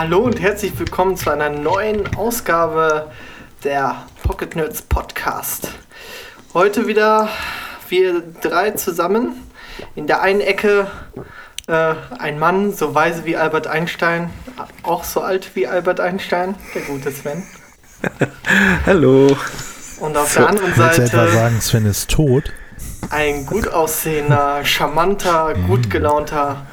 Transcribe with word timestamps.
Hallo 0.00 0.20
und 0.20 0.40
herzlich 0.40 0.78
willkommen 0.78 1.16
zu 1.16 1.28
einer 1.28 1.50
neuen 1.50 2.14
Ausgabe 2.14 3.10
der 3.64 4.06
Pocket 4.22 4.54
Nerds 4.54 4.80
Podcast. 4.80 5.72
Heute 6.54 6.86
wieder 6.86 7.28
wir 7.88 8.22
drei 8.40 8.70
zusammen. 8.70 9.32
In 9.96 10.06
der 10.06 10.22
einen 10.22 10.40
Ecke 10.40 10.86
äh, 11.66 11.94
ein 12.16 12.38
Mann, 12.38 12.72
so 12.72 12.94
weise 12.94 13.24
wie 13.24 13.36
Albert 13.36 13.66
Einstein, 13.66 14.30
auch 14.84 15.02
so 15.02 15.20
alt 15.20 15.56
wie 15.56 15.66
Albert 15.66 15.98
Einstein, 15.98 16.54
der 16.76 16.82
gute 16.82 17.10
Sven. 17.10 17.42
Hallo. 18.86 19.36
Und 19.98 20.16
auf 20.16 20.32
der 20.32 20.48
anderen 20.48 20.76
Willst 20.76 20.98
du 20.98 21.02
etwa 21.02 21.16
Seite 21.24 21.32
sagen, 21.32 21.60
Sven 21.60 21.86
ist 21.86 22.08
tot? 22.08 22.44
ein 23.10 23.46
gut 23.46 23.66
aussehender, 23.66 24.64
charmanter, 24.64 25.54
gut 25.66 25.90
gelaunter 25.90 26.66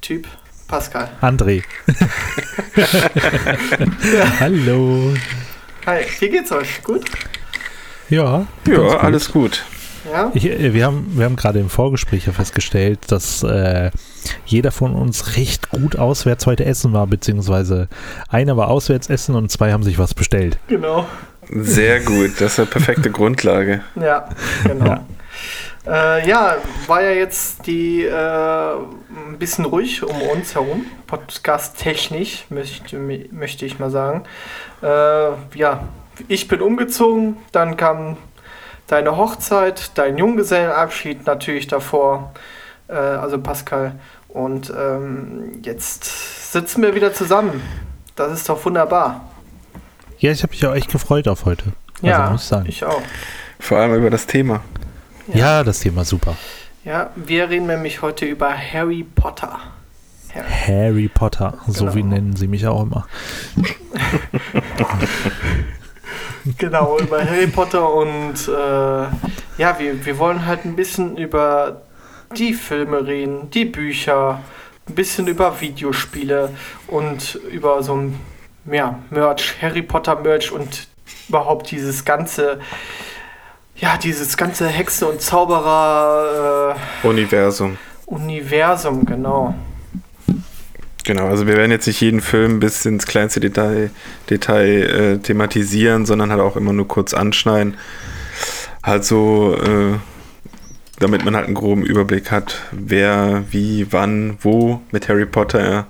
Typ, 0.00 0.26
Pascal. 0.68 1.08
André. 1.22 1.62
Hallo. 4.40 5.14
Hi, 5.86 6.00
wie 6.20 6.28
geht's 6.28 6.52
euch? 6.52 6.82
Gut? 6.82 7.06
Ja. 8.10 8.46
Ja, 8.66 8.76
gut. 8.76 8.94
alles 9.00 9.32
gut. 9.32 9.64
Ja? 10.12 10.30
Ich, 10.34 10.44
äh, 10.44 10.74
wir 10.74 10.84
haben, 10.84 11.10
wir 11.16 11.24
haben 11.24 11.36
gerade 11.36 11.58
im 11.58 11.70
Vorgespräch 11.70 12.26
ja 12.26 12.32
festgestellt, 12.32 12.98
dass 13.08 13.42
äh, 13.42 13.90
jeder 14.44 14.70
von 14.70 14.94
uns 14.94 15.36
recht 15.36 15.70
gut 15.70 15.96
auswärts 15.96 16.46
heute 16.46 16.66
essen 16.66 16.92
war, 16.92 17.06
beziehungsweise 17.06 17.88
einer 18.28 18.56
war 18.58 18.68
auswärts 18.68 19.08
essen 19.08 19.34
und 19.34 19.50
zwei 19.50 19.72
haben 19.72 19.82
sich 19.82 19.98
was 19.98 20.12
bestellt. 20.12 20.58
Genau. 20.68 21.06
Sehr 21.50 22.00
gut. 22.00 22.32
Das 22.40 22.52
ist 22.52 22.58
eine 22.58 22.66
perfekte 22.66 23.10
Grundlage. 23.10 23.80
Ja, 23.96 24.28
genau. 24.64 24.86
Ja. 24.86 25.06
Äh, 25.88 26.28
ja, 26.28 26.56
war 26.86 27.02
ja 27.02 27.12
jetzt 27.12 27.66
die 27.66 28.04
äh, 28.04 28.12
ein 28.12 29.38
bisschen 29.38 29.64
ruhig 29.64 30.02
um 30.02 30.20
uns 30.20 30.54
herum, 30.54 30.84
podcast-technisch, 31.06 32.44
möchte, 32.50 32.98
möchte 32.98 33.64
ich 33.64 33.78
mal 33.78 33.90
sagen. 33.90 34.24
Äh, 34.82 35.30
ja, 35.54 35.88
ich 36.28 36.46
bin 36.46 36.60
umgezogen, 36.60 37.38
dann 37.52 37.78
kam 37.78 38.18
deine 38.86 39.16
Hochzeit, 39.16 39.92
dein 39.94 40.18
Junggesellenabschied 40.18 41.26
natürlich 41.26 41.68
davor, 41.68 42.34
äh, 42.88 42.92
also 42.92 43.38
Pascal. 43.38 43.94
Und 44.28 44.70
ähm, 44.76 45.62
jetzt 45.62 46.52
sitzen 46.52 46.82
wir 46.82 46.94
wieder 46.94 47.14
zusammen. 47.14 47.62
Das 48.14 48.30
ist 48.32 48.46
doch 48.48 48.62
wunderbar. 48.62 49.24
Ja, 50.18 50.32
ich 50.32 50.42
habe 50.42 50.50
mich 50.50 50.66
auch 50.66 50.74
echt 50.74 50.90
gefreut 50.90 51.28
auf 51.28 51.46
heute. 51.46 51.64
Also, 52.02 52.06
ja, 52.06 52.30
muss 52.30 52.42
ich 52.42 52.48
sagen. 52.48 52.66
ich 52.68 52.84
auch. 52.84 53.00
Vor 53.58 53.78
allem 53.78 53.94
über 53.94 54.10
das 54.10 54.26
Thema. 54.26 54.60
Ja. 55.34 55.64
das 55.64 55.80
Thema 55.80 56.04
super. 56.04 56.36
Ja, 56.84 57.10
wir 57.16 57.50
reden 57.50 57.66
nämlich 57.66 58.02
heute 58.02 58.24
über 58.26 58.52
Harry 58.56 59.04
Potter. 59.14 59.58
Harry. 60.34 60.46
Harry 60.66 61.08
Potter, 61.08 61.58
so 61.66 61.84
Genau. 61.84 61.94
wie 61.96 62.02
nennen 62.02 62.36
sie 62.36 62.46
mich 62.48 62.66
auch 62.66 62.82
immer. 62.82 63.06
Genau, 66.56 66.98
über 66.98 67.22
Harry 67.22 67.46
Potter 67.48 67.92
und 67.92 68.48
äh, 68.48 69.60
ja, 69.60 69.78
wir, 69.78 70.04
wir 70.06 70.18
wollen 70.18 70.46
halt 70.46 70.64
ein 70.64 70.76
bisschen 70.76 71.16
über 71.18 71.82
die 72.36 72.54
Filme 72.54 73.06
reden, 73.06 73.50
die 73.50 73.64
Bücher, 73.66 74.40
ein 74.88 74.94
bisschen 74.94 75.26
über 75.26 75.60
Videospiele 75.60 76.50
und 76.86 77.34
über 77.50 77.82
so 77.82 77.96
ein 77.96 78.18
ja, 78.70 78.98
Merch, 79.10 79.56
Harry 79.60 79.82
Potter 79.82 80.16
Merch 80.20 80.50
und 80.50 80.88
überhaupt 81.28 81.70
dieses 81.70 82.04
ganze, 82.04 82.60
ja, 83.78 83.96
dieses 83.96 84.36
ganze 84.36 84.68
Hexe- 84.68 85.06
und 85.06 85.20
Zauberer 85.20 86.76
Universum. 87.02 87.74
äh, 87.74 88.10
Universum, 88.10 89.04
genau. 89.04 89.54
Genau, 91.04 91.26
also 91.26 91.46
wir 91.46 91.56
werden 91.56 91.70
jetzt 91.70 91.86
nicht 91.86 92.00
jeden 92.00 92.20
Film 92.20 92.60
bis 92.60 92.84
ins 92.84 93.06
kleinste 93.06 93.40
Detail, 93.40 93.90
Detail 94.28 94.82
äh, 94.82 95.18
thematisieren, 95.18 96.04
sondern 96.04 96.30
halt 96.30 96.40
auch 96.40 96.56
immer 96.56 96.72
nur 96.72 96.86
kurz 96.86 97.14
anschneiden. 97.14 97.76
Halt 98.82 99.04
so, 99.04 99.54
äh, 99.54 99.98
damit 100.98 101.24
man 101.24 101.34
halt 101.34 101.46
einen 101.46 101.54
groben 101.54 101.82
Überblick 101.82 102.30
hat, 102.30 102.62
wer, 102.72 103.44
wie, 103.50 103.90
wann, 103.90 104.36
wo 104.42 104.82
mit 104.90 105.08
Harry 105.08 105.24
Potter 105.24 105.86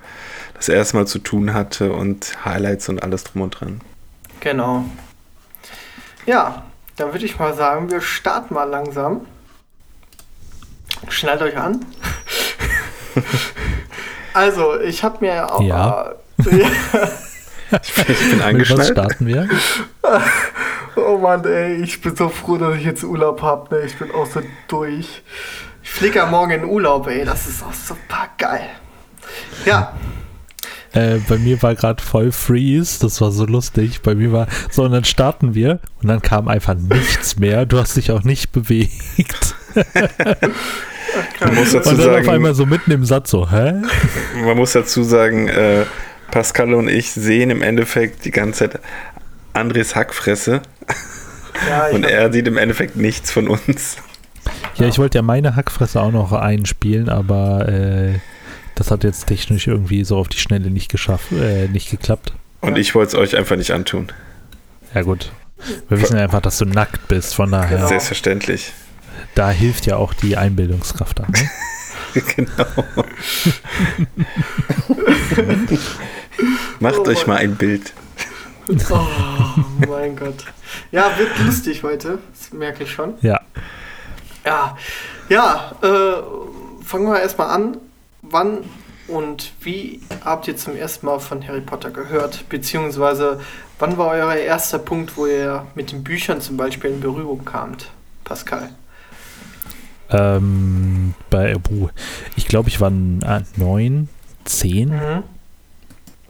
das 0.54 0.68
erste 0.68 0.96
Mal 0.96 1.06
zu 1.06 1.18
tun 1.18 1.54
hatte 1.54 1.92
und 1.92 2.44
Highlights 2.44 2.88
und 2.88 3.02
alles 3.02 3.24
drum 3.24 3.42
und 3.42 3.50
dran. 3.50 3.80
Genau. 4.40 4.84
Ja, 6.26 6.62
dann 6.98 7.12
würde 7.12 7.24
ich 7.24 7.38
mal 7.38 7.54
sagen, 7.54 7.90
wir 7.90 8.00
starten 8.00 8.54
mal 8.54 8.64
langsam. 8.64 9.26
Schnallt 11.08 11.42
euch 11.42 11.56
an. 11.56 11.84
also, 14.34 14.78
ich 14.80 15.02
habe 15.04 15.18
mir 15.20 15.52
auch. 15.52 15.60
Ja. 15.62 16.12
Äh, 17.70 17.78
Ich 17.82 17.94
bin 17.94 18.06
Mit 18.30 18.38
was 18.38 18.46
angeschnallt. 18.46 18.92
starten 18.92 19.26
wir? 19.26 19.46
oh 20.96 21.18
Mann, 21.18 21.44
ey, 21.44 21.82
ich 21.82 22.00
bin 22.00 22.16
so 22.16 22.30
froh, 22.30 22.56
dass 22.56 22.76
ich 22.76 22.84
jetzt 22.84 23.04
Urlaub 23.04 23.42
habe. 23.42 23.74
Ne? 23.74 23.82
Ich 23.84 23.98
bin 23.98 24.10
auch 24.12 24.24
so 24.24 24.40
durch. 24.68 25.22
Ich 25.82 25.90
fliege 25.90 26.16
ja 26.18 26.26
morgen 26.26 26.50
in 26.52 26.64
Urlaub, 26.64 27.06
ey. 27.08 27.24
Das 27.26 27.46
ist 27.46 27.62
auch 27.62 27.74
super 27.74 28.28
geil. 28.38 28.70
Ja, 29.66 29.92
Äh, 30.92 31.18
bei 31.28 31.38
mir 31.38 31.62
war 31.62 31.74
gerade 31.74 32.02
voll 32.02 32.32
Freeze, 32.32 32.98
das 33.00 33.20
war 33.20 33.30
so 33.30 33.44
lustig. 33.44 34.00
Bei 34.02 34.14
mir 34.14 34.32
war, 34.32 34.46
so 34.70 34.84
und 34.84 34.92
dann 34.92 35.04
starten 35.04 35.54
wir 35.54 35.80
und 36.02 36.08
dann 36.08 36.22
kam 36.22 36.48
einfach 36.48 36.74
nichts 36.74 37.38
mehr. 37.38 37.66
Du 37.66 37.78
hast 37.78 37.96
dich 37.96 38.10
auch 38.10 38.22
nicht 38.24 38.52
bewegt. 38.52 39.54
Man 41.40 41.54
muss 41.54 41.72
dazu 41.72 41.90
Und 41.90 41.98
dann 41.98 42.08
auf 42.08 42.14
sagen, 42.16 42.28
einmal 42.30 42.54
so 42.54 42.66
mitten 42.66 42.90
im 42.90 43.04
Satz 43.04 43.30
so, 43.30 43.50
hä? 43.50 43.82
Man 44.44 44.56
muss 44.56 44.72
dazu 44.72 45.02
sagen, 45.02 45.48
äh, 45.48 45.84
Pascal 46.30 46.74
und 46.74 46.88
ich 46.88 47.12
sehen 47.12 47.50
im 47.50 47.62
Endeffekt 47.62 48.24
die 48.24 48.30
ganze 48.30 48.70
Zeit 48.70 48.80
Andres 49.52 49.96
Hackfresse 49.96 50.62
ja 51.68 51.88
und 51.88 52.04
er 52.04 52.32
sieht 52.32 52.46
im 52.46 52.56
Endeffekt 52.56 52.96
nichts 52.96 53.30
von 53.30 53.48
uns. 53.48 53.96
Ja, 54.76 54.86
ich 54.86 54.98
wollte 54.98 55.18
ja 55.18 55.22
meine 55.22 55.56
Hackfresse 55.56 56.00
auch 56.00 56.12
noch 56.12 56.32
einspielen, 56.32 57.08
aber 57.08 57.68
äh, 57.68 58.18
das 58.78 58.90
hat 58.90 59.04
jetzt 59.04 59.26
technisch 59.26 59.66
irgendwie 59.66 60.04
so 60.04 60.16
auf 60.16 60.28
die 60.28 60.38
Schnelle 60.38 60.70
nicht 60.70 60.90
geschafft, 60.90 61.32
äh, 61.32 61.68
nicht 61.68 61.90
geklappt. 61.90 62.32
Und 62.60 62.78
ich 62.78 62.94
wollte 62.94 63.16
es 63.16 63.22
euch 63.22 63.36
einfach 63.36 63.56
nicht 63.56 63.72
antun. 63.72 64.12
Ja 64.94 65.02
gut. 65.02 65.32
Wir 65.88 66.00
wissen 66.00 66.16
ja 66.16 66.22
einfach, 66.22 66.40
dass 66.40 66.58
du 66.58 66.64
nackt 66.64 67.08
bist, 67.08 67.34
von 67.34 67.50
daher, 67.50 67.76
Genau. 67.78 67.88
Selbstverständlich. 67.88 68.72
da 69.34 69.50
hilft 69.50 69.86
ja 69.86 69.96
auch 69.96 70.14
die 70.14 70.36
Einbildungskraft 70.36 71.20
an. 71.20 71.32
Ne? 71.32 72.22
genau. 72.36 72.64
Macht 76.80 76.98
Oh 76.98 77.04
euch 77.08 77.26
mal 77.26 77.36
ein 77.38 77.56
Bild. 77.56 77.92
Oh 78.90 79.06
mein 79.88 80.14
Gott. 80.14 80.44
Ja, 80.92 81.10
wird 81.18 81.30
lustig 81.44 81.82
heute. 81.82 82.18
Das 82.32 82.52
merke 82.52 82.84
ich 82.84 82.92
schon. 82.92 83.14
Ja. 83.22 83.40
Ja, 84.44 84.76
ja, 85.28 85.72
äh, 85.82 86.84
fangen 86.84 87.06
wir 87.06 87.20
erstmal 87.20 87.48
an. 87.50 87.76
Wann 88.30 88.64
und 89.08 89.52
wie 89.62 90.00
habt 90.24 90.48
ihr 90.48 90.56
zum 90.56 90.76
ersten 90.76 91.06
Mal 91.06 91.18
von 91.18 91.46
Harry 91.46 91.62
Potter 91.62 91.90
gehört? 91.90 92.48
Beziehungsweise, 92.48 93.40
wann 93.78 93.96
war 93.96 94.08
euer 94.08 94.34
erster 94.34 94.78
Punkt, 94.78 95.16
wo 95.16 95.26
ihr 95.26 95.66
mit 95.74 95.92
den 95.92 96.04
Büchern 96.04 96.40
zum 96.40 96.56
Beispiel 96.56 96.90
in 96.90 97.00
Berührung 97.00 97.44
kamt? 97.44 97.90
Pascal. 98.24 98.70
Ähm, 100.10 101.14
bei, 101.30 101.54
puh, 101.54 101.88
ich 102.36 102.46
glaube, 102.48 102.68
ich 102.68 102.80
war 102.80 102.90
äh, 102.90 103.42
neun, 103.56 104.08
zehn. 104.44 104.90
Mhm. 104.90 105.22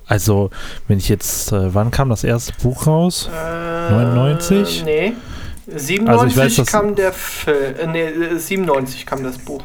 Also, 0.07 0.51
wenn 0.87 0.99
ich 0.99 1.09
jetzt, 1.09 1.53
äh, 1.53 1.75
wann 1.75 1.91
kam 1.91 2.09
das 2.09 2.25
erste 2.25 2.53
Buch 2.63 2.87
raus? 2.87 3.29
Äh, 3.33 3.91
99? 3.91 4.85
Nee. 4.85 5.13
97 5.67 6.09
Also 6.09 6.63
weiß, 6.63 6.67
kam 6.67 6.95
der 6.95 7.13
Film. 7.13 7.75
Äh, 7.77 7.87
nee, 7.89 8.05
äh, 8.05 8.39
97 8.39 9.05
kam 9.05 9.23
das 9.23 9.39
Buch. 9.39 9.63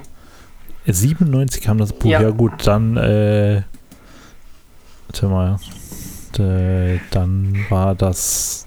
97 0.86 1.62
kam 1.62 1.78
das 1.78 1.94
Buch, 1.94 2.10
Ja. 2.10 2.22
ja, 2.22 2.30
gut, 2.32 2.52
dann, 2.66 2.98
äh, 2.98 3.62
warte 5.08 5.28
mal, 5.28 5.60
äh, 6.40 7.00
dann 7.12 7.56
war 7.70 7.96
das 7.96 8.66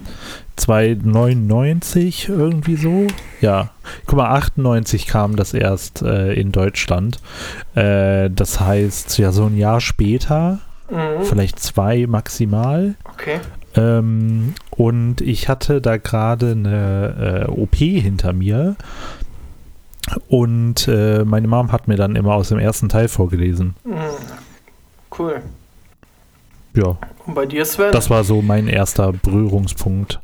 299 0.57 2.29
irgendwie 2.29 2.77
so. 2.77 3.07
Ja, 3.41 3.71
guck 4.07 4.19
mal, 4.19 4.31
98 4.31 5.07
kam 5.07 5.37
das 5.37 5.53
erst 5.55 6.03
äh, 6.03 6.33
in 6.35 6.53
Deutschland. 6.53 7.19
Äh, 7.75 8.31
das 8.31 8.61
heißt, 8.61 9.19
ja, 9.19 9.33
so 9.33 9.45
ein 9.47 9.57
Jahr 9.57 9.81
später, 9.81 10.61
Mhm. 10.91 11.25
vielleicht 11.25 11.59
zwei 11.59 12.07
maximal. 12.07 12.95
Okay. 13.12 13.41
Ähm, 13.75 14.55
und 14.71 15.21
ich 15.21 15.49
hatte 15.49 15.81
da 15.81 15.97
gerade 15.97 16.53
eine 16.53 17.47
äh, 17.49 17.51
OP 17.51 17.75
hinter 17.77 18.33
mir. 18.33 18.77
Und 20.29 20.87
äh, 20.88 21.25
meine 21.25 21.49
Mom 21.49 21.73
hat 21.73 21.88
mir 21.88 21.97
dann 21.97 22.17
immer 22.17 22.35
aus 22.35 22.49
dem 22.50 22.58
ersten 22.58 22.88
Teil 22.88 23.08
vorgelesen. 23.08 23.75
Mhm. 23.85 23.94
Cool. 25.19 25.43
Ja, 26.75 26.97
Und 27.25 27.35
bei 27.35 27.47
dir, 27.47 27.64
Sven? 27.64 27.91
das 27.93 28.11
war 28.11 28.23
so 28.23 28.43
mein 28.43 28.69
erster 28.69 29.12
Berührungspunkt. 29.12 30.20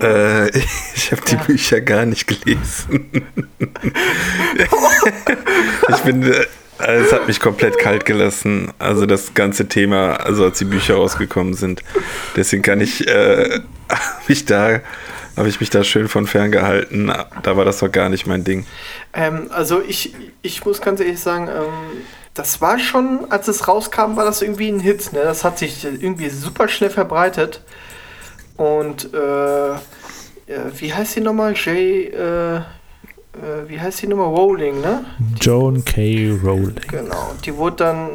Äh, 0.00 0.48
ich 0.94 1.12
habe 1.12 1.22
die 1.28 1.34
Ja. 1.34 1.42
Bücher 1.44 1.80
gar 1.80 2.04
nicht 2.06 2.26
gelesen. 2.26 3.06
ich 5.88 5.96
bin, 6.00 6.22
äh, 6.24 6.44
Es 6.78 7.12
hat 7.12 7.28
mich 7.28 7.38
komplett 7.38 7.78
kalt 7.78 8.04
gelassen. 8.04 8.72
Also 8.80 9.06
das 9.06 9.34
ganze 9.34 9.68
Thema, 9.68 10.14
also 10.16 10.44
als 10.44 10.58
die 10.58 10.64
Bücher 10.64 10.94
rausgekommen 10.94 11.54
sind. 11.54 11.82
Deswegen 12.34 12.62
kann 12.62 12.80
ich 12.80 13.06
äh, 13.06 13.60
mich 14.28 14.44
da 14.44 14.80
habe 15.36 15.48
ich 15.48 15.60
mich 15.60 15.70
da 15.70 15.84
schön 15.84 16.08
von 16.08 16.26
ferngehalten. 16.26 17.12
Da 17.42 17.56
war 17.56 17.64
das 17.64 17.78
doch 17.78 17.90
gar 17.90 18.08
nicht 18.08 18.26
mein 18.26 18.44
Ding. 18.44 18.66
Ähm, 19.12 19.50
also 19.50 19.80
ich, 19.80 20.14
ich 20.42 20.64
muss 20.64 20.80
ganz 20.80 21.00
ehrlich 21.00 21.20
sagen, 21.20 21.48
ähm, 21.48 22.02
das 22.34 22.60
war 22.60 22.78
schon, 22.78 23.30
als 23.30 23.48
es 23.48 23.68
rauskam, 23.68 24.16
war 24.16 24.24
das 24.24 24.42
irgendwie 24.42 24.68
ein 24.68 24.80
Hit. 24.80 25.12
Ne? 25.12 25.20
Das 25.22 25.44
hat 25.44 25.58
sich 25.58 25.84
irgendwie 25.84 26.30
super 26.30 26.68
schnell 26.68 26.90
verbreitet. 26.90 27.62
Und 28.56 29.12
äh, 29.14 29.74
wie 30.76 30.92
heißt 30.92 31.16
die 31.16 31.20
nochmal? 31.20 31.54
Jay, 31.54 32.04
äh, 32.04 32.56
äh, 32.56 32.62
wie 33.66 33.80
heißt 33.80 34.02
die 34.02 34.06
nochmal? 34.06 34.28
Rowling, 34.28 34.80
ne? 34.80 35.04
Joan 35.40 35.84
K. 35.84 36.30
Rowling. 36.42 36.76
Genau. 36.88 37.34
Die 37.44 37.56
wurde 37.56 37.76
dann 37.76 38.10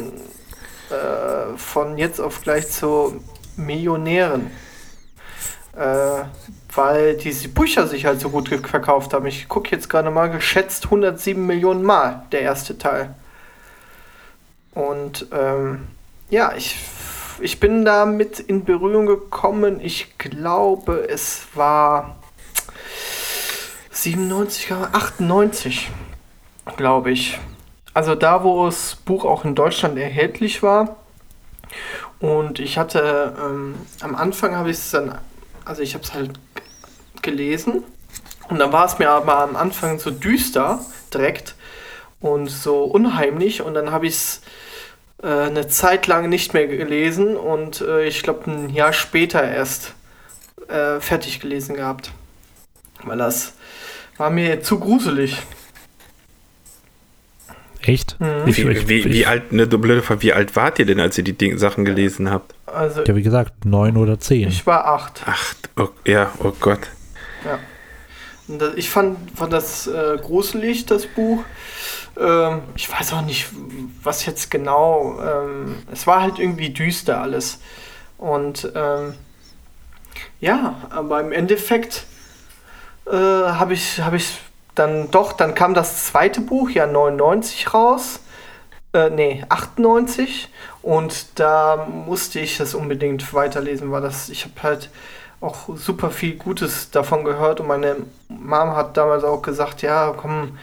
äh, 0.89 1.57
von 1.57 1.97
jetzt 1.97 2.19
auf 2.19 2.41
gleich 2.41 2.69
zur 2.69 3.15
Millionärin. 3.55 4.51
Äh, 5.75 6.23
weil 6.77 7.17
diese 7.17 7.49
Bücher 7.49 7.87
sich 7.87 8.05
halt 8.05 8.21
so 8.21 8.29
gut 8.29 8.49
verkauft 8.49 9.13
haben. 9.13 9.25
Ich 9.25 9.49
gucke 9.49 9.71
jetzt 9.71 9.89
gerade 9.89 10.11
mal, 10.11 10.29
geschätzt 10.29 10.85
107 10.85 11.43
Millionen 11.43 11.83
Mal, 11.83 12.23
der 12.31 12.41
erste 12.41 12.77
Teil. 12.77 13.15
Und 14.75 15.25
ähm, 15.31 15.87
ja, 16.29 16.53
ich, 16.55 16.77
ich 17.41 17.59
bin 17.59 17.83
damit 17.83 18.39
in 18.39 18.63
Berührung 18.63 19.07
gekommen. 19.07 19.79
Ich 19.81 20.19
glaube, 20.19 21.07
es 21.09 21.47
war 21.55 22.15
97, 23.89 24.71
98, 24.71 25.89
glaube 26.75 27.09
ich. 27.09 27.39
Also 27.95 28.13
da, 28.13 28.43
wo 28.43 28.67
das 28.67 28.97
Buch 28.97 29.25
auch 29.25 29.45
in 29.45 29.55
Deutschland 29.55 29.97
erhältlich 29.97 30.61
war. 30.61 30.97
Und 32.19 32.59
ich 32.59 32.77
hatte 32.77 33.35
ähm, 33.43 33.73
am 34.01 34.13
Anfang 34.13 34.55
habe 34.55 34.69
ich 34.69 34.77
es 34.77 34.91
dann, 34.91 35.17
also 35.65 35.81
ich 35.81 35.95
habe 35.95 36.03
es 36.03 36.13
halt 36.13 36.39
gelesen. 37.23 37.83
Und 38.49 38.59
dann 38.59 38.71
war 38.71 38.85
es 38.85 38.99
mir 38.99 39.09
aber 39.09 39.39
am 39.39 39.55
Anfang 39.55 39.99
so 39.99 40.11
düster 40.11 40.79
direkt 41.13 41.55
und 42.19 42.47
so 42.47 42.83
unheimlich. 42.83 43.61
Und 43.61 43.73
dann 43.73 43.91
habe 43.91 44.07
ich 44.07 44.13
es 44.13 44.41
äh, 45.21 45.27
eine 45.27 45.67
Zeit 45.67 46.07
lang 46.07 46.29
nicht 46.29 46.53
mehr 46.53 46.67
gelesen 46.67 47.35
und 47.35 47.81
äh, 47.81 48.05
ich 48.05 48.23
glaube 48.23 48.49
ein 48.51 48.69
Jahr 48.69 48.93
später 48.93 49.43
erst 49.43 49.93
äh, 50.67 50.99
fertig 50.99 51.39
gelesen 51.39 51.75
gehabt. 51.75 52.11
Weil 53.03 53.17
das 53.17 53.53
war 54.17 54.29
mir 54.29 54.61
zu 54.61 54.79
gruselig. 54.79 55.41
Echt? 57.81 58.19
Mhm. 58.19 58.45
Wie, 58.45 58.57
wie, 58.57 58.89
wie, 58.89 59.05
wie, 59.05 59.25
alt, 59.25 59.43
eine 59.51 59.65
blöde 59.65 60.01
Frage, 60.01 60.21
wie 60.23 60.33
alt 60.33 60.55
wart 60.55 60.77
ihr 60.79 60.85
denn, 60.85 60.99
als 60.99 61.17
ihr 61.17 61.23
die 61.23 61.37
Ding, 61.37 61.57
Sachen 61.57 61.85
gelesen 61.85 62.29
habt? 62.29 62.53
Also, 62.65 63.03
ja, 63.03 63.15
wie 63.15 63.21
gesagt, 63.21 63.65
neun 63.65 63.95
oder 63.95 64.19
zehn. 64.19 64.49
Ich 64.49 64.67
war 64.67 64.85
acht. 64.85 65.23
Acht, 65.25 65.69
oh, 65.77 65.89
ja, 66.05 66.31
oh 66.43 66.51
Gott. 66.59 66.81
Ja. 67.45 67.59
Ich 68.75 68.89
fand, 68.89 69.17
fand 69.37 69.51
das 69.51 69.87
äh, 69.87 70.17
gruselig, 70.21 70.85
das 70.85 71.05
Buch. 71.05 71.43
Ähm, 72.17 72.61
ich 72.75 72.89
weiß 72.89 73.13
auch 73.13 73.21
nicht, 73.21 73.47
was 74.03 74.25
jetzt 74.25 74.49
genau. 74.49 75.19
Ähm, 75.21 75.83
es 75.91 76.07
war 76.07 76.21
halt 76.21 76.39
irgendwie 76.39 76.69
düster 76.69 77.21
alles. 77.21 77.59
Und 78.17 78.71
ähm, 78.73 79.15
ja, 80.39 80.75
aber 80.89 81.19
im 81.19 81.31
Endeffekt 81.31 82.05
äh, 83.05 83.11
habe 83.11 83.73
ich, 83.73 83.99
hab 83.99 84.13
ich 84.13 84.39
dann 84.75 85.11
doch, 85.11 85.33
dann 85.33 85.55
kam 85.55 85.73
das 85.73 86.05
zweite 86.05 86.41
Buch, 86.41 86.69
ja 86.69 86.87
99 86.87 87.73
raus. 87.73 88.21
Äh, 88.93 89.09
nee, 89.09 89.43
98. 89.49 90.49
Und 90.81 91.39
da 91.39 91.87
musste 91.89 92.39
ich 92.39 92.57
das 92.57 92.73
unbedingt 92.73 93.33
weiterlesen, 93.33 93.91
weil 93.91 94.01
das, 94.01 94.29
ich 94.29 94.45
habe 94.45 94.63
halt 94.63 94.89
auch 95.39 95.75
super 95.75 96.09
viel 96.09 96.35
Gutes 96.35 96.89
davon 96.89 97.23
gehört 97.23 97.59
und 97.59 97.67
meine 97.67 97.97
Mom 98.27 98.75
hat 98.75 98.97
damals 98.97 99.23
auch 99.23 99.41
gesagt, 99.41 99.81
ja, 99.81 100.13
komm, 100.15 100.57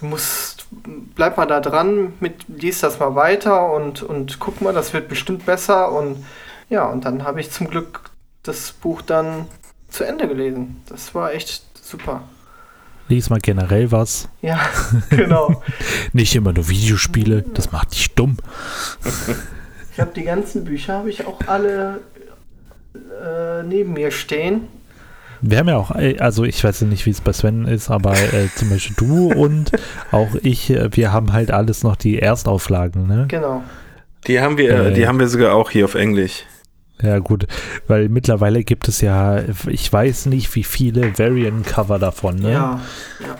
du 0.00 0.06
musst, 0.06 0.66
bleib 1.14 1.36
mal 1.36 1.46
da 1.46 1.60
dran, 1.60 2.14
mit, 2.20 2.44
lies 2.48 2.80
das 2.80 2.98
mal 2.98 3.14
weiter 3.14 3.72
und, 3.72 4.02
und 4.02 4.40
guck 4.40 4.60
mal, 4.60 4.74
das 4.74 4.92
wird 4.92 5.08
bestimmt 5.08 5.46
besser 5.46 5.92
und 5.92 6.24
ja, 6.68 6.84
und 6.86 7.04
dann 7.04 7.24
habe 7.24 7.40
ich 7.40 7.52
zum 7.52 7.68
Glück 7.68 8.10
das 8.42 8.72
Buch 8.72 9.02
dann 9.02 9.46
zu 9.88 10.04
Ende 10.04 10.26
gelesen. 10.26 10.82
Das 10.88 11.14
war 11.14 11.32
echt 11.32 11.62
super. 11.80 12.22
Lies 13.08 13.30
mal 13.30 13.38
generell 13.38 13.92
was. 13.92 14.28
Ja, 14.42 14.58
genau. 15.10 15.62
Nicht 16.12 16.34
immer 16.34 16.52
nur 16.52 16.68
Videospiele, 16.68 17.42
das 17.42 17.70
macht 17.70 17.92
dich 17.92 18.14
dumm. 18.14 18.36
Ich 19.92 20.00
habe 20.00 20.10
die 20.12 20.24
ganzen 20.24 20.64
Bücher, 20.64 20.94
habe 20.94 21.10
ich 21.10 21.24
auch 21.24 21.38
alle 21.46 22.00
äh, 23.22 23.62
neben 23.62 23.92
mir 23.92 24.10
stehen. 24.10 24.68
Wir 25.40 25.58
haben 25.58 25.68
ja 25.68 25.76
auch, 25.76 25.94
äh, 25.94 26.18
also 26.18 26.44
ich 26.44 26.62
weiß 26.62 26.82
nicht, 26.82 27.06
wie 27.06 27.10
es 27.10 27.20
bei 27.20 27.32
Sven 27.32 27.66
ist, 27.66 27.90
aber 27.90 28.12
äh, 28.12 28.48
zum 28.54 28.70
Beispiel 28.70 28.96
du 28.96 29.32
und 29.32 29.72
auch 30.12 30.34
ich, 30.42 30.70
äh, 30.70 30.88
wir 30.94 31.12
haben 31.12 31.32
halt 31.32 31.50
alles 31.50 31.82
noch 31.82 31.96
die 31.96 32.18
Erstauflagen, 32.18 33.06
ne? 33.06 33.26
Genau. 33.28 33.62
Die 34.26 34.40
haben 34.40 34.58
wir, 34.58 34.86
äh, 34.86 34.92
die 34.92 35.06
haben 35.06 35.18
wir 35.18 35.28
sogar 35.28 35.54
auch 35.54 35.70
hier 35.70 35.84
auf 35.84 35.94
Englisch. 35.94 36.44
Ja, 37.02 37.18
gut, 37.18 37.46
weil 37.88 38.08
mittlerweile 38.08 38.64
gibt 38.64 38.88
es 38.88 39.02
ja, 39.02 39.42
ich 39.66 39.92
weiß 39.92 40.26
nicht, 40.26 40.54
wie 40.54 40.64
viele 40.64 41.18
Variant-Cover 41.18 41.98
davon, 41.98 42.36
ne? 42.36 42.52
Ja, 42.52 42.80
ja 43.20 43.36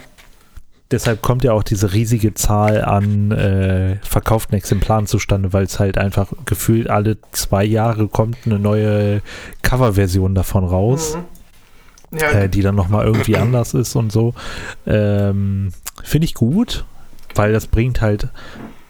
deshalb 0.90 1.22
kommt 1.22 1.44
ja 1.44 1.52
auch 1.52 1.62
diese 1.62 1.92
riesige 1.92 2.34
Zahl 2.34 2.84
an 2.84 3.32
äh, 3.32 3.96
verkauften 4.02 4.54
Exemplaren 4.54 5.06
zustande, 5.06 5.52
weil 5.52 5.64
es 5.64 5.78
halt 5.78 5.98
einfach 5.98 6.32
gefühlt 6.44 6.88
alle 6.88 7.18
zwei 7.32 7.64
Jahre 7.64 8.08
kommt 8.08 8.38
eine 8.46 8.58
neue 8.58 9.22
Coverversion 9.62 10.34
davon 10.34 10.64
raus, 10.64 11.16
mhm. 12.10 12.18
ja. 12.18 12.30
äh, 12.30 12.48
die 12.48 12.62
dann 12.62 12.74
nochmal 12.74 13.06
irgendwie 13.06 13.36
anders 13.36 13.74
ist 13.74 13.96
und 13.96 14.12
so. 14.12 14.34
Ähm, 14.86 15.72
Finde 16.02 16.26
ich 16.26 16.34
gut, 16.34 16.84
weil 17.34 17.52
das 17.52 17.66
bringt 17.66 18.00
halt 18.00 18.28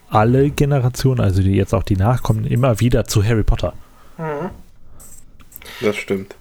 alle 0.09 0.51
Generationen, 0.51 1.21
also 1.21 1.43
die 1.43 1.55
jetzt 1.55 1.75
auch 1.75 1.83
die 1.83 1.97
nachkommen, 1.97 2.45
immer 2.45 2.81
wieder 2.81 3.07
zu 3.07 3.25
Harry 3.25 3.43
Potter. 3.43 3.75
Mhm. 4.19 4.51
Das 5.81 5.97
stimmt. 5.97 6.37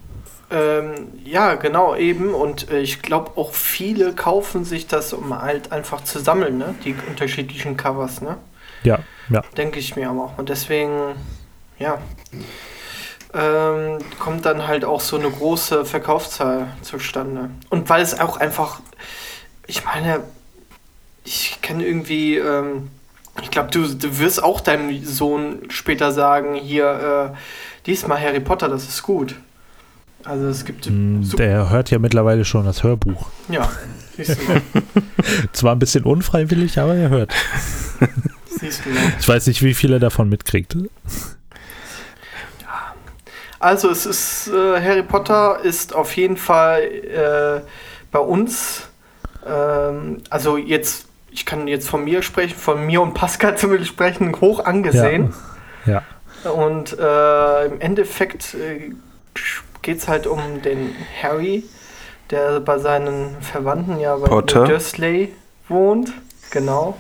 Ähm, 0.56 1.12
ja, 1.26 1.56
genau, 1.56 1.96
eben. 1.96 2.34
Und 2.34 2.72
äh, 2.72 2.80
ich 2.80 3.02
glaube 3.02 3.32
auch 3.36 3.54
viele 3.54 4.14
kaufen 4.14 4.64
sich 4.64 4.88
das, 4.88 5.12
um 5.12 5.38
halt 5.42 5.74
einfach 5.74 6.04
zu 6.04 6.20
sammeln, 6.20 6.58
ne? 6.58 6.76
Die 6.86 6.96
unterschiedlichen 7.10 7.76
Covers, 7.76 8.22
ne? 8.22 8.38
Ja, 8.84 9.00
ja. 9.30 9.42
Denke 9.58 9.80
ich 9.80 9.98
mir 9.98 10.10
aber 10.10 10.24
auch. 10.24 10.38
Und 10.38 10.48
deswegen, 10.48 11.16
ja, 11.78 12.00
ähm, 13.34 13.98
kommt 14.18 14.46
dann 14.46 14.66
halt 14.66 14.86
auch 14.86 15.02
so 15.02 15.18
eine 15.18 15.30
große 15.30 15.84
Verkaufszahl 15.84 16.68
zustande. 16.82 17.50
Und 17.70 17.90
weil 17.90 18.02
es 18.02 18.18
auch 18.18 18.38
einfach, 18.38 18.80
ich 19.68 19.84
meine, 19.84 20.24
ich 21.26 21.60
kenne 21.62 21.86
irgendwie, 21.86 22.38
ähm, 22.38 22.92
ich 23.42 23.52
glaube, 23.52 23.72
du, 23.72 23.94
du 23.94 24.20
wirst 24.20 24.42
auch 24.42 24.62
deinem 24.62 25.04
Sohn 25.04 25.70
später 25.70 26.14
sagen, 26.14 26.56
hier, 26.56 27.34
äh, 27.34 27.38
diesmal 27.86 28.22
Harry 28.22 28.40
Potter, 28.40 28.70
das 28.70 28.88
ist 28.88 29.04
gut. 29.04 29.36
Also 30.26 30.48
es 30.48 30.66
gibt. 30.66 30.90
Mm, 30.90 31.22
der 31.38 31.70
hört 31.70 31.92
ja 31.92 32.00
mittlerweile 32.00 32.46
schon 32.46 32.66
das 32.66 32.84
Hörbuch. 32.84 33.28
Ja, 33.48 33.70
siehst 34.18 34.42
du 34.42 34.44
mal. 34.46 34.62
Zwar 35.54 35.76
ein 35.76 35.80
bisschen 35.80 36.04
unfreiwillig, 36.04 36.80
aber 36.80 36.96
er 36.96 37.10
hört. 37.10 37.34
siehst 38.50 38.86
du 38.86 38.90
mal. 38.90 39.14
Ich 39.20 39.28
weiß 39.28 39.46
nicht, 39.48 39.62
wie 39.62 39.76
viel 39.76 39.94
er 39.94 40.00
davon 40.00 40.28
mitkriegt. 40.28 40.76
Ja. 42.62 42.96
Also 43.60 43.90
es 43.92 44.06
ist 44.08 44.48
äh, 44.48 44.82
Harry 44.82 45.04
Potter 45.04 45.60
ist 45.64 45.94
auf 45.94 46.16
jeden 46.16 46.38
Fall 46.38 46.82
äh, 46.82 47.62
bei 48.12 48.20
uns. 48.20 48.90
Ähm, 49.46 50.24
also 50.32 50.58
jetzt, 50.58 51.08
ich 51.30 51.46
kann 51.46 51.68
jetzt 51.68 51.88
von 51.88 52.04
mir 52.04 52.24
sprechen, 52.24 52.58
von 52.58 52.84
mir 52.84 53.02
und 53.02 53.14
Pascal 53.14 53.58
zumindest 53.60 53.92
sprechen, 53.92 54.36
hoch 54.42 54.66
angesehen. 54.66 55.34
Ja. 55.86 56.02
ja. 56.44 56.50
Und 56.50 56.98
äh, 56.98 57.66
im 57.66 57.80
Endeffekt 57.80 58.56
äh, 58.56 58.92
geht 59.86 60.00
es 60.00 60.08
halt 60.08 60.26
um 60.26 60.64
den 60.64 60.96
Harry, 61.22 61.64
der 62.32 62.60
bei 62.60 62.80
seinen 62.80 63.40
Verwandten 63.42 64.00
ja 64.00 64.16
bei 64.16 64.28
Potter. 64.28 64.66
Dursley 64.66 65.32
wohnt. 65.70 66.12
Genau. 66.50 66.98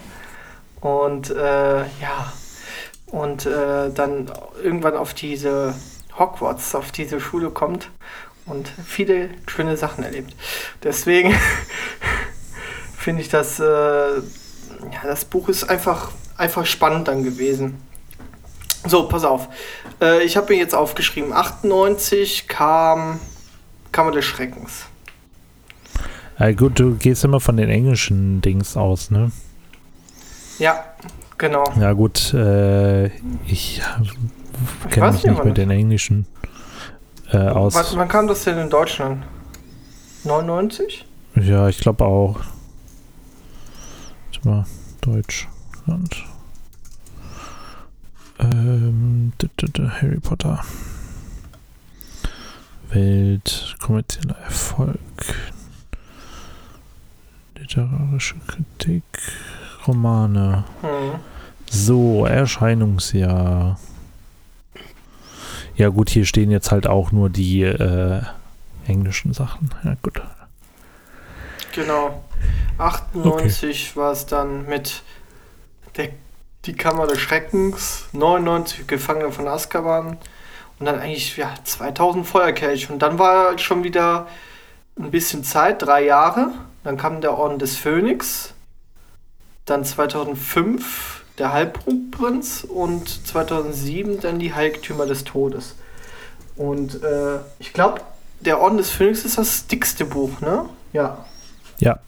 Und 0.81 1.31
äh, 1.31 1.79
ja, 1.79 2.31
und 3.07 3.47
äh, 3.47 3.89
dann 3.91 4.31
irgendwann 4.63 4.95
auf 4.97 5.15
diese 5.15 5.73
Hogwarts, 6.19 6.75
auf 6.75 6.91
diese 6.91 7.19
Schule 7.19 7.49
kommt 7.49 7.89
und 8.45 8.71
viele 8.85 9.31
schöne 9.47 9.77
Sachen 9.77 10.03
erlebt. 10.03 10.35
Deswegen 10.83 11.33
finde 12.97 13.23
ich 13.23 13.29
das, 13.29 13.59
äh, 13.59 13.63
ja, 13.63 15.01
das 15.03 15.25
Buch 15.25 15.49
ist 15.49 15.63
einfach, 15.63 16.11
einfach 16.37 16.67
spannend 16.67 17.07
dann 17.07 17.23
gewesen. 17.23 17.81
So, 18.87 19.07
pass 19.07 19.23
auf. 19.23 19.49
Äh, 20.01 20.23
ich 20.23 20.37
habe 20.37 20.53
mir 20.53 20.59
jetzt 20.59 20.75
aufgeschrieben, 20.75 21.33
98 21.33 22.47
kam 22.47 23.19
Kammer 23.91 24.11
des 24.11 24.25
Schreckens. 24.25 24.85
Ja, 26.39 26.51
gut, 26.51 26.79
du 26.79 26.95
gehst 26.95 27.23
immer 27.23 27.39
von 27.39 27.57
den 27.57 27.69
englischen 27.69 28.41
Dings 28.41 28.75
aus, 28.75 29.09
ne? 29.09 29.31
Ja, 30.59 30.83
Genau. 31.37 31.63
Ja 31.79 31.91
gut, 31.93 32.33
äh, 32.33 33.07
ich 33.45 33.81
kenne 34.89 35.11
mich 35.11 35.23
nicht 35.25 35.43
mit 35.43 35.57
den 35.57 35.69
englischen 35.69 36.27
äh, 37.31 37.37
aus. 37.37 37.75
Wann, 37.75 37.85
wann 37.95 38.07
kam 38.07 38.27
das 38.27 38.45
denn 38.45 38.57
in 38.57 38.69
Deutschland? 38.69 39.23
99? 40.23 41.05
Ja, 41.35 41.67
ich 41.67 41.77
glaube 41.79 42.05
auch. 42.05 42.39
Warte 44.33 44.47
mal, 44.47 44.65
Deutschland. 45.01 46.23
Ähm, 48.39 49.33
Harry 50.01 50.19
Potter. 50.19 50.63
Welt, 52.89 53.75
kommerzieller 53.79 54.37
Erfolg, 54.37 54.99
literarische 57.57 58.35
Kritik, 58.47 59.03
Romane. 59.87 60.63
Hm. 60.81 61.19
So, 61.69 62.25
Erscheinungsjahr. 62.25 63.79
Ja 65.75 65.89
gut, 65.89 66.09
hier 66.09 66.25
stehen 66.25 66.51
jetzt 66.51 66.71
halt 66.71 66.87
auch 66.87 67.11
nur 67.11 67.29
die 67.29 67.63
äh, 67.63 68.21
englischen 68.87 69.33
Sachen. 69.33 69.71
Ja 69.83 69.95
gut. 70.01 70.21
Genau. 71.73 72.23
98 72.77 73.89
okay. 73.91 73.99
war 73.99 74.11
es 74.11 74.25
dann 74.25 74.67
mit 74.67 75.03
der, 75.97 76.09
die 76.65 76.73
Kammer 76.73 77.07
des 77.07 77.19
Schreckens, 77.19 78.05
99 78.13 78.87
Gefangene 78.87 79.31
von 79.31 79.47
Azkaban 79.47 80.17
und 80.79 80.85
dann 80.85 80.99
eigentlich 80.99 81.37
ja 81.37 81.53
2000 81.63 82.25
Feuerkelch 82.25 82.89
und 82.89 82.99
dann 82.99 83.19
war 83.19 83.57
schon 83.57 83.83
wieder 83.83 84.27
ein 84.97 85.11
bisschen 85.11 85.43
Zeit, 85.43 85.81
drei 85.81 86.05
Jahre. 86.05 86.51
Dann 86.83 86.97
kam 86.97 87.21
der 87.21 87.37
Orden 87.37 87.59
des 87.59 87.77
Phönix, 87.77 88.53
dann 89.65 89.83
2005 89.83 91.23
der 91.37 91.51
Halbblutprinz 91.51 92.63
und 92.63 93.27
2007 93.27 94.21
dann 94.21 94.39
die 94.39 94.53
Heiligtümer 94.53 95.05
des 95.05 95.23
Todes. 95.23 95.75
Und 96.55 97.03
äh, 97.03 97.39
ich 97.59 97.73
glaube, 97.73 98.01
der 98.39 98.59
Orden 98.59 98.77
des 98.77 98.89
Phönix 98.89 99.25
ist 99.25 99.37
das 99.37 99.67
dickste 99.67 100.05
Buch, 100.05 100.39
ne? 100.41 100.69
Ja. 100.93 101.25
Ja. 101.79 101.99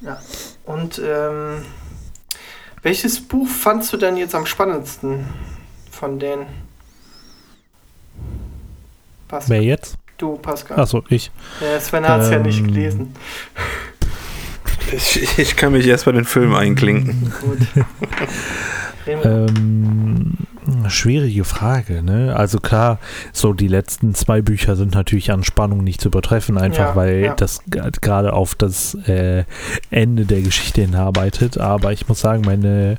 Ja. 0.00 0.20
Und 0.64 1.00
ähm, 1.04 1.64
welches 2.82 3.20
Buch 3.20 3.48
fandst 3.48 3.92
du 3.92 3.96
denn 3.96 4.16
jetzt 4.16 4.34
am 4.34 4.46
spannendsten 4.46 5.26
von 5.90 6.18
denen? 6.18 6.46
Pascal. 9.28 9.56
Wer 9.56 9.64
jetzt? 9.64 9.96
Du, 10.18 10.36
Pascal. 10.36 10.80
Achso, 10.80 11.02
ich. 11.08 11.30
Ja, 11.60 11.80
Sven 11.80 12.08
hat 12.08 12.22
es 12.22 12.28
ähm, 12.28 12.32
ja 12.32 12.38
nicht 12.38 12.58
ähm, 12.60 12.66
gelesen. 12.66 13.14
Ich, 14.92 15.38
ich, 15.38 15.56
kann 15.56 15.72
mich 15.72 15.86
erst 15.86 16.04
bei 16.04 16.12
den 16.12 16.24
Filmen 16.24 16.54
einklinken. 16.54 17.32
Gut. 17.40 17.58
ähm, 19.24 20.45
schwierige 20.88 21.44
Frage, 21.44 22.02
ne? 22.02 22.34
Also 22.36 22.58
klar, 22.58 22.98
so 23.32 23.52
die 23.52 23.68
letzten 23.68 24.14
zwei 24.14 24.42
Bücher 24.42 24.76
sind 24.76 24.94
natürlich 24.94 25.30
an 25.30 25.44
Spannung 25.44 25.84
nicht 25.84 26.00
zu 26.00 26.08
übertreffen, 26.08 26.58
einfach 26.58 26.90
ja, 26.90 26.96
weil 26.96 27.20
ja. 27.24 27.34
das 27.34 27.60
gerade 27.68 28.32
auf 28.32 28.54
das 28.54 28.94
äh, 29.06 29.44
Ende 29.90 30.24
der 30.24 30.42
Geschichte 30.42 30.82
hinarbeitet. 30.82 31.58
Aber 31.58 31.92
ich 31.92 32.08
muss 32.08 32.20
sagen, 32.20 32.42
meine, 32.44 32.98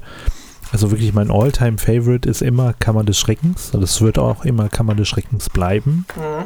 also 0.72 0.92
wirklich 0.92 1.14
mein 1.14 1.32
Alltime 1.32 1.78
favorite 1.78 2.30
ist 2.30 2.42
immer 2.42 2.74
Kammer 2.74 3.04
des 3.04 3.20
Schreckens. 3.20 3.72
Das 3.72 4.02
wird 4.02 4.18
auch 4.18 4.46
immer 4.46 4.70
Kammer 4.70 4.96
des 4.96 5.08
Schreckens 5.08 5.50
bleiben. 5.50 6.06
Mhm. 6.16 6.46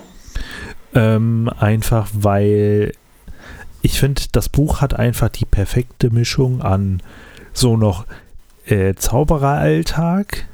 Ähm, 0.94 1.52
einfach 1.60 2.10
weil 2.14 2.94
ich 3.82 4.00
finde, 4.00 4.22
das 4.32 4.50
Buch 4.50 4.82
hat 4.82 4.94
einfach 4.94 5.30
die 5.30 5.46
perfekte 5.46 6.12
Mischung 6.12 6.62
an 6.62 7.02
so 7.54 7.78
noch 7.78 8.06
äh, 8.66 8.94
Zaubereralltag 8.96 10.48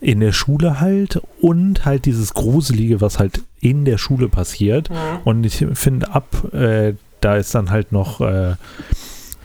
in 0.00 0.20
der 0.20 0.32
Schule 0.32 0.80
halt 0.80 1.20
und 1.40 1.84
halt 1.84 2.04
dieses 2.04 2.34
Gruselige, 2.34 3.00
was 3.00 3.18
halt 3.18 3.42
in 3.60 3.84
der 3.84 3.98
Schule 3.98 4.28
passiert. 4.28 4.90
Mhm. 4.90 4.96
Und 5.24 5.44
ich 5.44 5.66
finde 5.74 6.12
ab, 6.12 6.52
äh, 6.52 6.94
da 7.20 7.36
ist 7.36 7.54
dann 7.54 7.70
halt 7.70 7.92
noch 7.92 8.20
äh, 8.20 8.54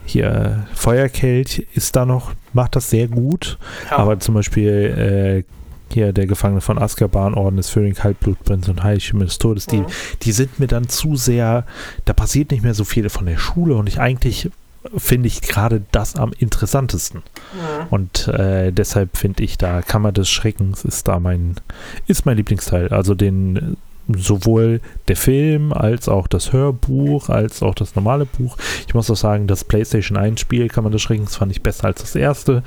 hier 0.05 0.65
Feuerkelch 0.74 1.65
ist 1.74 1.95
da 1.95 2.05
noch, 2.05 2.33
macht 2.51 2.75
das 2.75 2.89
sehr 2.89 3.07
gut. 3.07 3.57
Ja. 3.89 3.98
Aber 3.98 4.19
zum 4.19 4.36
Beispiel 4.36 5.45
äh, 5.48 5.53
hier 5.93 6.12
der 6.12 6.27
Gefangene 6.27 6.62
von 6.62 6.77
Azkaban, 6.77 7.36
Orden 7.36 7.57
des 7.57 7.69
Phönix, 7.69 8.03
Halbblutprinz 8.03 8.67
und 8.67 8.83
Heiligtümer 8.83 9.25
des 9.25 9.38
Todes, 9.38 9.67
die, 9.67 9.77
mhm. 9.77 9.86
die 10.24 10.31
sind 10.31 10.60
mir 10.60 10.67
dann 10.67 10.89
zu 10.89 11.15
sehr, 11.15 11.65
da 12.05 12.13
passiert 12.13 12.51
nicht 12.51 12.63
mehr 12.63 12.74
so 12.74 12.83
viel 12.83 13.10
von 13.10 13.25
der 13.25 13.38
Schule 13.38 13.75
und 13.75 13.88
ich 13.88 14.00
eigentlich 14.00 14.50
finde 14.97 15.27
ich 15.27 15.41
gerade 15.41 15.83
das 15.91 16.15
am 16.15 16.33
interessantesten. 16.37 17.23
Mhm. 17.53 17.87
Und 17.89 18.27
äh, 18.27 18.71
deshalb 18.71 19.17
finde 19.17 19.43
ich 19.43 19.57
da 19.57 19.81
Kammer 19.81 20.11
des 20.11 20.29
Schreckens 20.29 20.83
ist 20.83 21.07
da 21.07 21.19
mein, 21.19 21.55
ist 22.07 22.25
mein 22.25 22.37
Lieblingsteil. 22.37 22.89
Also 22.89 23.15
den 23.15 23.77
sowohl 24.09 24.81
der 25.07 25.15
Film 25.15 25.71
als 25.71 26.09
auch 26.09 26.27
das 26.27 26.51
Hörbuch, 26.51 27.29
als 27.29 27.63
auch 27.63 27.75
das 27.75 27.95
normale 27.95 28.25
Buch. 28.25 28.57
Ich 28.87 28.93
muss 28.93 29.09
auch 29.09 29.15
sagen, 29.15 29.47
das 29.47 29.63
PlayStation 29.63 30.17
1 30.17 30.41
Spiel 30.41 30.67
Kammer 30.67 30.89
des 30.89 31.01
Schreckens 31.01 31.37
fand 31.37 31.51
ich 31.51 31.61
besser 31.61 31.85
als 31.85 32.01
das 32.01 32.15
erste. 32.15 32.63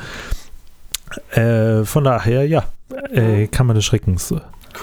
Äh, 1.32 1.84
von 1.84 2.04
daher, 2.04 2.46
ja, 2.46 2.64
äh, 3.12 3.46
Kammer 3.48 3.74
des 3.74 3.84
Schreckens. 3.84 4.34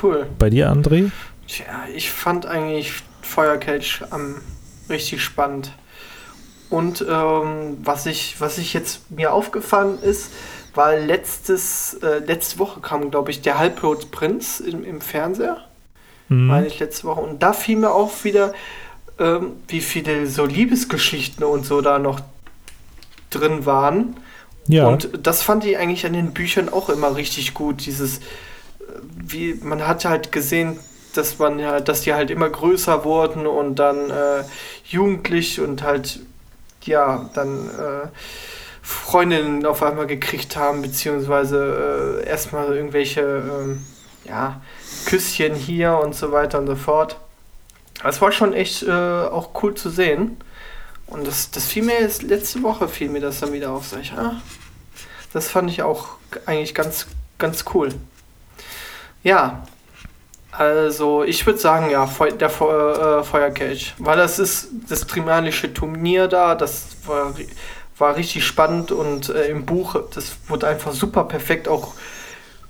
Cool. 0.01 0.27
Bei 0.37 0.49
dir, 0.49 0.71
André? 0.71 1.11
Tja, 1.47 1.65
ich 1.93 2.11
fand 2.11 2.45
eigentlich 2.45 2.93
Feuerkelch 3.21 4.01
am 4.11 4.35
richtig 4.89 5.23
spannend. 5.23 5.71
Und 6.74 7.06
ähm, 7.08 7.77
was, 7.84 8.08
ich, 8.08 8.42
was 8.42 8.58
ich 8.58 8.74
jetzt 8.74 9.12
mir 9.12 9.32
aufgefallen 9.32 10.00
ist, 10.01 10.32
weil 10.74 11.06
letztes, 11.06 11.94
äh, 12.01 12.18
letzte 12.18 12.58
Woche 12.58 12.82
kam, 12.82 13.12
glaube 13.12 13.30
ich, 13.30 13.44
der 13.44 13.60
Halbblutprinz 13.60 14.60
im, 14.60 14.84
im 14.84 15.00
Fernseher. 15.00 15.58
Mhm. 16.30 16.48
Meine 16.48 16.65
ich 16.65 16.80
letzte 16.80 17.03
Woche. 17.03 17.22
Und 17.22 17.44
da 17.44 17.53
fiel 17.53 17.77
mir 17.77 17.92
auch 17.92 18.24
wieder, 18.24 18.53
ähm, 19.20 19.51
wie 19.68 19.82
viele 19.82 20.25
so 20.25 20.48
Liebesgeschichten 20.48 21.44
und 21.44 21.63
so 21.63 21.82
da 21.82 22.00
noch 22.00 22.22
drin 23.30 23.68
waren. 23.68 24.18
Ja. 24.68 24.88
Und 24.88 25.12
das 25.22 25.44
fand 25.44 25.65
ich 25.65 25.77
eigentlich 25.77 26.08
an 26.08 26.13
den 26.13 26.34
Büchern 26.34 26.70
auch 26.70 26.89
immer 26.89 27.15
richtig 27.15 27.53
gut. 27.53 27.86
Dieses, 27.86 28.18
äh, 28.18 28.22
wie 29.15 29.60
man 29.62 29.86
hat 29.88 30.06
halt 30.06 30.32
gesehen, 30.32 30.80
dass 31.13 31.38
man 31.38 31.60
ja, 31.60 31.82
dass 31.82 32.01
die 32.01 32.15
halt 32.15 32.32
immer 32.32 32.50
größer 32.50 33.06
wurden 33.06 33.46
und 33.46 33.75
dann 33.75 34.10
äh, 34.10 34.44
jugendlich 34.86 35.62
und 35.62 35.84
halt 35.84 36.20
ja 36.87 37.29
dann 37.33 37.69
äh, 37.69 38.07
Freundinnen 38.81 39.65
auf 39.65 39.81
einmal 39.81 40.07
gekriegt 40.07 40.57
haben, 40.57 40.81
beziehungsweise 40.81 42.21
äh, 42.23 42.27
erstmal 42.27 42.75
irgendwelche 42.75 43.21
äh, 43.21 44.29
ja, 44.29 44.61
Küsschen 45.05 45.55
hier 45.55 45.97
und 45.97 46.15
so 46.15 46.31
weiter 46.31 46.59
und 46.59 46.67
so 46.67 46.75
fort. 46.75 47.17
Es 48.03 48.21
war 48.21 48.31
schon 48.31 48.53
echt 48.53 48.83
äh, 48.83 48.91
auch 48.91 49.51
cool 49.63 49.75
zu 49.75 49.89
sehen. 49.89 50.37
Und 51.07 51.27
das, 51.27 51.51
das 51.51 51.65
fiel 51.65 51.83
mir 51.83 51.99
jetzt 51.99 52.23
letzte 52.23 52.63
Woche, 52.63 52.87
fiel 52.87 53.09
mir 53.09 53.21
das 53.21 53.39
dann 53.39 53.53
wieder 53.53 53.71
auf. 53.71 53.87
Sag 53.87 54.01
ich, 54.01 54.13
ah, 54.13 54.41
das 55.31 55.49
fand 55.49 55.69
ich 55.69 55.83
auch 55.83 56.07
eigentlich 56.45 56.73
ganz, 56.73 57.07
ganz 57.37 57.65
cool. 57.73 57.89
Ja, 59.23 59.63
also 60.57 61.24
ich 61.24 61.45
würde 61.45 61.60
sagen, 61.60 61.89
ja, 61.89 62.10
der 62.39 62.48
äh, 62.48 63.24
Feuerkelch. 63.24 63.95
Weil 63.98 64.17
das 64.17 64.39
ist 64.39 64.69
das 64.88 65.07
trimanische 65.07 65.74
Turnier 65.74 66.27
da, 66.27 66.55
das 66.55 66.88
war, 67.05 67.33
war 67.98 68.15
richtig 68.15 68.45
spannend 68.45 68.91
und 68.91 69.29
äh, 69.29 69.48
im 69.48 69.65
Buch, 69.65 69.95
das 70.13 70.38
wurde 70.48 70.67
einfach 70.67 70.93
super 70.93 71.24
perfekt 71.24 71.67
auch, 71.67 71.93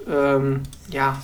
ähm, 0.10 0.64
ja, 0.90 1.22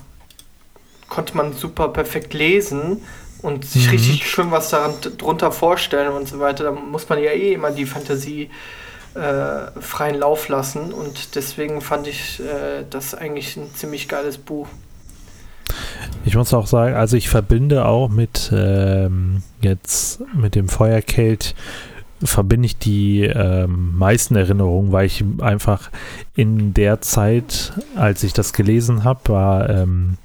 konnte 1.08 1.36
man 1.38 1.54
super 1.54 1.88
perfekt 1.90 2.34
lesen 2.34 3.04
und 3.42 3.66
sich 3.66 3.86
mhm. 3.86 3.92
richtig 3.92 4.30
schön 4.30 4.52
was 4.52 4.70
daran 4.70 4.96
drunter 5.18 5.52
vorstellen 5.52 6.12
und 6.12 6.28
so 6.28 6.40
weiter. 6.40 6.66
Da 6.66 6.72
muss 6.72 7.08
man 7.08 7.24
ja 7.24 7.32
eh 7.32 7.54
immer 7.54 7.72
die 7.72 7.86
Fantasie 7.86 8.50
äh, 9.16 9.82
freien 9.82 10.20
Lauf 10.20 10.50
lassen 10.50 10.92
und 10.92 11.36
deswegen 11.36 11.82
fand 11.82 12.08
ich 12.08 12.42
äh, 12.42 12.84
das 12.90 13.16
eigentlich 13.16 13.56
ein 13.56 13.74
ziemlich 13.74 14.08
geiles 14.08 14.38
Buch. 14.38 14.68
Ich 16.26 16.36
muss 16.36 16.54
auch 16.54 16.68
sagen, 16.68 16.96
also 16.96 17.18
ich 17.18 17.30
verbinde 17.30 17.86
auch 17.86 18.10
mit 18.10 18.52
ähm, 18.54 19.42
jetzt 19.62 20.22
mit 20.36 20.56
dem 20.56 20.68
Feuerkelt 20.68 21.56
verbinde 22.22 22.66
ich 22.66 22.78
die 22.78 23.24
ähm, 23.24 23.98
meisten 23.98 24.36
Erinnerungen, 24.36 24.92
weil 24.92 25.06
ich 25.06 25.24
einfach 25.40 25.90
in 26.36 26.74
der 26.74 27.02
Zeit, 27.02 27.74
als 27.96 28.24
ich 28.24 28.34
das 28.34 28.54
gelesen 28.54 29.04
habe, 29.04 29.22
war, 29.28 29.70
ähm, 29.70 30.18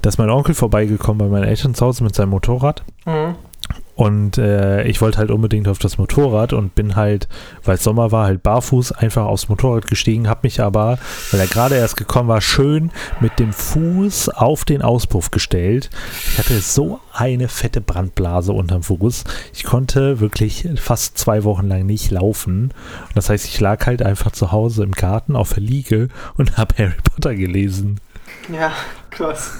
dass 0.00 0.18
mein 0.18 0.30
Onkel 0.30 0.54
vorbeigekommen 0.54 1.18
bei 1.18 1.26
meinen 1.26 1.48
Eltern 1.48 1.74
zu 1.74 1.84
Hause 1.84 2.04
mit 2.04 2.14
seinem 2.14 2.30
Motorrad. 2.30 2.84
Mhm. 3.04 3.34
Und 3.98 4.38
äh, 4.38 4.84
ich 4.84 5.00
wollte 5.00 5.18
halt 5.18 5.32
unbedingt 5.32 5.66
auf 5.66 5.80
das 5.80 5.98
Motorrad 5.98 6.52
und 6.52 6.76
bin 6.76 6.94
halt, 6.94 7.26
weil 7.64 7.74
es 7.74 7.82
Sommer 7.82 8.12
war, 8.12 8.26
halt 8.26 8.44
barfuß 8.44 8.92
einfach 8.92 9.24
aufs 9.24 9.48
Motorrad 9.48 9.88
gestiegen, 9.88 10.28
habe 10.28 10.42
mich 10.44 10.60
aber, 10.60 11.00
weil 11.32 11.40
er 11.40 11.48
gerade 11.48 11.74
erst 11.74 11.96
gekommen 11.96 12.28
war, 12.28 12.40
schön 12.40 12.92
mit 13.18 13.40
dem 13.40 13.52
Fuß 13.52 14.28
auf 14.28 14.64
den 14.64 14.82
Auspuff 14.82 15.32
gestellt. 15.32 15.90
Ich 16.30 16.38
hatte 16.38 16.60
so 16.60 17.00
eine 17.12 17.48
fette 17.48 17.80
Brandblase 17.80 18.52
unterm 18.52 18.84
Fuß. 18.84 19.24
Ich 19.52 19.64
konnte 19.64 20.20
wirklich 20.20 20.68
fast 20.76 21.18
zwei 21.18 21.42
Wochen 21.42 21.66
lang 21.66 21.84
nicht 21.84 22.12
laufen. 22.12 22.66
Und 23.08 23.16
das 23.16 23.30
heißt, 23.30 23.46
ich 23.46 23.58
lag 23.58 23.84
halt 23.84 24.02
einfach 24.02 24.30
zu 24.30 24.52
Hause 24.52 24.84
im 24.84 24.92
Garten 24.92 25.34
auf 25.34 25.54
der 25.54 25.64
Liege 25.64 26.06
und 26.36 26.56
habe 26.56 26.76
Harry 26.78 26.98
Potter 27.02 27.34
gelesen. 27.34 27.98
Ja, 28.48 28.70
krass. 29.10 29.50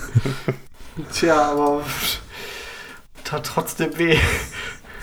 Tja, 1.13 1.51
aber 1.51 1.83
tat 3.29 3.45
trotzdem 3.47 3.97
weh. 3.99 4.17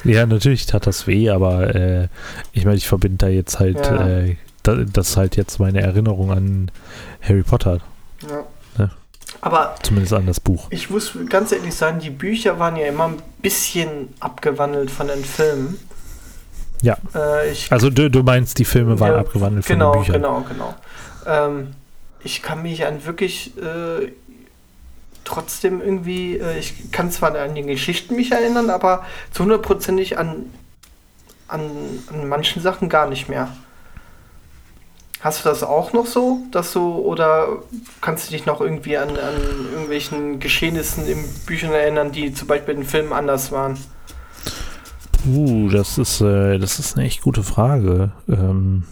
Ja, 0.03 0.23
natürlich 0.27 0.67
tat 0.67 0.85
das 0.85 1.07
weh, 1.07 1.31
aber 1.31 1.73
äh, 1.73 2.07
ich 2.53 2.63
meine, 2.63 2.77
ich 2.77 2.87
verbinde 2.87 3.25
da 3.25 3.27
jetzt 3.27 3.59
halt, 3.59 3.77
Ja. 3.87 4.07
äh, 4.07 4.35
da, 4.61 4.75
das 4.75 5.09
ist 5.09 5.17
halt 5.17 5.35
jetzt 5.35 5.59
meine 5.59 5.81
Erinnerung 5.81 6.31
an 6.31 6.69
Harry 7.21 7.41
Potter, 7.41 7.79
Ja. 8.29 8.43
Ja. 8.77 8.91
Aber 9.41 9.73
zumindest 9.81 10.13
an 10.13 10.27
das 10.27 10.39
Buch. 10.39 10.67
ich 10.69 10.91
muss 10.91 11.13
ganz 11.27 11.51
ehrlich 11.51 11.73
sagen, 11.73 11.97
die 11.99 12.11
Bücher 12.11 12.59
waren 12.59 12.75
ja 12.75 12.85
immer 12.85 13.05
ein 13.05 13.15
bisschen 13.41 14.13
abgewandelt 14.19 14.91
von 14.91 15.07
den 15.07 15.25
Filmen. 15.25 15.79
Ja. 16.83 16.97
Äh, 17.15 17.55
Also 17.71 17.89
du, 17.89 18.11
du 18.11 18.21
meinst, 18.21 18.59
die 18.59 18.65
Filme 18.65 18.99
waren 18.99 19.13
Ja, 19.13 19.17
abgewandelt 19.21 19.65
von 19.65 19.73
genau, 19.75 19.91
den 19.93 19.99
Büchern. 20.03 20.21
genau, 20.21 20.45
genau. 20.47 20.75
Ähm, 21.25 21.69
ich 22.23 22.43
kann 22.43 22.61
mich 22.61 22.85
an 22.85 23.03
wirklich 23.05 23.53
äh, 23.57 24.11
trotzdem 25.25 25.81
irgendwie, 25.81 26.37
äh, 26.37 26.57
ich 26.57 26.91
kann 26.91 27.11
zwar 27.11 27.35
an 27.35 27.55
die 27.55 27.63
Geschichten 27.63 28.15
mich 28.15 28.31
erinnern, 28.31 28.69
aber 28.69 29.03
zu 29.31 29.43
hundertprozentig 29.43 30.17
an, 30.17 30.45
an, 31.47 31.61
an 32.11 32.27
manchen 32.27 32.61
Sachen 32.61 32.87
gar 32.87 33.09
nicht 33.09 33.27
mehr. 33.27 33.49
Hast 35.19 35.43
du 35.43 35.49
das 35.49 35.63
auch 35.63 35.91
noch 35.91 36.05
so, 36.05 36.41
dass 36.51 36.71
du, 36.71 36.97
oder 36.99 37.47
kannst 37.99 38.27
du 38.27 38.31
dich 38.31 38.45
noch 38.45 38.61
irgendwie 38.61 38.95
an, 38.97 39.09
an 39.09 39.35
irgendwelchen 39.71 40.39
Geschehnissen 40.39 41.07
in 41.07 41.23
Büchern 41.47 41.71
erinnern, 41.71 42.11
die 42.11 42.31
zum 42.31 42.47
Beispiel 42.47 42.75
in 42.75 42.83
Filmen 42.83 43.11
anders 43.11 43.51
waren? 43.51 43.75
Uh, 45.27 45.69
das 45.69 45.97
ist, 45.97 46.21
äh, 46.21 46.59
das 46.59 46.77
ist 46.77 46.95
eine 46.95 47.07
echt 47.07 47.23
gute 47.23 47.41
Frage. 47.41 48.11
Ähm, 48.29 48.83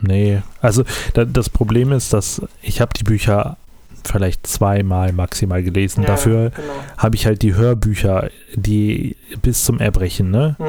nee, 0.00 0.42
also 0.60 0.82
da, 1.14 1.24
das 1.24 1.48
Problem 1.48 1.92
ist, 1.92 2.12
dass 2.12 2.42
ich 2.62 2.80
habe 2.80 2.92
die 2.98 3.04
Bücher 3.04 3.56
vielleicht 4.08 4.46
zweimal 4.46 5.12
maximal 5.12 5.62
gelesen. 5.62 6.02
Ja, 6.02 6.08
Dafür 6.08 6.50
Genau. 6.50 6.62
habe 6.98 7.16
ich 7.16 7.26
halt 7.26 7.42
die 7.42 7.54
Hörbücher, 7.54 8.30
die 8.54 9.16
bis 9.42 9.64
zum 9.64 9.78
Erbrechen, 9.80 10.30
ne? 10.30 10.56
Mhm. 10.58 10.64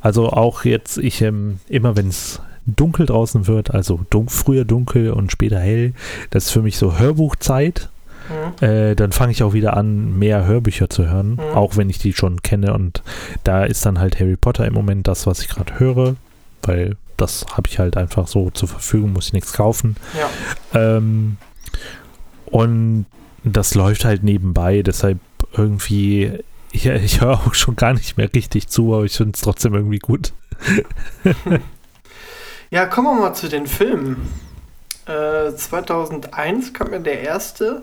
Also 0.00 0.28
auch 0.30 0.64
jetzt, 0.64 0.98
ich 0.98 1.22
ähm, 1.22 1.60
immer 1.68 1.96
wenn 1.96 2.08
es 2.08 2.40
dunkel 2.66 3.06
draußen 3.06 3.46
wird, 3.46 3.72
also 3.72 4.00
dun 4.10 4.28
früher 4.28 4.64
dunkel 4.64 5.10
und 5.12 5.32
später 5.32 5.58
hell, 5.58 5.92
das 6.30 6.46
ist 6.46 6.50
für 6.52 6.62
mich 6.62 6.76
so 6.76 6.98
Hörbuchzeit. 6.98 7.88
Mhm. 8.60 8.64
Äh, 8.64 8.94
dann 8.94 9.10
fange 9.12 9.32
ich 9.32 9.42
auch 9.42 9.54
wieder 9.54 9.76
an, 9.76 10.18
mehr 10.18 10.44
Hörbücher 10.46 10.88
zu 10.88 11.06
hören, 11.10 11.32
Mhm. 11.32 11.40
auch 11.56 11.76
wenn 11.76 11.90
ich 11.90 11.98
die 11.98 12.12
schon 12.12 12.42
kenne. 12.42 12.74
Und 12.74 13.02
da 13.44 13.64
ist 13.64 13.84
dann 13.86 13.98
halt 13.98 14.20
Harry 14.20 14.36
Potter 14.36 14.66
im 14.66 14.74
Moment 14.74 15.08
das, 15.08 15.26
was 15.26 15.40
ich 15.40 15.48
gerade 15.48 15.80
höre, 15.80 16.14
weil 16.62 16.96
das 17.16 17.44
habe 17.56 17.68
ich 17.68 17.78
halt 17.78 17.96
einfach 17.96 18.28
so 18.28 18.50
zur 18.50 18.68
Verfügung, 18.68 19.12
muss 19.14 19.26
ich 19.28 19.32
nichts 19.32 19.52
kaufen. 19.52 19.96
Ja. 20.72 20.96
Ähm, 20.96 21.38
und 22.50 23.06
das 23.44 23.74
läuft 23.74 24.04
halt 24.04 24.22
nebenbei, 24.22 24.82
deshalb 24.82 25.18
irgendwie, 25.56 26.32
ich, 26.72 26.86
ich 26.86 27.20
höre 27.20 27.32
auch 27.40 27.54
schon 27.54 27.76
gar 27.76 27.92
nicht 27.94 28.16
mehr 28.16 28.32
richtig 28.34 28.68
zu, 28.68 28.94
aber 28.94 29.04
ich 29.04 29.16
finde 29.16 29.32
es 29.34 29.40
trotzdem 29.40 29.74
irgendwie 29.74 29.98
gut. 29.98 30.32
Ja, 32.70 32.86
kommen 32.86 33.08
wir 33.08 33.20
mal 33.20 33.34
zu 33.34 33.48
den 33.48 33.66
Filmen. 33.66 34.28
Äh, 35.06 35.52
2001 35.54 36.72
kam 36.72 36.92
ja 36.92 36.98
der 37.00 37.20
erste, 37.20 37.82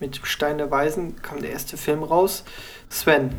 mit 0.00 0.20
Stein 0.24 0.58
der 0.58 0.70
Weisen 0.70 1.22
kam 1.22 1.40
der 1.40 1.50
erste 1.50 1.76
Film 1.76 2.02
raus. 2.02 2.44
Sven, 2.90 3.30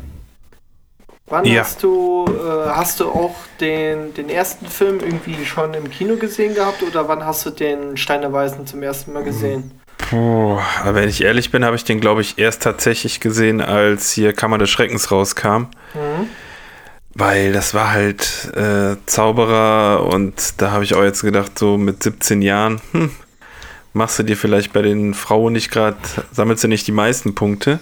wann 1.26 1.44
Ja. 1.44 1.60
hast 1.60 1.82
du, 1.82 2.24
äh, 2.26 2.68
hast 2.70 3.00
du 3.00 3.08
auch 3.10 3.34
den, 3.60 4.14
den 4.14 4.28
ersten 4.30 4.66
Film 4.66 5.00
irgendwie 5.00 5.44
schon 5.44 5.74
im 5.74 5.90
Kino 5.90 6.16
gesehen 6.16 6.54
gehabt 6.54 6.82
oder 6.82 7.06
wann 7.08 7.24
hast 7.24 7.44
du 7.44 7.50
den 7.50 7.96
Stein 7.96 8.22
der 8.22 8.32
Weisen 8.32 8.66
zum 8.66 8.82
ersten 8.82 9.12
Mal 9.12 9.24
gesehen? 9.24 9.77
Puh, 10.08 10.58
aber 10.82 10.94
wenn 10.94 11.08
ich 11.08 11.22
ehrlich 11.22 11.50
bin, 11.50 11.64
habe 11.64 11.76
ich 11.76 11.84
den, 11.84 12.00
glaube 12.00 12.22
ich, 12.22 12.38
erst 12.38 12.62
tatsächlich 12.62 13.20
gesehen, 13.20 13.60
als 13.60 14.10
hier 14.12 14.32
Kammer 14.32 14.56
des 14.56 14.70
Schreckens 14.70 15.10
rauskam. 15.10 15.66
Mhm. 15.94 16.28
Weil 17.14 17.52
das 17.52 17.74
war 17.74 17.90
halt 17.90 18.52
äh, 18.54 18.96
Zauberer 19.06 20.06
und 20.06 20.34
da 20.58 20.70
habe 20.70 20.84
ich 20.84 20.94
auch 20.94 21.02
jetzt 21.02 21.22
gedacht, 21.22 21.58
so 21.58 21.76
mit 21.76 22.02
17 22.02 22.42
Jahren, 22.42 22.80
hm, 22.92 23.10
machst 23.92 24.18
du 24.18 24.22
dir 24.22 24.36
vielleicht 24.36 24.72
bei 24.72 24.82
den 24.82 25.14
Frauen 25.14 25.52
nicht 25.52 25.70
gerade, 25.70 25.96
sammelst 26.32 26.64
du 26.64 26.68
nicht 26.68 26.86
die 26.86 26.92
meisten 26.92 27.34
Punkte. 27.34 27.80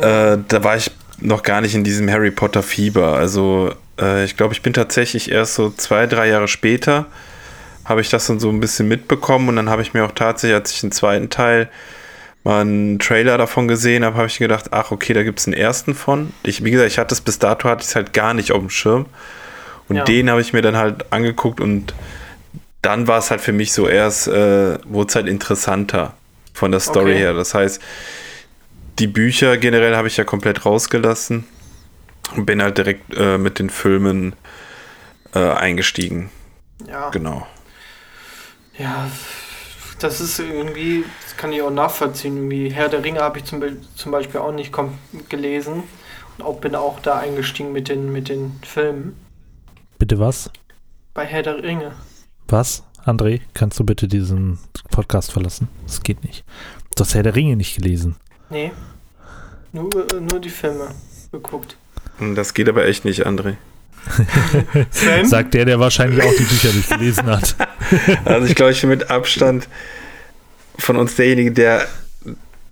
Äh, 0.00 0.38
da 0.48 0.64
war 0.64 0.76
ich 0.76 0.90
noch 1.20 1.42
gar 1.42 1.60
nicht 1.60 1.74
in 1.74 1.82
diesem 1.84 2.10
Harry 2.10 2.30
Potter 2.30 2.62
Fieber. 2.62 3.14
Also 3.14 3.72
äh, 4.00 4.24
ich 4.24 4.36
glaube, 4.36 4.52
ich 4.52 4.62
bin 4.62 4.72
tatsächlich 4.72 5.30
erst 5.30 5.54
so 5.54 5.70
zwei, 5.70 6.06
drei 6.06 6.28
Jahre 6.28 6.48
später, 6.48 7.06
habe 7.86 8.00
ich 8.00 8.10
das 8.10 8.26
dann 8.26 8.38
so 8.40 8.50
ein 8.50 8.60
bisschen 8.60 8.88
mitbekommen 8.88 9.48
und 9.48 9.56
dann 9.56 9.70
habe 9.70 9.80
ich 9.82 9.94
mir 9.94 10.04
auch 10.04 10.12
tatsächlich, 10.12 10.54
als 10.56 10.72
ich 10.72 10.80
den 10.80 10.92
zweiten 10.92 11.30
Teil 11.30 11.68
mal 12.44 12.60
einen 12.60 12.98
Trailer 12.98 13.38
davon 13.38 13.66
gesehen 13.68 14.04
habe, 14.04 14.16
habe 14.16 14.26
ich 14.26 14.38
gedacht, 14.38 14.66
ach 14.72 14.90
okay, 14.90 15.12
da 15.14 15.22
gibt 15.22 15.38
es 15.40 15.46
einen 15.46 15.54
ersten 15.54 15.94
von. 15.94 16.32
Ich, 16.42 16.62
wie 16.64 16.70
gesagt, 16.70 16.90
ich 16.90 16.98
hatte 16.98 17.14
es 17.14 17.20
bis 17.20 17.38
dato 17.38 17.68
hatte 17.68 17.82
ich 17.82 17.88
es 17.88 17.96
halt 17.96 18.12
gar 18.12 18.34
nicht 18.34 18.52
auf 18.52 18.58
dem 18.60 18.70
Schirm. 18.70 19.06
Und 19.88 19.96
Ja. 19.96 20.04
den 20.04 20.30
habe 20.30 20.40
ich 20.40 20.52
mir 20.52 20.62
dann 20.62 20.76
halt 20.76 21.12
angeguckt 21.12 21.60
und 21.60 21.94
dann 22.82 23.06
war 23.08 23.18
es 23.18 23.30
halt 23.30 23.40
für 23.40 23.52
mich 23.52 23.72
so 23.72 23.88
erst, 23.88 24.28
äh, 24.28 24.78
wurde 24.84 25.08
es 25.08 25.14
halt 25.16 25.26
interessanter 25.28 26.14
von 26.54 26.70
der 26.70 26.80
Story 26.80 27.12
Okay. 27.12 27.18
her. 27.18 27.34
Das 27.34 27.54
heißt, 27.54 27.80
die 28.98 29.06
Bücher 29.08 29.56
generell 29.58 29.94
habe 29.96 30.08
ich 30.08 30.16
ja 30.16 30.24
komplett 30.24 30.64
rausgelassen 30.64 31.44
und 32.34 32.46
bin 32.46 32.62
halt 32.62 32.78
direkt 32.78 33.14
äh, 33.16 33.38
mit 33.38 33.58
den 33.58 33.70
Filmen 33.70 34.34
äh, 35.34 35.38
eingestiegen. 35.38 36.30
Ja. 36.88 37.10
Genau. 37.10 37.46
Ja, 38.78 39.10
das 40.00 40.20
ist 40.20 40.38
irgendwie, 40.38 41.04
das 41.22 41.36
kann 41.36 41.52
ich 41.52 41.62
auch 41.62 41.70
nachvollziehen. 41.70 42.36
Irgendwie 42.36 42.70
Herr 42.70 42.88
der 42.88 43.02
Ringe 43.02 43.20
habe 43.20 43.38
ich 43.38 43.44
zum, 43.44 43.60
Be- 43.60 43.76
zum 43.94 44.12
Beispiel 44.12 44.40
auch 44.40 44.52
nicht 44.52 44.72
kom 44.72 44.98
gelesen 45.28 45.82
und 46.36 46.44
auch, 46.44 46.60
bin 46.60 46.74
auch 46.74 47.00
da 47.00 47.18
eingestiegen 47.18 47.72
mit 47.72 47.88
den, 47.88 48.12
mit 48.12 48.28
den 48.28 48.60
Filmen. 48.62 49.16
Bitte 49.98 50.18
was? 50.18 50.50
Bei 51.14 51.24
Herr 51.24 51.42
der 51.42 51.62
Ringe. 51.62 51.92
Was? 52.48 52.82
André, 53.04 53.40
kannst 53.54 53.78
du 53.78 53.84
bitte 53.84 54.08
diesen 54.08 54.58
Podcast 54.90 55.32
verlassen? 55.32 55.68
Das 55.86 56.02
geht 56.02 56.22
nicht. 56.24 56.44
Du 56.94 57.02
hast 57.02 57.14
Herr 57.14 57.22
der 57.22 57.34
Ringe 57.36 57.56
nicht 57.56 57.76
gelesen. 57.76 58.16
Nee. 58.50 58.72
Nur, 59.72 59.90
nur 60.20 60.40
die 60.40 60.50
Filme 60.50 60.88
geguckt. 61.32 61.76
Das 62.34 62.52
geht 62.54 62.68
aber 62.68 62.84
echt 62.86 63.04
nicht, 63.04 63.26
André. 63.26 63.56
Sven? 64.90 65.24
Sagt 65.26 65.54
der, 65.54 65.64
der 65.64 65.80
wahrscheinlich 65.80 66.22
auch 66.22 66.34
die 66.36 66.44
Bücher 66.44 66.72
nicht 66.72 66.90
gelesen 66.90 67.26
hat. 67.26 67.56
Also 68.24 68.46
ich 68.48 68.54
glaube, 68.56 68.72
ich 68.72 68.80
bin 68.80 68.90
mit 68.90 69.10
Abstand 69.10 69.68
von 70.76 70.96
uns 70.96 71.14
derjenige, 71.14 71.52
der 71.52 71.86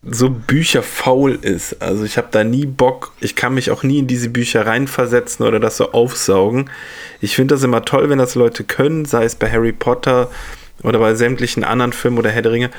so 0.03 0.29
bücherfaul 0.29 1.39
ist. 1.41 1.81
Also 1.81 2.05
ich 2.05 2.17
habe 2.19 2.29
da 2.31 2.45
nie 2.45 2.67
Bock, 2.67 3.13
ich 3.21 3.37
kann 3.37 3.55
mich 3.55 3.71
auch 3.71 3.83
nie 3.83 4.01
in 4.01 4.07
diese 4.07 4.29
Bücher 4.29 4.67
reinversetzen 4.67 5.47
oder 5.47 5.61
das 5.61 5.77
so 5.77 5.93
aufsaugen. 5.93 6.71
Ich 7.21 7.37
finde 7.37 7.55
das 7.55 7.63
immer 7.63 7.85
toll, 7.85 8.11
wenn 8.11 8.19
das 8.19 8.35
Leute 8.35 8.65
können, 8.65 9.05
sei 9.05 9.25
es 9.25 9.37
bei 9.37 9.51
Harry 9.51 9.73
Potter 9.73 10.31
oder 10.83 10.99
bei 10.99 11.15
sämtlichen 11.15 11.65
anderen 11.65 11.93
Filmen 11.93 12.19
oder 12.19 12.31
Herr 12.31 12.43
der 12.43 12.53
Ringe. 12.53 12.71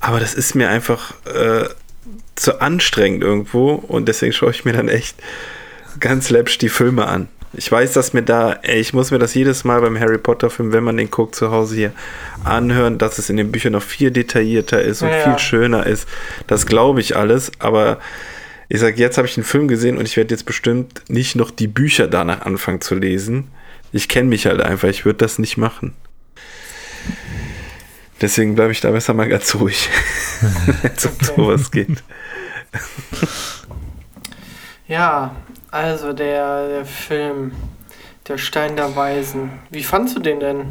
Aber 0.00 0.20
das 0.20 0.34
ist 0.34 0.54
mir 0.54 0.68
einfach 0.68 1.14
äh, 1.26 1.68
zu 2.34 2.60
anstrengend 2.60 3.22
irgendwo 3.22 3.74
und 3.74 4.08
deswegen 4.08 4.32
schaue 4.32 4.50
ich 4.50 4.64
mir 4.64 4.72
dann 4.72 4.88
echt 4.88 5.16
ganz 6.00 6.30
läppsch 6.30 6.58
die 6.58 6.68
Filme 6.68 7.06
an. 7.06 7.28
Ich 7.56 7.70
weiß, 7.70 7.92
dass 7.92 8.12
mir 8.12 8.22
da, 8.22 8.58
ey, 8.62 8.80
ich 8.80 8.92
muss 8.92 9.10
mir 9.10 9.18
das 9.18 9.34
jedes 9.34 9.64
Mal 9.64 9.80
beim 9.80 9.98
Harry 9.98 10.18
Potter 10.18 10.50
Film, 10.50 10.72
wenn 10.72 10.84
man 10.84 10.96
den 10.96 11.10
guckt, 11.10 11.34
zu 11.34 11.50
Hause 11.50 11.76
hier 11.76 11.92
anhören, 12.42 12.98
dass 12.98 13.18
es 13.18 13.30
in 13.30 13.36
den 13.36 13.52
Büchern 13.52 13.72
noch 13.72 13.82
viel 13.82 14.10
detaillierter 14.10 14.82
ist 14.82 15.02
und 15.02 15.08
Ja, 15.08 15.16
ja. 15.18 15.22
viel 15.24 15.38
schöner 15.38 15.86
ist. 15.86 16.08
Das 16.46 16.66
glaube 16.66 17.00
ich 17.00 17.16
alles, 17.16 17.52
aber 17.58 17.98
ich 18.68 18.80
sage, 18.80 18.96
jetzt 18.96 19.18
habe 19.18 19.28
ich 19.28 19.34
den 19.34 19.44
Film 19.44 19.68
gesehen 19.68 19.98
und 19.98 20.06
ich 20.06 20.16
werde 20.16 20.34
jetzt 20.34 20.46
bestimmt 20.46 21.02
nicht 21.08 21.36
noch 21.36 21.50
die 21.50 21.68
Bücher 21.68 22.08
danach 22.08 22.42
anfangen 22.42 22.80
zu 22.80 22.94
lesen. 22.94 23.48
Ich 23.92 24.08
kenne 24.08 24.28
mich 24.28 24.46
halt 24.46 24.60
einfach, 24.60 24.88
ich 24.88 25.04
würde 25.04 25.18
das 25.18 25.38
nicht 25.38 25.56
machen. 25.56 25.94
Deswegen 28.20 28.54
bleibe 28.54 28.72
ich 28.72 28.80
da 28.80 28.90
besser 28.90 29.12
mal 29.12 29.28
ganz 29.28 29.54
ruhig, 29.54 29.88
wenn 30.82 30.92
es 30.96 31.06
um 31.06 31.12
sowas 31.20 31.70
geht. 31.70 32.02
Ja, 34.88 35.34
also 35.74 36.12
der, 36.12 36.68
der 36.68 36.84
Film 36.84 37.52
Der 38.28 38.38
Stein 38.38 38.76
der 38.76 38.94
Weisen. 38.94 39.50
Wie 39.70 39.82
fandst 39.82 40.16
du 40.16 40.20
den 40.20 40.38
denn? 40.40 40.66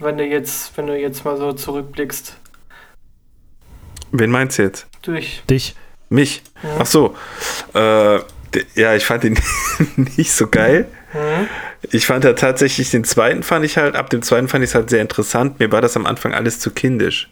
Wenn 0.00 0.18
du 0.18 0.24
jetzt, 0.24 0.76
wenn 0.76 0.86
du 0.86 0.98
jetzt 0.98 1.24
mal 1.24 1.36
so 1.36 1.52
zurückblickst. 1.52 2.36
Wen 4.10 4.30
meinst 4.30 4.58
du 4.58 4.62
jetzt? 4.62 4.86
Durch. 5.02 5.42
Dich? 5.48 5.76
Mich? 6.08 6.42
Ja. 6.62 6.78
Ach 6.80 6.86
so. 6.86 7.16
Äh, 7.74 8.20
Ja, 8.74 8.94
ich 8.94 9.04
fand 9.04 9.24
ihn 9.24 9.38
nicht 10.16 10.32
so 10.32 10.48
geil. 10.48 10.88
Mhm. 11.12 11.48
Ich 11.90 12.06
fand 12.06 12.24
ja 12.24 12.32
tatsächlich 12.32 12.90
den 12.90 13.04
zweiten 13.04 13.42
fand 13.42 13.64
ich 13.64 13.76
halt, 13.76 13.94
ab 13.94 14.10
dem 14.10 14.22
zweiten 14.22 14.48
fand 14.48 14.64
ich 14.64 14.70
es 14.70 14.74
halt 14.74 14.90
sehr 14.90 15.02
interessant. 15.02 15.60
Mir 15.60 15.70
war 15.70 15.80
das 15.80 15.96
am 15.96 16.06
Anfang 16.06 16.34
alles 16.34 16.58
zu 16.58 16.70
kindisch. 16.70 17.30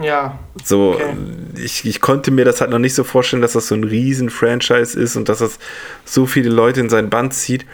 Ja. 0.00 0.38
So, 0.62 0.92
okay. 0.94 1.14
ich, 1.56 1.86
ich 1.86 2.00
konnte 2.00 2.30
mir 2.30 2.44
das 2.44 2.60
halt 2.60 2.70
noch 2.70 2.78
nicht 2.78 2.94
so 2.94 3.04
vorstellen, 3.04 3.42
dass 3.42 3.54
das 3.54 3.68
so 3.68 3.74
ein 3.74 3.84
riesen 3.84 4.30
Franchise 4.30 4.98
ist 4.98 5.16
und 5.16 5.28
dass 5.28 5.38
das 5.38 5.58
so 6.04 6.26
viele 6.26 6.50
Leute 6.50 6.80
in 6.80 6.90
sein 6.90 7.10
Band 7.10 7.34
zieht. 7.34 7.64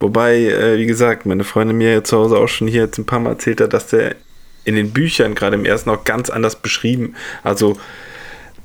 Wobei, 0.00 0.36
äh, 0.36 0.78
wie 0.78 0.86
gesagt, 0.86 1.24
meine 1.24 1.44
Freundin 1.44 1.78
mir 1.78 2.04
zu 2.04 2.18
Hause 2.18 2.36
auch 2.36 2.48
schon 2.48 2.68
hier 2.68 2.82
jetzt 2.82 2.98
ein 2.98 3.06
paar 3.06 3.20
Mal 3.20 3.30
erzählt 3.30 3.60
hat, 3.60 3.72
dass 3.72 3.86
der 3.86 4.16
in 4.64 4.74
den 4.74 4.92
Büchern 4.92 5.34
gerade 5.34 5.56
im 5.56 5.64
ersten 5.64 5.90
auch 5.90 6.04
ganz 6.04 6.30
anders 6.30 6.56
beschrieben, 6.56 7.14
also 7.42 7.76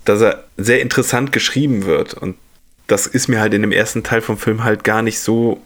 dass 0.06 0.22
er 0.22 0.46
sehr 0.58 0.82
interessant 0.82 1.32
geschrieben 1.32 1.86
wird 1.86 2.14
und 2.14 2.38
das 2.88 3.06
ist 3.06 3.28
mir 3.28 3.40
halt 3.40 3.54
in 3.54 3.62
dem 3.62 3.72
ersten 3.72 4.04
Teil 4.04 4.22
vom 4.22 4.38
Film 4.38 4.64
halt 4.64 4.84
gar 4.84 5.02
nicht 5.02 5.20
so, 5.20 5.62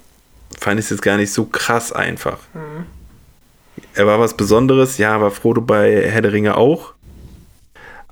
fand 0.59 0.79
ich 0.79 0.87
es 0.87 0.89
jetzt 0.89 1.01
gar 1.01 1.17
nicht 1.17 1.31
so 1.31 1.45
krass 1.45 1.91
einfach. 1.93 2.39
Mhm. 2.53 2.85
Er 3.95 4.07
war 4.07 4.19
was 4.19 4.35
Besonderes, 4.35 4.97
ja, 4.97 5.21
war 5.21 5.31
Frodo 5.31 5.61
bei 5.61 6.09
Herr 6.09 6.21
der 6.21 6.33
Ringe 6.33 6.57
auch. 6.57 6.93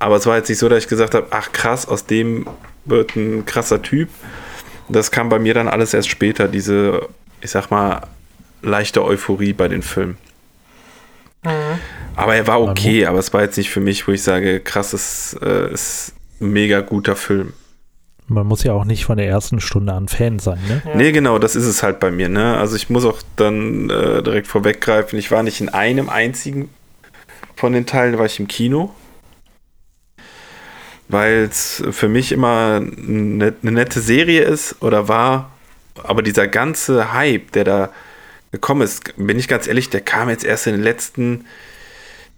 Aber 0.01 0.15
es 0.15 0.25
war 0.25 0.35
jetzt 0.35 0.49
nicht 0.49 0.57
so, 0.57 0.67
dass 0.67 0.83
ich 0.83 0.89
gesagt 0.89 1.13
habe, 1.13 1.27
ach 1.29 1.51
krass, 1.51 1.87
aus 1.87 2.07
dem 2.07 2.47
wird 2.85 3.15
ein 3.15 3.45
krasser 3.45 3.83
Typ. 3.83 4.09
Das 4.89 5.11
kam 5.11 5.29
bei 5.29 5.37
mir 5.37 5.53
dann 5.53 5.67
alles 5.67 5.93
erst 5.93 6.09
später, 6.09 6.47
diese, 6.47 7.07
ich 7.39 7.51
sag 7.51 7.69
mal, 7.69 8.01
leichte 8.63 9.05
Euphorie 9.05 9.53
bei 9.53 9.67
den 9.67 9.83
Filmen. 9.83 10.17
Mhm. 11.43 11.49
Aber 12.15 12.35
er 12.35 12.47
war 12.47 12.61
okay, 12.61 13.05
aber 13.05 13.19
es 13.19 13.31
war 13.31 13.43
jetzt 13.43 13.57
nicht 13.57 13.69
für 13.69 13.79
mich, 13.79 14.07
wo 14.07 14.11
ich 14.11 14.23
sage, 14.23 14.59
krass, 14.59 14.93
es 14.93 15.37
äh, 15.39 15.71
ist 15.71 16.13
ein 16.41 16.49
mega 16.49 16.81
guter 16.81 17.15
Film. 17.15 17.53
Man 18.25 18.47
muss 18.47 18.63
ja 18.63 18.73
auch 18.73 18.85
nicht 18.85 19.05
von 19.05 19.17
der 19.17 19.27
ersten 19.27 19.59
Stunde 19.59 19.93
an 19.93 20.07
Fan 20.07 20.39
sein, 20.39 20.59
ne? 20.67 20.81
Ja. 20.83 20.95
Nee, 20.95 21.11
genau, 21.11 21.37
das 21.37 21.55
ist 21.55 21.67
es 21.67 21.83
halt 21.83 21.99
bei 21.99 22.09
mir, 22.09 22.27
ne? 22.27 22.57
Also 22.57 22.75
ich 22.75 22.89
muss 22.89 23.05
auch 23.05 23.21
dann 23.35 23.91
äh, 23.91 24.23
direkt 24.23 24.47
vorweggreifen, 24.47 25.19
ich 25.19 25.29
war 25.29 25.43
nicht 25.43 25.61
in 25.61 25.69
einem 25.69 26.09
einzigen 26.09 26.69
von 27.55 27.73
den 27.73 27.85
Teilen, 27.85 28.17
war 28.17 28.25
ich 28.25 28.39
im 28.39 28.47
Kino. 28.47 28.95
Weil 31.11 31.49
es 31.49 31.83
für 31.91 32.07
mich 32.07 32.31
immer 32.31 32.81
eine, 32.81 33.53
eine 33.61 33.71
nette 33.71 33.99
Serie 33.99 34.43
ist 34.43 34.81
oder 34.81 35.07
war, 35.07 35.51
aber 36.03 36.21
dieser 36.21 36.47
ganze 36.47 37.13
Hype, 37.13 37.51
der 37.51 37.63
da 37.63 37.89
gekommen 38.51 38.81
ist, 38.81 39.13
bin 39.17 39.37
ich 39.39 39.47
ganz 39.47 39.67
ehrlich, 39.67 39.89
der 39.89 40.01
kam 40.01 40.29
jetzt 40.29 40.43
erst 40.43 40.67
in 40.67 40.73
den 40.73 40.83
letzten 40.83 41.45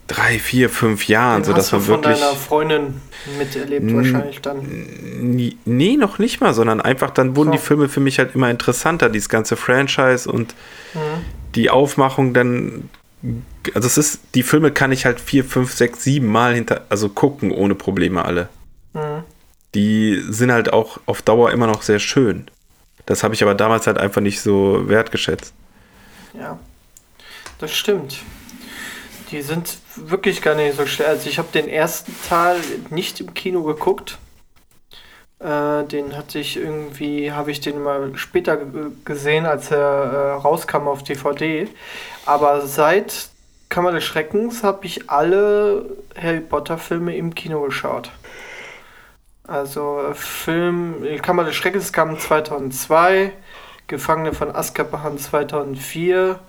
drei, 0.08 0.38
vier, 0.38 0.70
fünf 0.70 1.08
Jahren, 1.08 1.44
so 1.44 1.54
dass 1.54 1.72
man 1.72 1.88
wirklich. 1.88 2.18
von 2.18 2.22
deiner 2.22 2.36
Freundin 2.36 3.02
miterlebt 3.38 3.94
wahrscheinlich 3.94 4.42
dann. 4.42 5.56
Nee, 5.66 5.98
noch 5.98 6.20
nicht 6.20 6.42
mal, 6.42 6.54
sondern 6.54 6.82
einfach 6.82 7.10
dann 7.12 7.36
wurden 7.36 7.50
so. 7.50 7.54
die 7.54 7.60
Filme 7.60 7.90
für 7.90 8.00
mich 8.00 8.20
halt 8.20 8.36
immer 8.36 8.50
interessanter, 8.50 9.10
dieses 9.10 9.30
ganze 9.30 9.56
Franchise 9.56 10.30
und 10.30 10.56
mhm. 10.94 11.00
die 11.56 11.70
Aufmachung 11.70 12.34
dann. 12.34 12.90
Also 13.74 13.88
es 13.88 13.98
ist, 13.98 14.20
die 14.36 14.44
Filme 14.44 14.72
kann 14.72 14.92
ich 14.92 15.06
halt 15.06 15.22
vier, 15.22 15.46
fünf, 15.46 15.74
sechs, 15.74 16.04
sieben 16.04 16.28
Mal 16.28 16.56
hinter, 16.56 16.86
also 16.90 17.08
gucken 17.08 17.52
ohne 17.52 17.74
Probleme 17.74 18.26
alle. 18.26 18.50
Die 19.76 20.24
sind 20.30 20.52
halt 20.52 20.72
auch 20.72 21.00
auf 21.06 21.22
Dauer 21.22 21.52
immer 21.52 21.68
noch 21.68 21.82
sehr 21.82 22.00
schön. 22.00 22.50
Das 23.06 23.24
habe 23.24 23.34
ich 23.34 23.44
aber 23.44 23.56
damals 23.56 23.88
halt 23.88 23.98
einfach 23.98 24.22
nicht 24.22 24.42
so 24.42 24.88
wertgeschätzt. 24.88 25.54
Ja, 26.34 26.58
das 27.60 27.72
stimmt. 27.74 28.18
Die 29.32 29.42
sind 29.42 29.78
wirklich 29.96 30.42
gar 30.42 30.56
nicht 30.56 30.78
so 30.78 30.86
schwer. 30.86 31.10
Also 31.10 31.30
ich 31.30 31.38
habe 31.38 31.50
den 31.54 31.68
ersten 31.68 32.16
Teil 32.30 32.60
nicht 32.90 33.20
im 33.20 33.34
Kino 33.34 33.64
geguckt. 33.64 34.18
Äh, 35.40 35.84
den 35.86 36.16
hatte 36.16 36.40
ich 36.40 36.56
irgendwie, 36.56 37.32
habe 37.32 37.52
ich 37.52 37.60
den 37.60 37.82
mal 37.82 38.16
später 38.16 38.60
gesehen, 39.04 39.46
als 39.46 39.72
er 39.72 39.80
äh, 39.80 40.32
rauskam 40.34 40.88
auf 40.88 41.04
DVD. 41.04 41.68
Aber 42.26 42.66
seit 42.66 43.30
Kammer 43.70 43.92
des 43.92 44.04
Schreckens 44.04 44.64
habe 44.64 44.86
ich 44.86 45.10
alle 45.10 45.98
Harry 46.16 46.40
Potter 46.40 46.78
Filme 46.78 47.18
im 47.18 47.36
Kino 47.36 47.62
geschaut. 47.62 48.12
Also 49.46 50.12
Film 50.14 51.04
Kammer 51.22 51.44
des 51.44 51.56
Schreckens 51.56 51.92
kam 51.92 52.18
2002, 52.18 53.34
Gefangene 53.88 54.34
von 54.34 54.56
Azkaban 54.56 55.18
2004 55.18 56.40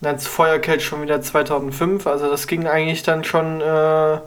dann 0.00 0.14
das 0.16 0.26
Feuerkelch 0.26 0.84
schon 0.84 1.02
wieder 1.02 1.20
2005. 1.20 2.06
Also 2.06 2.30
das 2.30 2.46
ging 2.46 2.66
eigentlich 2.66 3.02
dann 3.02 3.24
schon, 3.24 3.60
äh, 3.60 4.20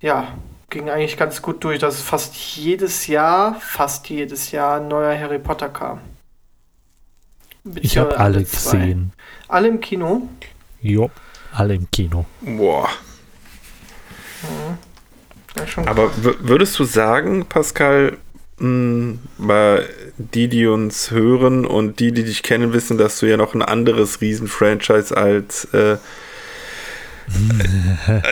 ja, 0.00 0.28
ging 0.70 0.90
eigentlich 0.90 1.16
ganz 1.16 1.42
gut 1.42 1.62
durch, 1.62 1.78
dass 1.78 2.00
fast 2.00 2.34
jedes 2.34 3.06
Jahr, 3.06 3.54
fast 3.60 4.08
jedes 4.08 4.50
Jahr 4.50 4.80
ein 4.80 4.88
neuer 4.88 5.18
Harry 5.18 5.38
Potter 5.38 5.68
kam. 5.68 6.00
Ich 7.76 7.96
habe 7.96 8.18
alle 8.18 8.40
gesehen. 8.40 9.12
Alle 9.48 9.68
im 9.68 9.80
Kino? 9.80 10.28
Jo, 10.82 11.10
alle 11.52 11.74
im 11.74 11.90
Kino. 11.90 12.26
Boah. 12.42 12.88
Mhm. 15.56 15.88
Aber 15.88 16.10
würdest 16.40 16.78
du 16.78 16.84
sagen, 16.84 17.46
Pascal, 17.46 18.16
weil 18.58 19.88
die, 20.16 20.48
die 20.48 20.66
uns 20.66 21.10
hören 21.10 21.66
und 21.66 21.98
die, 21.98 22.12
die 22.12 22.24
dich 22.24 22.42
kennen, 22.42 22.72
wissen, 22.72 22.98
dass 22.98 23.18
du 23.18 23.26
ja 23.26 23.36
noch 23.36 23.54
ein 23.54 23.62
anderes 23.62 24.20
Riesen-Franchise 24.20 25.16
als 25.16 25.64
äh, 25.72 25.96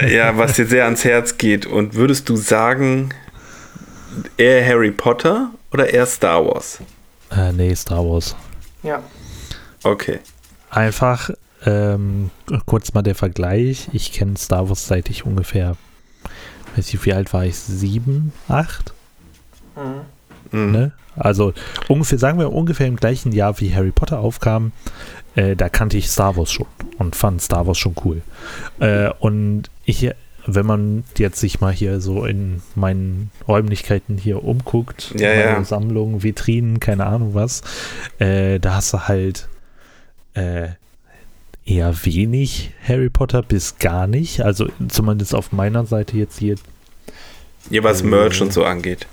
ja, 0.08 0.36
was 0.36 0.54
dir 0.54 0.66
sehr 0.66 0.84
ans 0.84 1.04
Herz 1.04 1.38
geht. 1.38 1.66
Und 1.66 1.94
würdest 1.94 2.28
du 2.28 2.36
sagen, 2.36 3.10
eher 4.36 4.64
Harry 4.66 4.90
Potter 4.90 5.50
oder 5.72 5.92
eher 5.92 6.06
Star 6.06 6.44
Wars? 6.44 6.78
Äh, 7.30 7.52
nee, 7.52 7.74
Star 7.74 8.04
Wars. 8.04 8.36
Ja. 8.82 9.02
Okay. 9.82 10.18
Einfach 10.70 11.30
ähm, 11.64 12.30
kurz 12.66 12.94
mal 12.94 13.02
der 13.02 13.14
Vergleich. 13.14 13.88
Ich 13.92 14.12
kenne 14.12 14.36
Star 14.36 14.68
Wars 14.68 14.86
seit 14.86 15.10
ich 15.10 15.24
ungefähr, 15.24 15.76
weiß 16.76 16.92
ich, 16.94 17.04
wie 17.04 17.12
alt 17.12 17.32
war 17.32 17.44
ich? 17.44 17.56
Sieben, 17.56 18.32
acht? 18.48 18.92
Mhm. 20.50 20.72
Ne? 20.72 20.92
Also 21.16 21.52
ungefähr, 21.88 22.18
sagen 22.18 22.38
wir 22.38 22.52
ungefähr 22.52 22.86
im 22.86 22.96
gleichen 22.96 23.32
Jahr, 23.32 23.60
wie 23.60 23.74
Harry 23.74 23.90
Potter 23.90 24.18
aufkam, 24.18 24.72
äh, 25.34 25.56
da 25.56 25.68
kannte 25.68 25.96
ich 25.96 26.08
Star 26.08 26.36
Wars 26.36 26.52
schon 26.52 26.66
und 26.98 27.16
fand 27.16 27.42
Star 27.42 27.66
Wars 27.66 27.78
schon 27.78 27.94
cool. 28.04 28.22
Äh, 28.80 29.10
und 29.18 29.64
ich, 29.84 30.10
wenn 30.46 30.66
man 30.66 31.04
jetzt 31.16 31.40
sich 31.40 31.60
mal 31.60 31.72
hier 31.72 32.00
so 32.00 32.24
in 32.24 32.62
meinen 32.74 33.30
Räumlichkeiten 33.46 34.16
hier 34.16 34.44
umguckt, 34.44 35.14
ja, 35.18 35.32
ja. 35.32 35.64
Sammlungen, 35.64 36.22
Vitrinen, 36.22 36.80
keine 36.80 37.06
Ahnung 37.06 37.34
was, 37.34 37.62
äh, 38.18 38.58
da 38.58 38.74
hast 38.74 38.92
du 38.92 39.08
halt 39.08 39.48
äh, 40.34 40.68
eher 41.64 41.94
wenig 42.04 42.72
Harry 42.86 43.10
Potter 43.10 43.42
bis 43.42 43.78
gar 43.78 44.06
nicht. 44.06 44.40
Also 44.42 44.68
zumindest 44.88 45.34
auf 45.34 45.52
meiner 45.52 45.86
Seite 45.86 46.16
jetzt 46.16 46.38
hier. 46.38 46.56
Ja, 47.70 47.84
was 47.84 48.02
Merch 48.02 48.40
und 48.40 48.52
so 48.52 48.64
angeht. 48.64 49.06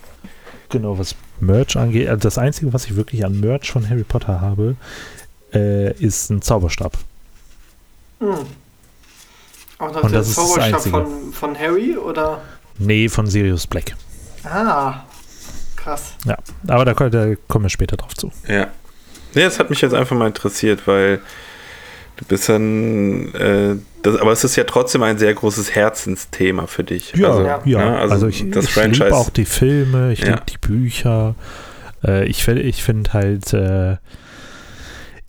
Genau, 0.70 0.98
was 0.98 1.16
Merch 1.40 1.78
angeht. 1.78 2.08
Also 2.10 2.22
das 2.22 2.38
Einzige, 2.38 2.74
was 2.74 2.86
ich 2.86 2.96
wirklich 2.96 3.26
an 3.26 3.40
Merch 3.40 3.72
von 3.72 3.88
Harry 3.90 4.04
Potter 4.04 4.42
habe, 4.42 4.76
äh, 5.54 5.94
ist 5.94 6.30
ein 6.30 6.42
Zauberstab. 6.42 6.98
Hm. 8.20 8.46
Auch 9.78 9.92
das 9.92 10.04
Und 10.04 10.14
das 10.14 10.28
ist 10.30 10.36
Zauberstab 10.36 10.72
das 10.72 10.88
von, 10.88 11.34
von 11.34 11.58
Harry 11.58 11.98
oder? 11.98 12.42
Nee, 12.78 13.10
von 13.10 13.28
Sirius 13.28 13.68
Black. 13.68 13.96
Ah, 14.44 15.04
krass. 15.76 16.14
Ja, 16.26 16.38
aber 16.68 16.86
da, 16.86 16.94
da 16.94 17.36
kommen 17.48 17.66
wir 17.66 17.70
später 17.70 17.98
drauf 17.98 18.16
zu. 18.16 18.32
Ja. 18.48 18.68
Nee, 19.36 19.44
das 19.44 19.60
hat 19.60 19.70
mich 19.70 19.82
jetzt 19.82 19.94
einfach 19.94 20.16
mal 20.16 20.28
interessiert, 20.28 20.88
weil 20.88 21.22
du 22.20 22.26
bist 22.26 22.50
dann 22.50 23.34
äh, 23.34 23.76
das, 24.02 24.18
aber 24.18 24.32
es 24.32 24.44
ist 24.44 24.56
ja 24.56 24.66
trotzdem 24.66 25.04
ein 25.04 25.18
sehr 25.18 25.34
großes 25.34 25.74
Herzensthema 25.76 26.68
für 26.68 26.84
dich. 26.84 27.14
Ja, 27.16 27.30
also, 27.30 27.44
ja. 27.44 27.62
ja. 27.66 27.80
Ne, 27.80 27.98
also, 27.98 28.14
also, 28.14 28.28
ich, 28.28 28.50
das 28.52 28.66
ich 28.66 28.76
liebe 28.76 29.16
auch 29.16 29.30
die 29.30 29.46
Filme, 29.46 30.14
ich 30.14 30.20
ja. 30.20 30.28
liebe 30.28 30.42
die 30.50 30.58
Bücher. 30.58 31.36
Äh, 32.06 32.26
ich 32.26 32.48
ich 32.48 32.84
finde 32.84 33.14
halt, 33.14 33.54
äh, 33.54 33.98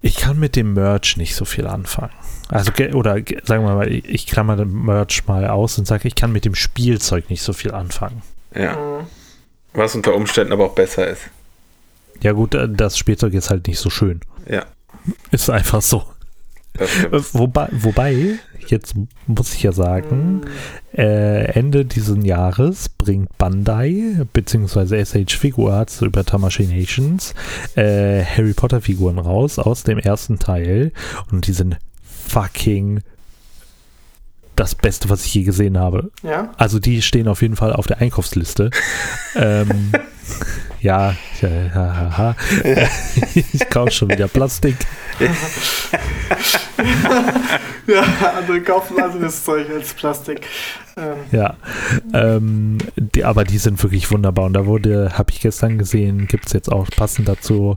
ich 0.00 0.16
kann 0.16 0.38
mit 0.38 0.56
dem 0.56 0.74
Merch 0.74 1.16
nicht 1.16 1.34
so 1.34 1.44
viel 1.44 1.66
anfangen. 1.66 2.12
Also, 2.48 2.72
oder 2.94 3.14
sagen 3.44 3.64
wir 3.64 3.74
mal, 3.74 3.92
ich 3.92 4.26
klammer 4.26 4.56
den 4.56 4.84
Merch 4.84 5.26
mal 5.26 5.46
aus 5.46 5.78
und 5.78 5.86
sage, 5.86 6.08
ich 6.08 6.16
kann 6.16 6.32
mit 6.32 6.44
dem 6.44 6.54
Spielzeug 6.54 7.30
nicht 7.30 7.42
so 7.42 7.52
viel 7.52 7.72
anfangen. 7.72 8.22
Ja. 8.54 8.72
Mhm. 8.72 9.06
Was 9.72 9.94
unter 9.94 10.14
Umständen 10.14 10.52
aber 10.52 10.66
auch 10.66 10.74
besser 10.74 11.06
ist. 11.06 11.22
Ja, 12.22 12.32
gut, 12.32 12.54
äh, 12.54 12.68
das 12.68 12.98
Spielzeug 12.98 13.34
ist 13.34 13.50
halt 13.50 13.68
nicht 13.68 13.78
so 13.78 13.90
schön. 13.90 14.20
Ja. 14.48 14.64
Ist 15.30 15.48
einfach 15.48 15.82
so. 15.82 16.04
Wobei, 17.32 17.68
wobei, 17.72 18.38
jetzt 18.68 18.94
muss 19.26 19.54
ich 19.54 19.62
ja 19.62 19.72
sagen, 19.72 20.42
äh, 20.96 21.44
Ende 21.52 21.84
dieses 21.84 22.24
Jahres 22.24 22.88
bringt 22.88 23.36
Bandai 23.38 24.24
bzw. 24.32 25.04
SH 25.04 25.36
Figuarts 25.36 26.00
über 26.02 26.24
Tamashinations 26.24 27.34
äh, 27.74 28.24
Harry 28.24 28.54
Potter 28.54 28.80
Figuren 28.80 29.18
raus 29.18 29.58
aus 29.58 29.82
dem 29.82 29.98
ersten 29.98 30.38
Teil 30.38 30.92
und 31.30 31.46
die 31.46 31.52
sind 31.52 31.76
fucking 32.02 33.00
das 34.56 34.74
Beste, 34.74 35.08
was 35.08 35.24
ich 35.24 35.34
je 35.34 35.42
gesehen 35.42 35.78
habe. 35.78 36.10
Ja. 36.22 36.52
Also 36.56 36.78
die 36.78 37.02
stehen 37.02 37.28
auf 37.28 37.42
jeden 37.42 37.56
Fall 37.56 37.72
auf 37.72 37.86
der 37.86 37.98
Einkaufsliste. 37.98 38.70
ähm, 39.34 39.92
ja, 40.80 41.14
ja, 41.40 41.48
ja, 41.48 42.34
ja. 42.64 42.86
ich 43.34 43.68
kaufe 43.70 43.90
schon 43.90 44.10
wieder 44.10 44.28
Plastik. 44.28 44.76
ja, 47.86 48.02
andere 48.38 48.62
kaufen 48.62 49.00
anderes 49.00 49.44
Zeug 49.44 49.68
als 49.70 49.92
Plastik. 49.92 50.40
Ähm. 50.96 51.16
Ja, 51.32 51.56
ähm, 52.14 52.78
die, 52.96 53.24
aber 53.24 53.44
die 53.44 53.58
sind 53.58 53.82
wirklich 53.82 54.10
wunderbar. 54.10 54.46
Und 54.46 54.54
da 54.54 54.66
wurde, 54.66 55.18
habe 55.18 55.30
ich 55.30 55.40
gestern 55.40 55.78
gesehen, 55.78 56.26
gibt 56.26 56.46
es 56.46 56.52
jetzt 56.52 56.70
auch 56.70 56.88
passend 56.96 57.28
dazu 57.28 57.76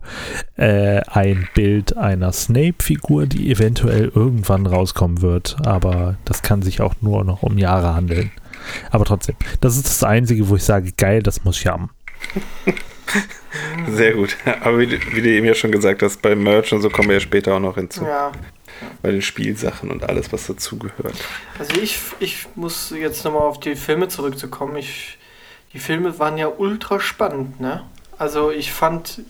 äh, 0.56 1.02
ein 1.08 1.48
Bild 1.54 1.98
einer 1.98 2.32
Snape-Figur, 2.32 3.28
die 3.28 3.52
eventuell 3.52 4.12
irgendwann 4.16 4.66
rauskommen 4.66 5.22
wird. 5.22 5.58
Aber 5.66 6.16
das 6.26 6.42
kann 6.42 6.62
sich 6.62 6.82
auch 6.82 6.96
nur 7.02 7.24
noch 7.24 7.44
um 7.44 7.58
Jahre 7.58 7.96
handeln. 7.96 8.32
Aber 8.92 9.04
trotzdem, 9.04 9.36
das 9.60 9.76
ist 9.76 9.88
das 9.88 10.04
Einzige, 10.04 10.48
wo 10.48 10.56
ich 10.56 10.64
sage, 10.64 10.92
geil, 10.96 11.22
das 11.22 11.44
muss 11.44 11.60
ich 11.60 11.68
haben. 11.68 11.90
Sehr 13.90 14.14
gut. 14.14 14.36
Aber 14.62 14.80
wie, 14.80 14.92
wie, 14.92 15.22
du 15.22 15.30
eben 15.30 15.46
ja 15.46 15.54
schon 15.54 15.72
gesagt 15.72 16.02
hast, 16.02 16.22
beim 16.22 16.44
Merch 16.44 16.74
und 16.74 16.82
so 16.82 16.90
kommen 16.90 17.10
wir 17.10 17.16
ja 17.16 17.20
später 17.20 17.56
auch 17.56 17.60
noch 17.60 17.76
hinzu. 17.76 18.04
Ja. 18.04 18.32
Bei 19.02 19.12
den 19.12 19.22
Spielsachen 19.22 19.92
und 19.92 20.04
alles, 20.04 20.34
was 20.34 20.48
dazugehört. 20.48 21.16
Also 21.60 21.80
ich, 21.80 22.00
ich 22.20 22.48
muss 22.56 22.94
jetzt 22.96 23.24
nochmal 23.24 23.44
auf 23.44 23.60
die 23.60 23.76
Filme 23.76 24.08
zurückzukommen. 24.08 24.76
Ich, 24.78 25.18
die 25.74 25.80
Filme 25.80 26.18
waren 26.20 26.38
ja 26.38 26.48
ultra 26.48 27.00
spannend, 27.00 27.60
ne? 27.60 27.84
Also 28.18 28.52
ich 28.52 28.72
fand 28.72 29.22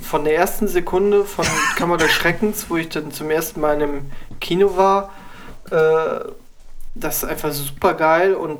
von 0.00 0.24
der 0.24 0.36
ersten 0.36 0.68
Sekunde 0.68 1.24
von 1.24 1.46
Kammer 1.76 1.96
des 1.96 2.10
Schreckens, 2.12 2.66
wo 2.68 2.76
ich 2.76 2.88
dann 2.88 3.10
zum 3.12 3.30
ersten 3.30 3.60
Mal 3.60 3.80
im 3.80 4.10
Kino 4.40 4.76
war, 4.76 5.12
äh, 5.70 6.30
das 6.94 7.22
ist 7.22 7.24
einfach 7.24 7.52
super 7.52 7.94
geil 7.94 8.34
und 8.34 8.58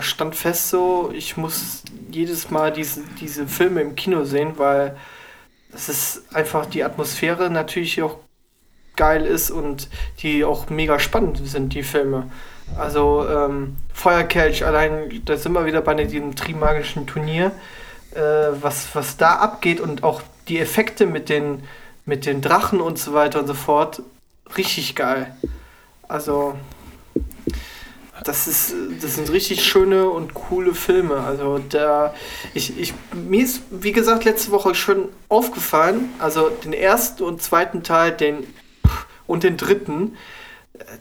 stand 0.00 0.34
fest 0.36 0.70
so, 0.70 1.10
ich 1.14 1.36
muss 1.36 1.82
jedes 2.10 2.50
Mal 2.50 2.72
diese, 2.72 3.02
diese 3.20 3.46
Filme 3.46 3.80
im 3.80 3.94
Kino 3.94 4.24
sehen, 4.24 4.54
weil 4.56 4.96
das 5.70 5.88
ist 5.88 6.34
einfach 6.34 6.66
die 6.66 6.84
Atmosphäre 6.84 7.50
natürlich 7.50 8.02
auch 8.02 8.18
geil 8.96 9.24
ist 9.24 9.50
und 9.50 9.88
die 10.18 10.44
auch 10.44 10.68
mega 10.68 10.98
spannend 10.98 11.40
sind, 11.44 11.74
die 11.74 11.82
Filme. 11.82 12.30
Also 12.78 13.26
ähm, 13.28 13.76
Feuerkelch, 13.92 14.64
allein, 14.64 15.22
da 15.24 15.36
sind 15.36 15.52
wir 15.52 15.64
wieder 15.66 15.80
bei 15.80 15.94
diesem 15.94 16.36
Trimagischen 16.36 17.06
Turnier, 17.06 17.52
äh, 18.14 18.20
was, 18.60 18.94
was 18.94 19.16
da 19.16 19.36
abgeht 19.36 19.80
und 19.80 20.04
auch 20.04 20.22
die 20.48 20.58
Effekte 20.58 21.06
mit 21.06 21.28
den, 21.28 21.62
mit 22.04 22.26
den 22.26 22.40
Drachen 22.40 22.80
und 22.80 22.98
so 22.98 23.14
weiter 23.14 23.40
und 23.40 23.46
so 23.46 23.54
fort, 23.54 24.02
richtig 24.56 24.94
geil. 24.94 25.34
Also 26.08 26.54
das 28.24 28.46
ist, 28.46 28.74
das 29.00 29.14
sind 29.16 29.30
richtig 29.30 29.64
schöne 29.64 30.08
und 30.08 30.34
coole 30.34 30.74
Filme. 30.74 31.16
Also 31.20 31.58
da, 31.58 32.14
ich, 32.54 32.78
ich, 32.78 32.94
mir 33.12 33.42
ist, 33.42 33.62
wie 33.70 33.92
gesagt, 33.92 34.24
letzte 34.24 34.50
Woche 34.50 34.74
schon 34.74 35.08
aufgefallen, 35.28 36.10
also 36.18 36.48
den 36.48 36.72
ersten 36.72 37.22
und 37.22 37.42
zweiten 37.42 37.82
Teil, 37.82 38.12
den 38.12 38.46
und 39.26 39.44
den 39.44 39.56
dritten, 39.56 40.16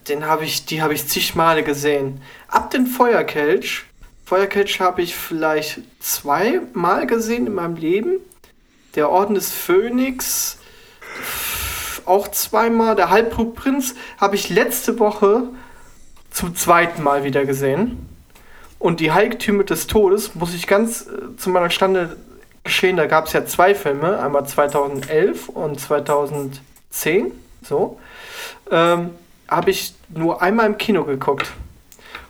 den 0.08 0.26
habe 0.26 0.46
ich, 0.46 0.66
die 0.66 0.82
habe 0.82 0.94
ich 0.94 1.08
zig 1.08 1.36
Male 1.36 1.64
gesehen. 1.64 2.22
Ab 2.48 2.72
den 2.72 2.88
Feuerkelch, 2.88 3.84
Feuerkelch 4.26 4.80
habe 4.80 5.02
ich 5.02 5.16
vielleicht 5.16 5.82
zweimal 6.00 7.08
gesehen 7.08 7.48
in 7.48 7.54
meinem 7.54 7.76
Leben. 7.76 8.20
Der 8.96 9.10
Orden 9.10 9.36
des 9.36 9.52
Phönix 9.52 10.58
auch 12.06 12.30
zweimal. 12.30 12.96
Der 12.96 13.10
Halbblutprinz 13.10 13.96
habe 14.18 14.36
ich 14.36 14.50
letzte 14.50 15.00
Woche 15.00 15.50
zum 16.32 16.56
zweiten 16.56 17.04
Mal 17.04 17.24
wieder 17.24 17.46
gesehen. 17.46 18.10
Und 18.80 19.00
die 19.00 19.12
Heiligtümer 19.12 19.64
des 19.64 19.86
Todes, 19.86 20.34
muss 20.34 20.56
ich 20.56 20.66
ganz 20.66 21.06
äh, 21.06 21.38
zu 21.38 21.52
meiner 21.52 21.70
Stande 21.70 22.18
geschehen, 22.64 22.98
da 22.98 23.06
gab 23.06 23.28
es 23.28 23.34
ja 23.34 23.46
zwei 23.46 23.76
Filme, 23.76 24.20
einmal 24.20 24.46
2011 24.46 25.50
und 25.50 25.80
2010, 25.80 27.32
so, 27.62 28.00
ähm, 28.72 29.12
habe 29.48 29.70
ich 29.70 29.94
nur 30.10 30.42
einmal 30.42 30.66
im 30.66 30.78
Kino 30.78 31.04
geguckt. 31.04 31.52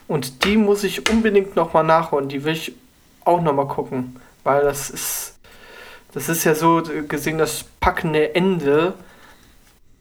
Und 0.07 0.43
die 0.43 0.57
muss 0.57 0.83
ich 0.83 1.09
unbedingt 1.09 1.55
nochmal 1.55 1.85
nachholen, 1.85 2.27
die 2.27 2.43
will 2.43 2.53
ich 2.53 2.73
auch 3.23 3.41
nochmal 3.41 3.67
gucken, 3.67 4.19
weil 4.43 4.61
das 4.63 4.89
ist, 4.89 5.35
das 6.13 6.27
ist 6.27 6.43
ja 6.43 6.53
so 6.53 6.81
gesehen 7.07 7.37
das 7.37 7.63
packende 7.79 8.35
Ende 8.35 8.93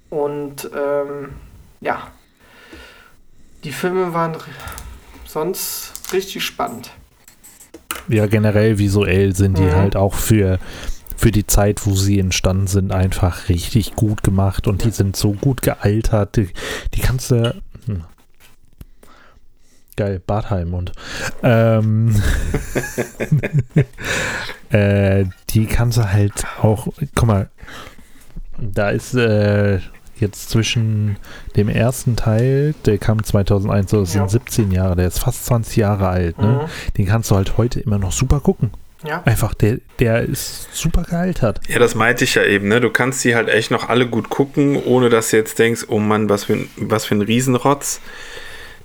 und 0.08 0.68
ähm, 0.74 1.34
ja, 1.80 2.08
die 3.64 3.72
Filme 3.72 4.12
waren 4.12 4.36
sonst 5.26 5.92
richtig 6.12 6.44
spannend. 6.44 6.90
Ja, 8.08 8.26
generell 8.26 8.78
visuell 8.78 9.34
sind 9.34 9.58
die 9.58 9.62
mhm. 9.62 9.74
halt 9.74 9.96
auch 9.96 10.14
für, 10.14 10.58
für 11.16 11.30
die 11.30 11.46
Zeit, 11.46 11.86
wo 11.86 11.94
sie 11.94 12.18
entstanden 12.18 12.66
sind, 12.66 12.92
einfach 12.92 13.48
richtig 13.48 13.94
gut 13.94 14.22
gemacht 14.22 14.66
und 14.66 14.84
die 14.84 14.90
sind 14.90 15.16
so 15.16 15.32
gut 15.32 15.62
gealtert. 15.62 16.36
Die, 16.36 16.48
die 16.94 17.00
kannst 17.00 17.30
du. 17.30 17.54
Hm. 17.86 18.04
Geil, 19.96 20.20
Bartheim 20.24 20.74
und. 20.74 20.92
Ähm, 21.42 22.20
äh, 24.70 25.26
die 25.50 25.66
kannst 25.66 25.98
du 25.98 26.10
halt 26.10 26.46
auch. 26.62 26.88
Guck 27.14 27.28
mal, 27.28 27.50
da 28.58 28.90
ist. 28.90 29.14
Äh, 29.14 29.80
jetzt 30.20 30.50
zwischen 30.50 31.16
dem 31.56 31.68
ersten 31.68 32.16
Teil, 32.16 32.74
der 32.86 32.98
kam 32.98 33.22
2001, 33.22 33.90
so 33.90 34.00
das 34.00 34.14
ja. 34.14 34.28
sind 34.28 34.42
17 34.46 34.72
Jahre, 34.72 34.96
der 34.96 35.08
ist 35.08 35.18
fast 35.18 35.46
20 35.46 35.76
Jahre 35.76 36.08
alt, 36.08 36.38
ne? 36.38 36.62
Mhm. 36.62 36.94
Den 36.96 37.06
kannst 37.06 37.30
du 37.30 37.36
halt 37.36 37.56
heute 37.56 37.80
immer 37.80 37.98
noch 37.98 38.12
super 38.12 38.40
gucken. 38.40 38.70
Ja. 39.04 39.22
Einfach, 39.24 39.54
der, 39.54 39.78
der 39.98 40.22
ist 40.22 40.68
super 40.74 41.04
gealtert. 41.04 41.60
Ja, 41.68 41.78
das 41.78 41.94
meinte 41.94 42.24
ich 42.24 42.34
ja 42.34 42.44
eben, 42.44 42.68
ne? 42.68 42.80
Du 42.80 42.90
kannst 42.90 43.24
die 43.24 43.34
halt 43.34 43.48
echt 43.48 43.70
noch 43.70 43.88
alle 43.88 44.06
gut 44.06 44.28
gucken, 44.28 44.76
ohne 44.76 45.08
dass 45.08 45.30
du 45.30 45.36
jetzt 45.38 45.58
denkst, 45.58 45.86
oh 45.88 45.98
Mann, 45.98 46.28
was 46.28 46.44
für 46.44 46.54
ein, 46.54 46.70
was 46.76 47.06
für 47.06 47.14
ein 47.14 47.22
Riesenrotz. 47.22 48.00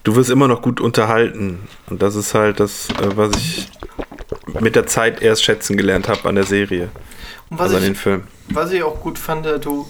Du 0.04 0.16
wirst 0.16 0.30
immer 0.30 0.48
noch 0.48 0.62
gut 0.62 0.80
unterhalten. 0.80 1.68
Und 1.88 2.02
das 2.02 2.16
ist 2.16 2.34
halt 2.34 2.60
das, 2.60 2.90
äh, 2.90 3.18
was 3.18 3.36
ich 3.38 3.70
mit 4.60 4.76
der 4.76 4.86
Zeit 4.86 5.22
erst 5.22 5.44
schätzen 5.44 5.76
gelernt 5.76 6.08
habe 6.08 6.30
an 6.30 6.36
der 6.36 6.44
Serie. 6.46 6.90
Und 7.50 7.60
was 7.60 7.66
also 7.66 7.78
ich, 7.78 7.82
an 7.82 7.90
den 7.90 7.96
Film. 7.96 8.24
Was 8.50 8.72
ich 8.72 8.84
auch 8.84 9.02
gut 9.02 9.20
fand, 9.20 9.46
du, 9.46 9.88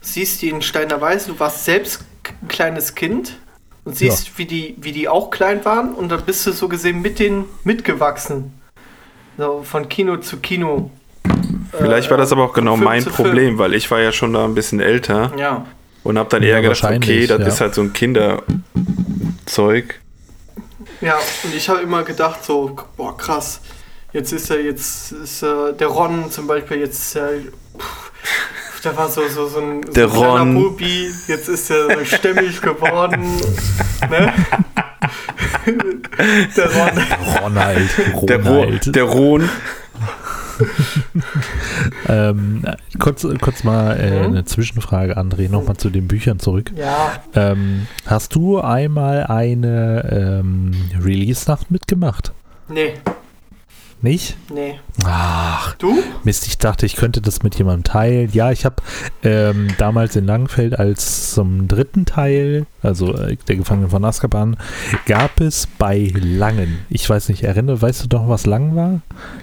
siehst 0.00 0.42
die 0.42 0.48
in 0.48 0.62
Steiner 0.62 1.00
Weiß, 1.00 1.26
du 1.26 1.38
warst 1.38 1.64
selbst 1.64 2.04
ein 2.42 2.48
kleines 2.48 2.94
Kind 2.94 3.38
und 3.84 3.96
siehst, 3.96 4.28
ja. 4.28 4.32
wie, 4.36 4.44
die, 4.46 4.76
wie 4.78 4.92
die 4.92 5.08
auch 5.08 5.30
klein 5.30 5.64
waren 5.64 5.94
und 5.94 6.10
dann 6.10 6.22
bist 6.22 6.46
du 6.46 6.52
so 6.52 6.68
gesehen 6.68 7.02
mit 7.02 7.18
denen 7.18 7.46
mitgewachsen. 7.64 8.54
So 9.38 9.62
von 9.62 9.88
Kino 9.88 10.18
zu 10.18 10.38
Kino. 10.38 10.90
Vielleicht 11.72 12.08
äh, 12.08 12.10
war 12.10 12.18
das 12.18 12.32
aber 12.32 12.44
auch 12.44 12.52
genau 12.52 12.76
mein 12.76 13.04
Problem, 13.04 13.58
weil 13.58 13.74
ich 13.74 13.90
war 13.90 14.00
ja 14.00 14.12
schon 14.12 14.32
da 14.32 14.44
ein 14.44 14.54
bisschen 14.54 14.80
älter. 14.80 15.32
Ja. 15.36 15.66
Und 16.02 16.18
hab 16.18 16.30
dann 16.30 16.42
eher 16.42 16.60
ja, 16.60 16.60
gedacht, 16.60 16.82
okay, 16.84 17.26
das 17.26 17.40
ja. 17.40 17.46
ist 17.46 17.60
halt 17.60 17.74
so 17.74 17.82
ein 17.82 17.92
Kinderzeug. 17.92 18.44
Ja, 21.00 21.18
und 21.44 21.54
ich 21.54 21.68
habe 21.68 21.80
immer 21.80 22.02
gedacht 22.02 22.44
so, 22.44 22.76
boah 22.96 23.16
krass, 23.16 23.60
jetzt 24.12 24.32
ist 24.32 24.50
er, 24.50 24.62
jetzt 24.62 25.12
ist 25.12 25.42
er, 25.42 25.72
der 25.72 25.88
Ron 25.88 26.30
zum 26.30 26.46
Beispiel, 26.46 26.78
jetzt 26.78 26.98
ist 27.00 27.16
er, 27.16 27.30
pff, 27.78 28.12
der 28.84 28.96
war 28.96 29.08
so, 29.08 29.26
so, 29.28 29.46
so 29.46 29.60
ein, 29.60 29.82
der 29.82 30.08
so 30.08 30.22
ein 30.22 30.54
kleiner 30.54 30.60
Bubi, 30.60 31.10
jetzt 31.26 31.48
ist 31.48 31.70
er 31.70 31.98
so 31.98 32.04
stämmig 32.04 32.60
geworden. 32.60 33.36
ne? 34.10 34.32
der 36.56 36.66
Ron. 36.74 36.90
Ronald. 37.42 37.90
Ronald. 38.14 38.28
Der, 38.28 38.46
Ro 38.46 38.92
der 38.92 39.04
Ron. 39.04 39.48
ähm, 42.08 42.64
kurz, 42.98 43.26
kurz 43.40 43.64
mal 43.64 43.98
äh, 43.98 44.18
mhm. 44.18 44.26
eine 44.26 44.44
Zwischenfrage, 44.44 45.16
André, 45.16 45.48
nochmal 45.48 45.76
zu 45.76 45.90
den 45.90 46.06
Büchern 46.08 46.38
zurück. 46.38 46.70
Ja. 46.76 47.22
Ähm, 47.34 47.86
hast 48.06 48.34
du 48.34 48.60
einmal 48.60 49.24
eine 49.24 50.40
ähm, 50.40 50.72
Release-Nacht 51.02 51.70
mitgemacht? 51.70 52.32
Nee. 52.68 52.94
Nicht? 54.02 54.36
Nee. 54.52 54.78
Ach. 55.04 55.74
Du? 55.74 56.02
Mist, 56.24 56.46
ich 56.46 56.56
dachte, 56.56 56.86
ich 56.86 56.96
könnte 56.96 57.20
das 57.20 57.42
mit 57.42 57.56
jemandem 57.56 57.84
teilen. 57.84 58.30
Ja, 58.32 58.50
ich 58.50 58.64
habe 58.64 58.76
ähm, 59.22 59.68
damals 59.76 60.16
in 60.16 60.26
Langenfeld 60.26 60.78
als 60.78 61.32
zum 61.32 61.68
dritten 61.68 62.06
Teil, 62.06 62.66
also 62.82 63.14
äh, 63.14 63.36
der 63.48 63.56
Gefangene 63.56 63.88
von 63.88 64.04
Azkaban, 64.04 64.56
gab 65.04 65.40
es 65.40 65.66
bei 65.66 66.12
Langen, 66.14 66.78
ich 66.88 67.08
weiß 67.08 67.28
nicht, 67.28 67.42
erinnere, 67.42 67.82
weißt 67.82 68.04
du 68.04 68.08
doch, 68.08 68.28
was 68.28 68.46
Langen 68.46 68.74
war? 68.74 69.00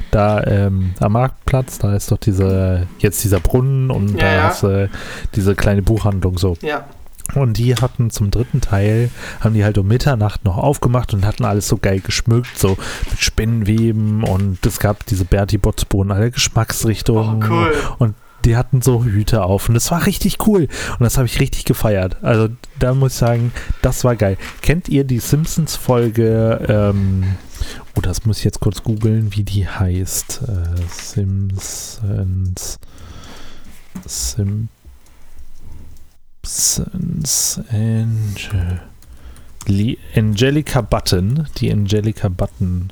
Da 0.10 0.44
ähm, 0.46 0.96
am 1.00 1.12
Marktplatz, 1.12 1.78
da 1.78 1.96
ist 1.96 2.12
doch 2.12 2.18
dieser, 2.18 2.88
jetzt 2.98 3.24
dieser 3.24 3.40
Brunnen 3.40 3.92
und 3.92 4.14
ja, 4.14 4.18
da 4.18 4.34
ja. 4.34 4.50
ist 4.50 4.64
äh, 4.64 4.88
diese 5.36 5.54
kleine 5.54 5.84
Buchhandlung 5.84 6.38
so. 6.40 6.58
Ja. 6.62 6.86
Und 7.36 7.58
die 7.58 7.76
hatten 7.76 8.10
zum 8.10 8.32
dritten 8.32 8.62
Teil, 8.62 9.10
haben 9.40 9.54
die 9.54 9.64
halt 9.64 9.78
um 9.78 9.88
Mitternacht 9.88 10.46
noch 10.46 10.58
aufgemacht 10.58 11.14
und 11.14 11.26
hatten 11.26 11.46
alles 11.46 11.68
so 11.68 11.78
geil 11.78 12.00
geschmückt, 12.00 12.58
so 12.58 12.78
mit 13.10 13.20
Spinnenweben 13.20 14.24
und 14.24 14.66
es 14.66 14.80
gab 14.80 15.06
diese 15.06 15.26
Bertie 15.26 15.58
Botsbo 15.58 16.04
in 16.04 16.12
alle 16.12 16.32
Geschmacksrichtungen. 16.32 17.44
Oh, 17.44 17.48
cool. 17.50 17.74
Und 18.00 18.16
die 18.46 18.56
hatten 18.56 18.82
so 18.82 19.04
Hüte 19.04 19.44
auf 19.44 19.68
und 19.68 19.76
das 19.76 19.92
war 19.92 20.06
richtig 20.06 20.48
cool 20.48 20.68
und 21.00 21.02
das 21.02 21.18
habe 21.18 21.28
ich 21.28 21.40
richtig 21.40 21.66
gefeiert. 21.66 22.18
Also 22.24 22.50
da 22.80 22.94
muss 22.94 23.14
ich 23.14 23.18
sagen, 23.18 23.52
das 23.82 24.04
war 24.04 24.16
geil. 24.16 24.38
Kennt 24.62 24.88
ihr 24.90 25.04
die 25.04 25.20
Simpsons-Folge 25.20 26.66
ähm, 26.70 27.24
Oh, 27.96 28.02
das 28.02 28.26
muss 28.26 28.38
ich 28.38 28.44
jetzt 28.44 28.60
kurz 28.60 28.84
googeln, 28.84 29.34
wie 29.36 29.44
die 29.44 29.68
heißt. 29.68 30.42
Äh, 30.48 30.82
Simpsons. 30.88 32.00
Simpsons 34.06 34.77
Angel. 37.70 38.82
Angelica 40.16 40.82
Button. 40.82 41.48
Die 41.58 41.72
Angelica 41.72 42.30
Button 42.30 42.92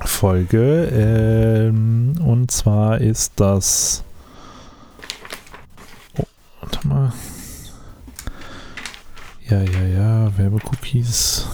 Folge. 0.00 0.88
Ähm, 0.92 2.14
und 2.22 2.50
zwar 2.50 3.00
ist 3.00 3.32
das. 3.36 4.04
Oh, 6.18 6.24
warte 6.60 6.86
mal. 6.86 7.12
Ja, 9.48 9.62
ja, 9.62 9.82
ja. 9.82 10.38
Werbecookies. 10.38 11.46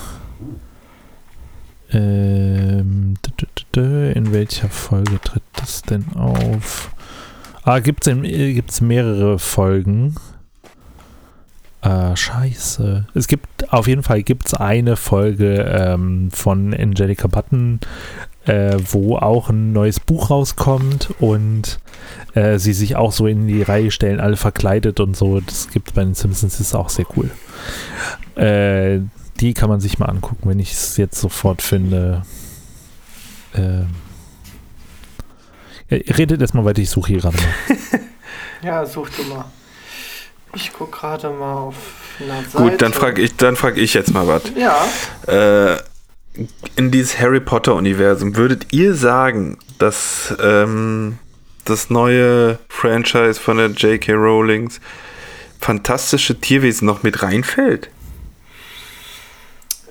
Ähm, 1.93 3.15
in 4.13 4.33
welcher 4.33 4.69
Folge 4.69 5.21
tritt 5.21 5.43
das 5.55 5.83
denn 5.83 6.13
auf? 6.15 6.91
Ah, 7.63 7.81
gibt 7.81 8.07
es 8.07 8.23
gibt's 8.23 8.81
mehrere 8.81 9.39
Folgen. 9.39 10.15
Äh, 11.83 12.17
scheiße. 12.17 13.07
Es 13.15 13.27
gibt 13.27 13.73
auf 13.73 13.87
jeden 13.87 14.03
Fall 14.03 14.23
gibt's 14.23 14.55
eine 14.55 14.97
Folge 14.97 15.63
ähm, 15.63 16.31
von 16.31 16.75
Angelica 16.75 17.27
Button, 17.27 17.81
äh, 18.45 18.77
wo 18.91 19.17
auch 19.17 19.51
ein 19.51 19.73
neues 19.73 20.01
Buch 20.01 20.31
rauskommt 20.31 21.15
und 21.21 21.81
äh, 22.35 22.59
sie 22.59 22.73
sich 22.73 22.97
auch 22.97 23.13
so 23.13 23.27
in 23.27 23.47
die 23.47 23.63
Reihe 23.63 23.91
stellen, 23.91 24.21
alle 24.21 24.37
verkleidet 24.37 25.01
und 25.01 25.17
so. 25.17 25.41
Das 25.41 25.71
gibt 25.71 25.95
bei 25.95 26.05
den 26.05 26.15
Simpsons, 26.15 26.61
ist 26.61 26.75
auch 26.75 26.89
sehr 26.89 27.07
cool. 27.17 27.31
Äh, 28.37 29.01
die 29.41 29.55
kann 29.55 29.71
man 29.71 29.81
sich 29.81 29.99
mal 29.99 30.07
angucken, 30.07 30.49
wenn 30.49 30.59
ich 30.59 30.73
es 30.73 30.97
jetzt 30.97 31.21
sofort 31.21 31.63
finde. 31.63 32.23
Ähm. 33.55 33.87
Redet 35.91 36.41
erstmal 36.41 36.65
weiter, 36.65 36.81
ich 36.81 36.91
suche 36.91 37.09
hier 37.09 37.21
gerade 37.21 37.37
mal. 37.37 37.79
ja, 38.63 38.87
such 38.87 39.11
du 39.11 39.25
mal. 39.25 39.45
Ich 40.55 40.73
gucke 40.73 40.99
gerade 40.99 41.31
mal 41.31 41.55
auf 41.55 41.77
einer 42.21 42.43
Seite. 42.43 42.57
Gut, 42.57 42.83
dann 42.83 42.93
frage 42.93 43.23
ich, 43.23 43.33
frag 43.33 43.77
ich 43.77 43.95
jetzt 43.95 44.13
mal 44.13 44.27
was. 44.27 44.43
Ja. 44.57 44.87
Äh, 45.27 45.79
in 46.77 46.91
dieses 46.91 47.19
Harry 47.19 47.41
Potter-Universum, 47.41 48.37
würdet 48.37 48.73
ihr 48.73 48.95
sagen, 48.95 49.59
dass 49.79 50.35
ähm, 50.41 51.19
das 51.65 51.91
neue 51.91 52.59
Franchise 52.69 53.41
von 53.41 53.59
der 53.59 53.69
J.K. 53.69 54.13
Rowlings 54.13 54.81
fantastische 55.61 56.41
Tierwesen 56.41 56.87
noch 56.87 57.03
mit 57.03 57.23
reinfällt? 57.23 57.91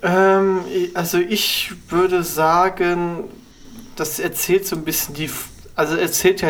Ähm, 0.02 0.62
also 0.94 1.18
ich 1.18 1.72
würde 1.90 2.24
sagen, 2.24 3.26
das 3.96 4.20
erzählt 4.20 4.66
so 4.66 4.76
ein 4.76 4.84
bisschen 4.84 5.14
die, 5.14 5.30
also 5.80 5.96
erzählt 5.96 6.42
ja 6.42 6.50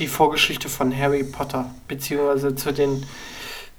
die 0.00 0.08
Vorgeschichte 0.08 0.68
von 0.68 0.94
Harry 0.96 1.22
Potter, 1.22 1.70
beziehungsweise 1.86 2.56
zu 2.56 2.72
den, 2.72 3.06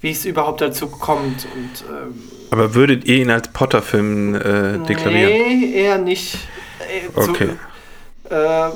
wie 0.00 0.10
es 0.10 0.24
überhaupt 0.24 0.62
dazu 0.62 0.86
kommt. 0.86 1.46
Und, 1.54 1.84
ähm, 1.86 2.22
Aber 2.50 2.74
würdet 2.74 3.04
ihr 3.04 3.16
ihn 3.18 3.30
als 3.30 3.48
Potter-Film 3.48 4.34
äh, 4.36 4.78
deklarieren? 4.86 5.32
Nee, 5.32 5.74
eher 5.74 5.98
nicht. 5.98 6.38
Äh, 6.78 7.08
okay. 7.14 7.50
So, 8.26 8.34
äh, 8.34 8.70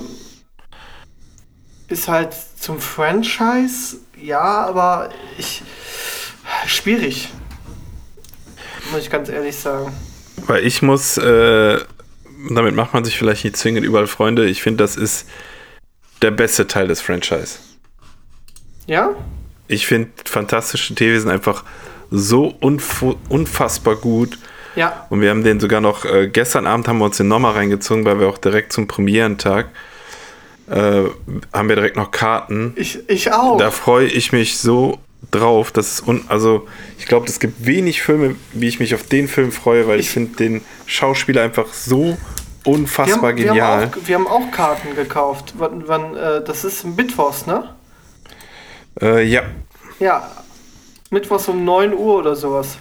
ist 1.89 2.07
halt 2.09 2.35
zum 2.61 2.81
Franchise, 2.81 3.97
ja, 4.21 4.43
aber 4.43 5.09
ich. 5.39 5.63
Schwierig. 6.67 7.31
Muss 8.93 9.01
ich 9.01 9.11
ganz 9.11 9.31
ehrlich 9.31 9.57
sagen. 9.57 9.91
Weil 10.47 10.67
ich 10.67 10.83
muss, 10.83 11.17
äh, 11.17 11.79
damit 12.51 12.75
macht 12.75 12.93
man 12.93 13.07
sich 13.07 13.17
vielleicht 13.17 13.45
nicht 13.45 13.57
zwingend 13.57 13.87
überall 13.87 14.07
Freunde. 14.07 14.45
Ich 14.45 14.63
finde, 14.63 14.85
das 14.85 14.97
ist 14.97 15.27
der 16.25 16.31
beste 16.31 16.67
Teil 16.67 16.89
des 16.89 17.03
Franchise. 17.03 17.59
Ja? 18.87 19.11
Ich 19.69 19.87
finde 19.87 20.11
fantastische 20.25 20.95
Tierwesen 20.95 21.31
einfach 21.31 21.65
so 22.11 22.55
unfassbar 23.29 23.97
gut. 23.97 24.39
Ja. 24.75 25.07
Und 25.11 25.21
wir 25.21 25.31
haben 25.31 25.45
den 25.45 25.61
sogar 25.61 25.83
noch, 25.83 26.07
äh, 26.07 26.29
gestern 26.29 26.67
Abend 26.67 26.89
haben 26.89 26.99
wir 26.99 27.05
uns 27.05 27.19
den 27.19 27.29
nochmal 27.29 27.53
reingezogen, 27.53 28.07
weil 28.07 28.19
wir 28.19 28.29
auch 28.29 28.39
direkt 28.39 28.73
zum 28.73 28.89
Premierentag 28.89 29.69
äh, 30.69 31.03
haben 31.53 31.69
wir 31.69 31.77
direkt 31.77 31.97
noch 31.97 32.11
Karten. 32.11 32.73
Ich, 32.77 33.07
ich 33.09 33.31
auch. 33.31 33.59
Da 33.59 33.71
freue 33.71 34.07
ich 34.07 34.33
mich 34.33 34.57
so 34.57 34.99
drauf. 35.31 35.73
Das 35.73 35.93
ist 35.93 36.09
un 36.09 36.25
also 36.29 36.67
ich 36.99 37.05
glaube, 37.05 37.27
es 37.27 37.39
gibt 37.39 37.67
wenig 37.67 38.01
Filme, 38.01 38.37
wie 38.55 38.69
ich 38.69 38.81
mich 38.81 38.95
auf 38.95 39.03
den 39.03 39.29
Film 39.29 39.53
freue, 39.53 39.87
weil 39.87 40.01
ich, 40.01 40.07
ich 40.07 40.13
finde 40.13 40.37
den 40.37 40.63
Schauspieler 40.87 41.43
einfach 41.43 41.73
so 41.75 42.17
unfassbar 42.65 43.37
wir 43.37 43.49
haben, 43.49 43.55
genial. 43.55 43.91
Wir 44.05 44.17
haben, 44.17 44.27
auch, 44.27 44.37
wir 44.37 44.39
haben 44.41 44.49
auch 44.49 44.51
Karten 44.51 44.95
gekauft. 44.95 45.55
Wann, 45.57 45.87
wann 45.87 46.17
äh, 46.17 46.43
das 46.45 46.65
ist 46.65 46.85
Mittwochs, 46.85 47.47
ne? 47.47 47.75
Äh, 49.01 49.25
ja. 49.25 49.43
Ja. 49.99 50.31
Mittwochs 51.11 51.49
um 51.49 51.65
9 51.65 51.95
Uhr 51.95 52.19
oder 52.19 52.35
sowas. 52.35 52.79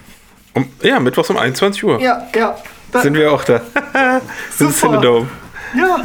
Um, 0.54 0.70
ja, 0.82 1.00
Mittwochs 1.00 1.30
um 1.30 1.38
21 1.38 1.84
Uhr. 1.84 2.00
Ja, 2.00 2.28
ja. 2.36 2.58
Da 2.92 3.02
sind 3.02 3.16
wir 3.16 3.32
auch 3.32 3.44
da. 3.44 3.62
Im 4.60 4.72
Cinedome. 4.72 5.28
Ja. 5.76 6.02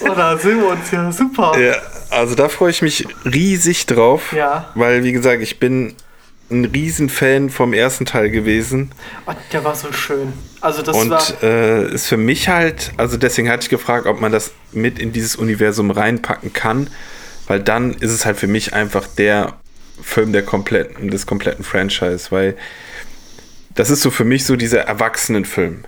Oder 0.00 0.38
sehen 0.38 0.60
wir 0.60 0.68
uns 0.68 0.90
ja 0.90 1.10
super. 1.12 1.58
Ja, 1.58 1.74
also 2.10 2.34
da 2.34 2.48
freue 2.48 2.70
ich 2.70 2.80
mich 2.80 3.06
riesig 3.24 3.86
drauf. 3.86 4.32
Ja. 4.32 4.70
Weil, 4.74 5.04
wie 5.04 5.12
gesagt, 5.12 5.42
ich 5.42 5.58
bin 5.58 5.94
ein 6.50 6.64
Riesenfan 6.64 7.50
vom 7.50 7.72
ersten 7.72 8.06
Teil 8.06 8.30
gewesen. 8.30 8.90
Oh, 9.26 9.32
der 9.52 9.64
war 9.64 9.74
so 9.74 9.92
schön. 9.92 10.32
Also 10.60 10.82
das 10.82 10.96
und, 10.96 11.10
war. 11.10 11.42
äh, 11.42 11.92
ist 11.92 12.08
für 12.08 12.16
mich 12.16 12.48
halt, 12.48 12.92
also 12.96 13.16
deswegen 13.16 13.48
hatte 13.48 13.64
ich 13.64 13.68
gefragt, 13.68 14.06
ob 14.06 14.20
man 14.20 14.32
das 14.32 14.52
mit 14.72 14.98
in 14.98 15.12
dieses 15.12 15.36
Universum 15.36 15.90
reinpacken 15.90 16.52
kann, 16.52 16.88
weil 17.46 17.60
dann 17.60 17.94
ist 17.94 18.10
es 18.10 18.26
halt 18.26 18.36
für 18.36 18.46
mich 18.46 18.74
einfach 18.74 19.06
der 19.06 19.58
Film 20.02 20.32
der 20.32 20.42
kompletten, 20.42 21.10
des 21.10 21.26
kompletten 21.26 21.64
Franchise, 21.64 22.26
weil 22.30 22.56
das 23.74 23.90
ist 23.90 24.02
so 24.02 24.10
für 24.10 24.24
mich 24.24 24.44
so 24.44 24.56
dieser 24.56 24.80
Erwachsenenfilm 24.80 25.84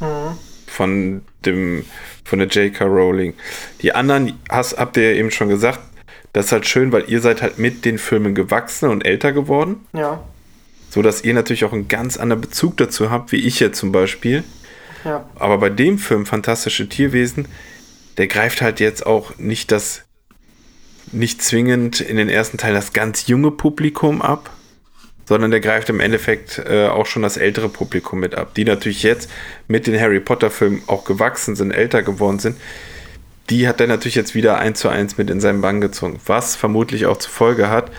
mhm. 0.00 0.38
von 0.66 1.22
dem 1.44 1.84
von 2.24 2.38
der 2.38 2.48
J.K. 2.48 2.84
Rowling. 2.84 3.34
Die 3.82 3.94
anderen 3.94 4.38
hast, 4.48 4.78
habt 4.78 4.96
ihr 4.96 5.12
eben 5.12 5.30
schon 5.30 5.48
gesagt, 5.50 5.80
das 6.34 6.46
ist 6.46 6.52
halt 6.52 6.66
schön, 6.66 6.90
weil 6.92 7.04
ihr 7.08 7.20
seid 7.20 7.42
halt 7.42 7.58
mit 7.58 7.84
den 7.84 7.96
Filmen 7.96 8.34
gewachsen 8.34 8.90
und 8.90 9.06
älter 9.06 9.32
geworden. 9.32 9.86
Ja. 9.94 10.22
So 10.90 11.00
dass 11.00 11.24
ihr 11.24 11.32
natürlich 11.32 11.64
auch 11.64 11.72
einen 11.72 11.88
ganz 11.88 12.16
anderen 12.16 12.42
Bezug 12.42 12.76
dazu 12.76 13.10
habt, 13.10 13.30
wie 13.32 13.36
ich 13.36 13.60
jetzt 13.60 13.78
zum 13.78 13.92
Beispiel. 13.92 14.42
Ja. 15.04 15.28
Aber 15.36 15.58
bei 15.58 15.70
dem 15.70 15.96
Film 15.96 16.26
Fantastische 16.26 16.88
Tierwesen, 16.88 17.46
der 18.18 18.26
greift 18.26 18.62
halt 18.62 18.80
jetzt 18.80 19.06
auch 19.06 19.38
nicht 19.38 19.70
das, 19.70 20.02
nicht 21.12 21.40
zwingend 21.40 22.00
in 22.00 22.16
den 22.16 22.28
ersten 22.28 22.58
Teil 22.58 22.74
das 22.74 22.92
ganz 22.92 23.28
junge 23.28 23.52
Publikum 23.52 24.20
ab, 24.20 24.50
sondern 25.26 25.52
der 25.52 25.60
greift 25.60 25.88
im 25.88 26.00
Endeffekt 26.00 26.58
äh, 26.68 26.88
auch 26.88 27.06
schon 27.06 27.22
das 27.22 27.36
ältere 27.36 27.68
Publikum 27.68 28.18
mit 28.18 28.34
ab, 28.34 28.54
die 28.54 28.64
natürlich 28.64 29.04
jetzt 29.04 29.30
mit 29.68 29.86
den 29.86 30.00
Harry 30.00 30.18
Potter 30.18 30.50
Filmen 30.50 30.82
auch 30.88 31.04
gewachsen 31.04 31.54
sind, 31.54 31.70
älter 31.70 32.02
geworden 32.02 32.40
sind 32.40 32.56
die 33.50 33.68
hat 33.68 33.80
er 33.80 33.86
natürlich 33.86 34.14
jetzt 34.14 34.34
wieder 34.34 34.58
eins 34.58 34.80
zu 34.80 34.88
eins 34.88 35.18
mit 35.18 35.30
in 35.30 35.40
seinen 35.40 35.60
Bann 35.60 35.80
gezogen. 35.80 36.18
Was 36.26 36.56
vermutlich 36.56 37.06
auch 37.06 37.18
zur 37.18 37.32
Folge 37.32 37.68
hat, 37.68 37.90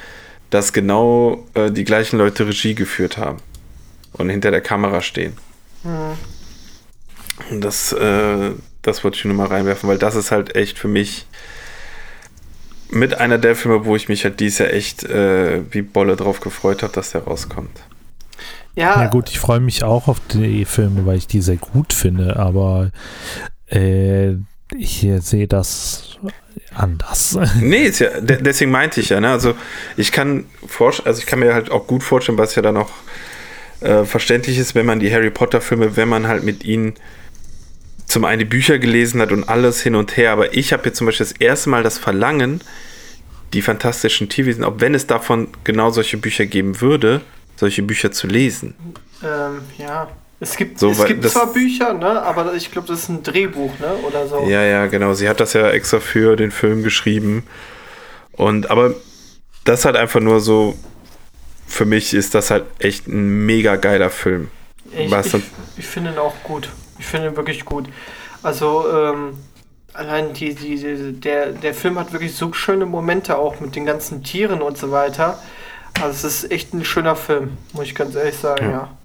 dass 0.49 0.73
genau 0.73 1.45
äh, 1.53 1.71
die 1.71 1.83
gleichen 1.83 2.17
Leute 2.17 2.47
Regie 2.47 2.75
geführt 2.75 3.17
haben 3.17 3.37
und 4.13 4.29
hinter 4.29 4.51
der 4.51 4.61
Kamera 4.61 5.01
stehen. 5.01 5.37
Mhm. 5.83 7.59
Das, 7.59 7.91
äh, 7.93 8.51
das 8.81 9.03
wollte 9.03 9.17
ich 9.17 9.25
nur 9.25 9.33
mal 9.33 9.47
reinwerfen, 9.47 9.89
weil 9.89 9.97
das 9.97 10.15
ist 10.15 10.31
halt 10.31 10.55
echt 10.55 10.79
für 10.79 10.87
mich 10.87 11.25
mit 12.89 13.17
einer 13.17 13.37
der 13.37 13.55
Filme, 13.55 13.85
wo 13.85 13.95
ich 13.95 14.09
mich 14.09 14.23
halt 14.23 14.39
dieses 14.39 14.59
Jahr 14.59 14.71
echt 14.71 15.03
äh, 15.03 15.61
wie 15.71 15.81
Bolle 15.81 16.15
drauf 16.15 16.39
gefreut 16.39 16.83
habe, 16.83 16.93
dass 16.93 17.11
der 17.11 17.23
rauskommt. 17.23 17.81
Ja. 18.75 19.01
ja 19.01 19.07
gut, 19.07 19.29
ich 19.29 19.39
freue 19.39 19.59
mich 19.59 19.83
auch 19.83 20.07
auf 20.07 20.19
die 20.31 20.65
Filme, 20.65 21.05
weil 21.05 21.17
ich 21.17 21.27
die 21.27 21.41
sehr 21.41 21.57
gut 21.57 21.93
finde, 21.93 22.37
aber 22.37 22.91
äh, 23.67 24.35
ich 24.73 25.07
sehe 25.19 25.47
das 25.47 26.17
anders. 26.73 27.37
Nee, 27.61 27.83
ist 27.83 27.99
ja, 27.99 28.09
deswegen 28.21 28.71
meinte 28.71 28.99
ich 28.99 29.09
ja, 29.09 29.19
ne? 29.19 29.29
Also 29.29 29.55
ich 29.97 30.11
kann 30.11 30.45
also 30.79 31.19
ich 31.19 31.25
kann 31.25 31.39
mir 31.39 31.53
halt 31.53 31.71
auch 31.71 31.87
gut 31.87 32.03
vorstellen, 32.03 32.37
was 32.37 32.55
ja 32.55 32.61
dann 32.61 32.77
auch 32.77 32.89
äh, 33.81 34.03
verständlich 34.05 34.57
ist, 34.57 34.75
wenn 34.75 34.85
man 34.85 34.99
die 34.99 35.13
Harry 35.13 35.29
Potter-Filme, 35.29 35.95
wenn 35.95 36.09
man 36.09 36.27
halt 36.27 36.43
mit 36.43 36.63
ihnen 36.63 36.95
zum 38.05 38.25
einen 38.25 38.39
die 38.39 38.45
Bücher 38.45 38.79
gelesen 38.79 39.21
hat 39.21 39.31
und 39.31 39.47
alles 39.49 39.81
hin 39.81 39.95
und 39.95 40.15
her, 40.15 40.31
aber 40.31 40.53
ich 40.53 40.73
habe 40.73 40.85
jetzt 40.85 40.97
zum 40.97 41.07
Beispiel 41.07 41.25
das 41.25 41.35
erste 41.37 41.69
Mal 41.69 41.83
das 41.83 41.97
Verlangen, 41.97 42.61
die 43.53 43.61
fantastischen 43.61 44.29
Tierwesen, 44.29 44.63
auch 44.63 44.75
wenn 44.79 44.95
es 44.95 45.07
davon 45.07 45.47
genau 45.63 45.89
solche 45.89 46.17
Bücher 46.17 46.45
geben 46.45 46.81
würde, 46.81 47.21
solche 47.55 47.81
Bücher 47.81 48.11
zu 48.11 48.27
lesen. 48.27 48.75
Ähm, 49.23 49.61
ja. 49.77 50.09
Es 50.45 50.57
gibt, 50.57 50.77
so, 50.77 50.91
es 50.91 51.03
gibt 51.05 51.27
zwar 51.27 51.51
Bücher, 51.51 51.93
ne, 51.95 52.21
aber 52.21 52.53
ich 52.53 52.71
glaube, 52.71 52.87
das 52.87 52.99
ist 52.99 53.09
ein 53.09 53.23
Drehbuch, 53.23 53.71
ne, 53.79 53.95
oder 54.07 54.27
so. 54.27 54.45
Ja, 54.47 54.61
ja, 54.61 54.85
genau. 54.85 55.15
Sie 55.15 55.27
hat 55.27 55.39
das 55.39 55.53
ja 55.53 55.67
extra 55.71 55.99
für 55.99 56.35
den 56.35 56.51
Film 56.51 56.83
geschrieben. 56.83 57.47
Und 58.33 58.69
aber 58.69 58.93
das 59.63 59.85
halt 59.85 59.95
einfach 59.95 60.19
nur 60.19 60.41
so, 60.41 60.77
für 61.65 61.85
mich 61.85 62.13
ist 62.13 62.35
das 62.35 62.51
halt 62.51 62.65
echt 62.77 63.07
ein 63.07 63.47
mega 63.47 63.75
geiler 63.75 64.11
Film. 64.11 64.51
Ich, 64.91 65.11
ich, 65.11 65.43
ich 65.77 65.87
finde 65.87 66.11
ihn 66.11 66.19
auch 66.19 66.35
gut. 66.43 66.69
Ich 66.99 67.07
finde 67.07 67.29
ihn 67.29 67.35
wirklich 67.35 67.65
gut. 67.65 67.89
Also, 68.43 68.85
ähm, 68.93 69.39
allein 69.93 70.33
die, 70.33 70.53
die, 70.53 70.75
die, 70.75 71.19
der, 71.19 71.53
der 71.53 71.73
Film 71.73 71.97
hat 71.97 72.13
wirklich 72.13 72.35
so 72.35 72.53
schöne 72.53 72.85
Momente 72.85 73.35
auch 73.39 73.59
mit 73.59 73.75
den 73.75 73.87
ganzen 73.87 74.23
Tieren 74.23 74.61
und 74.61 74.77
so 74.77 74.91
weiter. 74.91 75.39
Also 75.99 76.27
es 76.27 76.43
ist 76.43 76.51
echt 76.51 76.71
ein 76.75 76.85
schöner 76.85 77.15
Film, 77.15 77.57
muss 77.73 77.85
ich 77.85 77.95
ganz 77.95 78.13
ehrlich 78.13 78.37
sagen, 78.37 78.65
ja. 78.65 78.71
ja. 78.71 78.97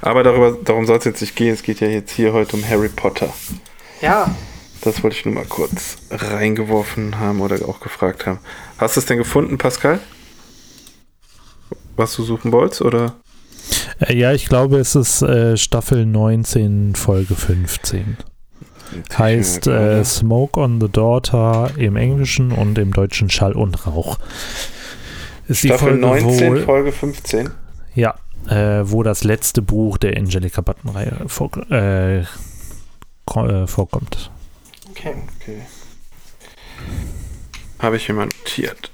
Aber 0.00 0.22
darüber, 0.22 0.56
darum 0.62 0.86
soll 0.86 0.98
es 0.98 1.04
jetzt 1.04 1.20
nicht 1.20 1.36
gehen. 1.36 1.54
Es 1.54 1.62
geht 1.62 1.80
ja 1.80 1.88
jetzt 1.88 2.12
hier 2.12 2.32
heute 2.32 2.56
um 2.56 2.68
Harry 2.68 2.88
Potter. 2.88 3.32
Ja. 4.00 4.34
Das 4.82 5.02
wollte 5.02 5.16
ich 5.16 5.24
nur 5.24 5.34
mal 5.34 5.44
kurz 5.44 5.96
reingeworfen 6.10 7.18
haben 7.18 7.40
oder 7.40 7.56
auch 7.68 7.80
gefragt 7.80 8.26
haben. 8.26 8.38
Hast 8.78 8.96
du 8.96 9.00
es 9.00 9.06
denn 9.06 9.18
gefunden, 9.18 9.58
Pascal? 9.58 10.00
Was 11.96 12.14
du 12.14 12.22
suchen 12.22 12.52
wolltest, 12.52 12.82
oder? 12.82 13.16
Äh, 14.00 14.16
ja, 14.16 14.32
ich 14.32 14.46
glaube, 14.48 14.78
es 14.78 14.94
ist 14.94 15.22
äh, 15.22 15.56
Staffel 15.56 16.06
19, 16.06 16.94
Folge 16.94 17.34
15. 17.34 18.18
Heißt 19.18 19.66
äh, 19.66 20.04
Smoke 20.04 20.60
on 20.60 20.80
the 20.80 20.88
Daughter 20.88 21.70
im 21.76 21.96
Englischen 21.96 22.52
und 22.52 22.78
im 22.78 22.92
Deutschen 22.92 23.30
Schall 23.30 23.52
und 23.52 23.86
Rauch. 23.86 24.18
Ist 25.48 25.60
Staffel 25.60 26.00
Folge, 26.00 26.00
19, 26.00 26.54
wo, 26.54 26.60
Folge 26.60 26.92
15? 26.92 27.50
Ja, 27.94 28.14
äh, 28.48 28.82
wo 28.84 29.02
das 29.02 29.24
letzte 29.24 29.62
Buch 29.62 29.98
der 29.98 30.16
Angelica 30.16 30.60
Button-Reihe 30.60 31.24
vor, 31.26 31.50
äh, 31.70 32.20
äh, 32.20 33.66
vorkommt. 33.66 34.30
Okay. 34.90 35.14
okay. 35.40 35.62
Habe 37.78 37.96
ich 37.96 38.08
mir 38.08 38.14
mal 38.14 38.26
notiert. 38.26 38.90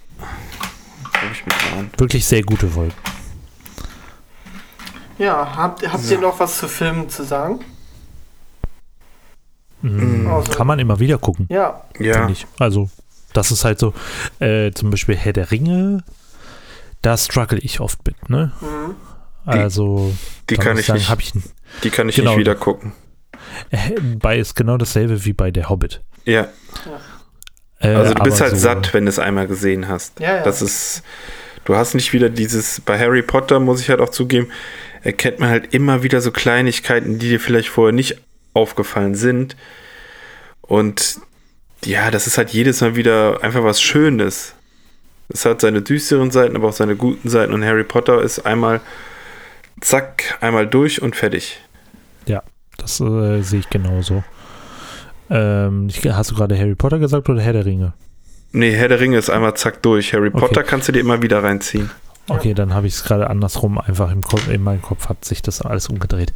Ich 1.33 1.47
mir 1.47 1.77
mal 1.77 1.91
Wirklich 1.97 2.25
sehr 2.25 2.43
gute 2.43 2.69
Folge. 2.69 2.95
Ja, 5.19 5.57
habt, 5.57 5.87
habt 5.87 6.03
so. 6.03 6.15
ihr 6.15 6.21
noch 6.21 6.41
was 6.41 6.59
zu 6.59 6.67
Filmen 6.67 7.09
zu 7.09 7.25
sagen? 7.25 7.61
Mhm. 9.83 10.29
Also, 10.29 10.53
kann 10.53 10.67
man 10.67 10.79
immer 10.79 10.99
wieder 10.99 11.19
gucken. 11.19 11.47
Ja. 11.49 11.85
Ja. 11.99 12.29
Also, 12.59 12.91
das 13.33 13.51
ist 13.51 13.65
halt 13.65 13.79
so, 13.79 13.95
äh, 14.41 14.73
zum 14.73 14.91
Beispiel 14.91 15.17
Herr 15.17 15.33
der 15.33 15.51
Ringe, 15.51 16.05
da 17.03 17.17
struggle 17.17 17.59
ich 17.59 17.81
oft 17.81 18.05
mit, 18.07 18.29
ne? 18.29 18.53
Mhm. 18.61 18.95
Also, 19.45 20.15
die 20.49 20.57
kann 20.57 20.79
ich, 20.79 20.87
sagen, 20.87 20.99
nicht, 20.99 21.35
ich, 21.35 21.43
die 21.83 21.91
kann 21.91 22.09
ich 22.09 22.17
genau, 22.17 22.31
nicht 22.33 22.41
wieder 22.41 22.55
gucken. 22.55 22.93
Äh, 23.71 24.01
bei 24.01 24.39
ist 24.39 24.55
genau 24.55 24.77
dasselbe 24.77 25.25
wie 25.25 25.33
bei 25.33 25.51
der 25.51 25.69
Hobbit. 25.69 26.01
Ja. 26.25 26.49
ja. 27.83 27.91
Äh, 27.91 27.95
also 27.95 28.15
du 28.15 28.23
bist 28.23 28.41
halt 28.41 28.53
so 28.53 28.59
satt, 28.59 28.95
wenn 28.95 29.05
du 29.05 29.09
es 29.09 29.19
einmal 29.19 29.47
gesehen 29.47 29.89
hast. 29.89 30.21
Ja, 30.21 30.37
ja. 30.37 30.43
Das 30.43 30.63
ist, 30.63 31.03
du 31.65 31.75
hast 31.75 31.95
nicht 31.95 32.13
wieder 32.13 32.29
dieses, 32.29 32.81
bei 32.81 32.99
Harry 32.99 33.23
Potter 33.23 33.61
muss 33.61 33.81
ich 33.81 33.91
halt 33.91 34.01
auch 34.01 34.11
zugeben, 34.11 34.51
erkennt 35.03 35.41
man 35.41 35.51
halt 35.51 35.75
immer 35.75 36.03
wieder 36.03 36.21
so 36.21 36.31
Kleinigkeiten, 36.31 37.19
die 37.19 37.29
dir 37.29 37.41
vielleicht 37.41 37.69
vorher 37.69 37.93
nicht 37.93 38.19
aufgefallen 38.55 39.15
sind. 39.15 39.57
Und 40.61 41.19
ja, 41.85 42.11
das 42.11 42.27
ist 42.27 42.39
halt 42.39 42.51
jedes 42.51 42.81
Mal 42.81 42.95
wieder 42.95 43.43
einfach 43.43 43.65
was 43.65 43.83
Schönes. 43.83 44.55
Es 45.29 45.45
hat 45.45 45.61
seine 45.61 45.83
düsteren 45.83 46.31
Seiten, 46.31 46.55
aber 46.57 46.69
auch 46.69 46.73
seine 46.73 46.95
guten 46.95 47.29
Seiten. 47.29 47.53
Und 47.53 47.65
Harry 47.65 47.85
Potter 47.85 48.23
ist 48.23 48.41
einmal, 48.41 48.81
zack, 49.83 50.39
einmal 50.41 50.67
durch 50.67 51.03
und 51.03 51.15
fertig. 51.15 51.61
Ja, 52.27 52.43
das 52.79 53.01
äh, 53.01 53.43
sehe 53.43 53.61
ich 53.61 53.71
genauso. 53.71 54.25
Ähm, 55.29 55.89
hast 56.11 56.31
du 56.31 56.35
gerade 56.35 56.59
Harry 56.59 56.75
Potter 56.75 56.99
gesagt 56.99 57.29
oder 57.29 57.43
Herr 57.43 57.53
der 57.53 57.67
Ringe? 57.67 57.93
Nee, 58.53 58.73
Herr 58.73 58.89
der 58.89 59.01
Ringe 59.01 59.19
ist 59.19 59.31
einmal 59.31 59.55
zack 59.55 59.83
durch. 59.83 60.13
Harry 60.13 60.31
Potter 60.31 60.61
okay. 60.61 60.69
kannst 60.69 60.89
du 60.89 60.93
dir 60.93 61.01
immer 61.01 61.23
wieder 61.23 61.43
reinziehen. 61.43 61.91
Okay, 62.29 62.55
dann 62.55 62.73
habe 62.73 62.87
ich 62.87 62.95
es 62.95 63.03
gerade 63.03 63.29
andersrum 63.29 63.79
einfach 63.79 64.13
im 64.13 64.23
Kopf, 64.23 64.49
in 64.49 64.63
meinem 64.63 64.81
Kopf 64.81 65.09
hat 65.09 65.25
sich 65.25 65.43
das 65.43 65.61
alles 65.61 65.89
umgedreht. 65.89 66.33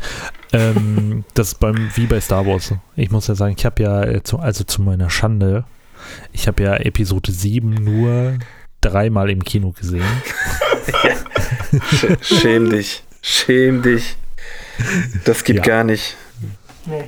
Ähm, 0.52 1.24
das 1.34 1.54
beim, 1.54 1.90
wie 1.94 2.06
bei 2.06 2.20
Star 2.20 2.46
Wars. 2.46 2.74
Ich 2.96 3.10
muss 3.10 3.28
ja 3.28 3.34
sagen, 3.34 3.54
ich 3.56 3.64
habe 3.64 3.82
ja, 3.82 4.02
äh, 4.02 4.22
zu, 4.22 4.38
also 4.38 4.64
zu 4.64 4.82
meiner 4.82 5.10
Schande, 5.10 5.64
ich 6.32 6.48
habe 6.48 6.62
ja 6.62 6.74
Episode 6.76 7.30
7 7.30 7.70
nur 7.70 8.38
dreimal 8.80 9.30
im 9.30 9.44
Kino 9.44 9.72
gesehen. 9.72 10.04
ja. 11.04 12.16
Schäm 12.20 12.70
dich. 12.70 13.05
Schäm 13.28 13.82
dich. 13.82 14.16
Das 15.24 15.42
gibt 15.42 15.58
ja. 15.58 15.64
gar 15.64 15.82
nicht. 15.82 16.16
Nee. 16.84 17.06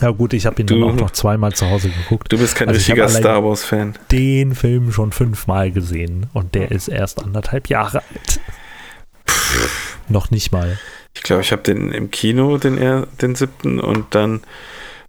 Ja 0.00 0.10
gut, 0.10 0.32
ich 0.32 0.46
habe 0.46 0.60
ihn 0.62 0.68
du, 0.68 0.78
dann 0.78 0.90
auch 0.90 0.94
noch 0.94 1.10
zweimal 1.10 1.52
zu 1.52 1.68
Hause 1.68 1.88
geguckt. 1.88 2.32
Du 2.32 2.38
bist 2.38 2.54
kein 2.54 2.68
also 2.68 2.78
richtiger 2.78 3.08
Star 3.08 3.42
Wars-Fan. 3.42 3.98
Den 4.12 4.54
Film 4.54 4.92
schon 4.92 5.10
fünfmal 5.10 5.72
gesehen 5.72 6.26
und 6.34 6.54
der 6.54 6.70
ist 6.70 6.86
erst 6.86 7.20
anderthalb 7.20 7.68
Jahre 7.68 7.98
alt. 7.98 8.40
Pff. 9.28 9.98
Noch 10.08 10.30
nicht 10.30 10.52
mal. 10.52 10.78
Ich 11.14 11.24
glaube, 11.24 11.42
ich 11.42 11.50
habe 11.50 11.62
den 11.62 11.90
im 11.90 12.12
Kino, 12.12 12.56
den, 12.58 13.06
den 13.20 13.34
siebten, 13.34 13.80
und 13.80 14.14
dann 14.14 14.40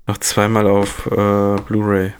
noch 0.08 0.18
zweimal 0.18 0.66
auf 0.66 1.06
äh, 1.06 1.62
Blu-ray. 1.68 2.14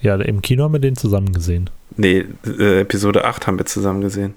Ja, 0.00 0.14
im 0.14 0.42
Kino 0.42 0.62
haben 0.62 0.74
wir 0.74 0.80
den 0.80 0.94
zusammen 0.94 1.32
gesehen. 1.32 1.70
Nee, 1.96 2.24
äh, 2.46 2.82
Episode 2.82 3.24
8 3.24 3.48
haben 3.48 3.58
wir 3.58 3.66
zusammen 3.66 4.00
gesehen. 4.00 4.34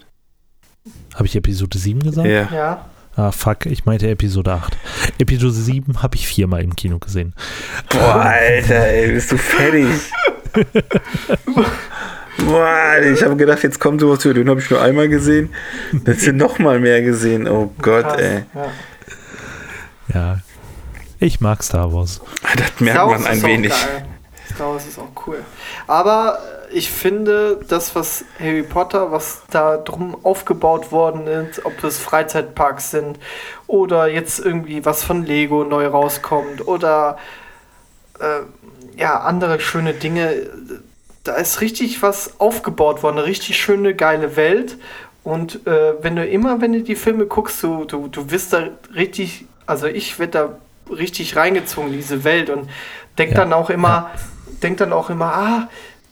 Habe 1.14 1.28
ich 1.28 1.36
Episode 1.36 1.78
7 1.78 2.02
gesagt? 2.02 2.28
Ja. 2.28 2.50
ja. 2.52 2.86
Ah, 3.16 3.32
fuck, 3.32 3.66
ich 3.66 3.86
meinte 3.86 4.08
Episode 4.10 4.54
8. 4.54 4.78
Episode 5.20 5.52
7 5.54 6.02
habe 6.02 6.16
ich 6.16 6.28
viermal 6.28 6.64
im 6.64 6.76
Kino 6.76 6.98
gesehen. 6.98 7.34
Boah, 7.90 8.22
Alter, 8.22 8.88
ey, 8.88 9.12
bist 9.12 9.32
du 9.32 9.38
fertig? 9.38 9.88
Boah, 12.38 12.98
ich 13.04 13.22
habe 13.22 13.36
gedacht, 13.36 13.64
jetzt 13.64 13.80
kommt 13.80 14.00
sowas 14.02 14.22
für. 14.22 14.34
Den 14.34 14.50
habe 14.50 14.62
ich 14.62 14.70
nur 14.70 14.82
einmal 14.82 15.10
gesehen. 15.10 15.50
Jetzt 16.06 16.22
sind 16.22 16.38
noch 16.38 16.58
mal 16.60 16.80
mehr 16.80 17.02
gesehen. 17.02 17.48
Oh 17.48 17.74
Gott, 17.82 18.06
Krass, 18.06 18.22
ey. 18.22 18.44
Ja. 18.56 18.72
ja. 20.14 20.40
Ich 21.20 21.42
mag 21.42 21.62
Star 21.64 21.94
Wars. 21.94 22.22
Das 22.56 22.80
merkt 22.80 23.06
man 23.06 23.26
ein 23.26 23.44
wenig. 23.44 23.74
Star 24.54 24.74
Wars 24.74 24.88
ist 24.88 24.98
auch 24.98 25.12
cool. 25.28 25.44
Aber 25.86 26.40
ich 26.74 26.92
finde, 26.92 27.60
das, 27.68 27.96
was 27.96 28.26
Harry 28.40 28.64
Potter, 28.64 29.12
was 29.12 29.44
da 29.50 29.78
drum 29.78 30.18
aufgebaut 30.24 30.92
worden 30.92 31.28
ist, 31.28 31.66
ob 31.66 31.84
es 31.84 31.98
Freizeitparks 31.98 32.92
sind 32.92 33.20
oder 33.68 34.08
jetzt 34.08 34.40
irgendwie 34.40 34.86
was 34.86 35.04
von 35.04 35.26
Lego 35.26 35.64
neu 35.64 35.88
rauskommt 35.88 36.68
oder 36.68 37.18
äh, 38.20 39.00
ja, 39.00 39.20
andere 39.20 39.60
schöne 39.60 39.94
Dinge, 39.94 40.50
da 41.24 41.36
ist 41.36 41.62
richtig 41.62 42.02
was 42.02 42.40
aufgebaut 42.40 43.04
worden, 43.04 43.20
eine 43.20 43.28
richtig 43.28 43.58
schöne, 43.58 43.96
geile 43.96 44.36
Welt. 44.36 44.78
Und 45.24 45.68
äh, 45.68 45.94
wenn 46.02 46.16
du 46.16 46.26
immer, 46.26 46.62
wenn 46.62 46.74
du 46.74 46.82
die 46.82 46.96
Filme 46.96 47.26
guckst, 47.26 47.62
du, 47.62 47.86
du, 47.86 48.08
du 48.08 48.32
wirst 48.32 48.54
da 48.54 48.70
richtig, 48.96 49.46
also 49.66 49.88
ich 49.88 50.18
werde 50.18 50.32
da 50.32 50.96
richtig 50.96 51.36
reingezogen, 51.36 51.92
diese 51.92 52.24
Welt 52.24 52.50
und 52.50 52.70
denk 53.18 53.32
ja. 53.32 53.38
dann 53.38 53.54
auch 53.54 53.70
immer, 53.70 53.88
ja. 53.88 54.12
denk 54.64 54.78
dann 54.78 54.94
auch 54.94 55.10
immer, 55.10 55.34
ah, 55.34 55.70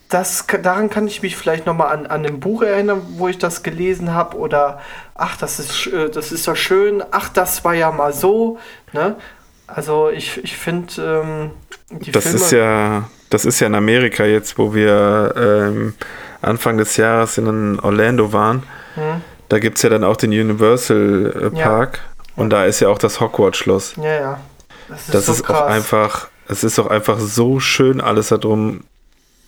das, 0.10 0.46
daran 0.64 0.90
kann 0.90 1.06
ich 1.06 1.22
mich 1.22 1.38
vielleicht 1.38 1.68
nochmal 1.68 1.96
an, 1.96 2.08
an 2.08 2.26
ein 2.26 2.40
Buch 2.40 2.64
erinnern, 2.64 3.02
wo 3.18 3.28
ich 3.28 3.38
das 3.38 3.62
gelesen 3.62 4.14
habe. 4.14 4.38
Oder, 4.38 4.82
ach, 5.14 5.38
das 5.38 5.60
ist, 5.60 5.86
äh, 5.88 6.10
das 6.10 6.32
ist 6.32 6.48
doch 6.48 6.56
schön. 6.56 7.04
Ach, 7.12 7.30
das 7.30 7.64
war 7.64 7.76
ja 7.76 7.92
mal 7.92 8.12
so. 8.12 8.58
Ne? 8.92 9.16
Also 9.68 10.10
ich, 10.10 10.44
ich 10.44 10.58
finde, 10.58 10.94
ähm, 11.22 11.52
die 11.92 12.12
das 12.12 12.24
Filme 12.24 12.38
ist 12.38 12.52
ja, 12.52 13.10
das 13.30 13.46
ist 13.46 13.60
ja 13.60 13.68
in 13.68 13.76
Amerika 13.76 14.26
jetzt, 14.26 14.58
wo 14.58 14.74
wir 14.74 15.34
ähm, 15.38 15.94
Anfang 16.42 16.80
des 16.80 16.98
Jahres 16.98 17.38
in 17.38 17.80
Orlando 17.80 18.34
waren. 18.34 18.64
Hm. 18.96 19.22
Da 19.48 19.60
gibt 19.60 19.78
es 19.78 19.84
ja 19.84 19.92
dann 19.92 20.04
auch 20.04 20.18
den 20.18 20.32
Universal 20.32 21.52
äh, 21.56 21.62
Park. 21.64 22.00
Ja. 22.04 22.24
Und 22.36 22.50
da 22.50 22.66
ist 22.66 22.80
ja 22.80 22.88
auch 22.88 22.98
das 22.98 23.20
Hogwarts-Schloss. 23.20 23.96
Ja, 23.98 24.14
ja. 24.14 24.40
Das 24.88 25.02
ist, 25.02 25.14
das 25.14 25.26
so 25.28 25.34
ist 25.34 25.50
auch 25.52 25.62
einfach, 25.68 26.30
es 26.48 26.64
ist 26.64 26.80
auch 26.80 26.88
einfach 26.88 27.20
so 27.20 27.60
schön 27.60 28.02
alles 28.02 28.30
darum 28.30 28.86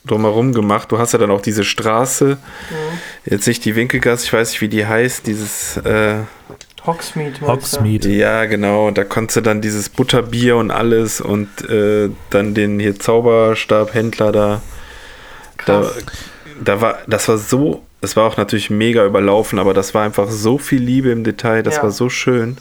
drumherum 0.06 0.54
gemacht. 0.54 0.92
Du 0.92 0.98
hast 0.98 1.14
ja 1.14 1.20
dann 1.20 1.32
auch 1.32 1.42
diese 1.42 1.64
Straße, 1.64 2.38
mhm. 2.38 3.00
jetzt 3.26 3.48
nicht 3.48 3.64
die 3.66 3.76
Winkelgasse, 3.76 4.26
ich 4.26 4.34
weiß 4.34 4.52
nicht, 4.52 4.62
wie 4.62 4.70
die 4.70 4.86
heißt, 4.86 5.28
dieses 5.28 5.78
äh, 5.78 6.16
Hogsmeade. 6.86 7.42
Hogsmeade. 7.42 8.10
Ja, 8.10 8.46
genau. 8.46 8.90
Da 8.92 9.04
konntest 9.04 9.38
du 9.38 9.42
dann 9.42 9.62
dieses 9.62 9.90
Butterbier 9.90 10.58
und 10.58 10.72
alles 10.72 11.22
und 11.22 11.48
äh, 11.70 12.10
dann 12.32 12.54
den 12.54 12.80
hier 12.80 13.00
Zauberstabhändler 13.00 14.32
da. 14.32 14.62
Da, 15.66 15.92
da 16.64 16.82
war, 16.82 16.98
das 17.06 17.28
war 17.28 17.38
so, 17.38 17.84
es 18.02 18.16
war 18.16 18.26
auch 18.26 18.36
natürlich 18.36 18.72
mega 18.72 19.06
überlaufen, 19.06 19.60
aber 19.60 19.76
das 19.76 19.94
war 19.94 20.04
einfach 20.04 20.28
so 20.30 20.58
viel 20.58 20.82
Liebe 20.82 21.12
im 21.12 21.24
Detail, 21.24 21.62
das 21.62 21.76
ja. 21.76 21.84
war 21.84 21.92
so 21.92 22.10
schön. 22.10 22.58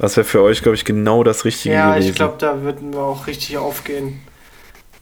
Das 0.00 0.16
wäre 0.16 0.24
für 0.24 0.42
euch, 0.42 0.62
glaube 0.62 0.74
ich, 0.74 0.84
genau 0.84 1.22
das 1.22 1.44
Richtige 1.44 1.74
ja, 1.76 1.90
gewesen. 1.90 2.06
Ja, 2.06 2.10
ich 2.10 2.16
glaube, 2.16 2.34
da 2.38 2.62
würden 2.62 2.92
wir 2.92 3.00
auch 3.00 3.28
richtig 3.28 3.58
aufgehen. 3.58 4.20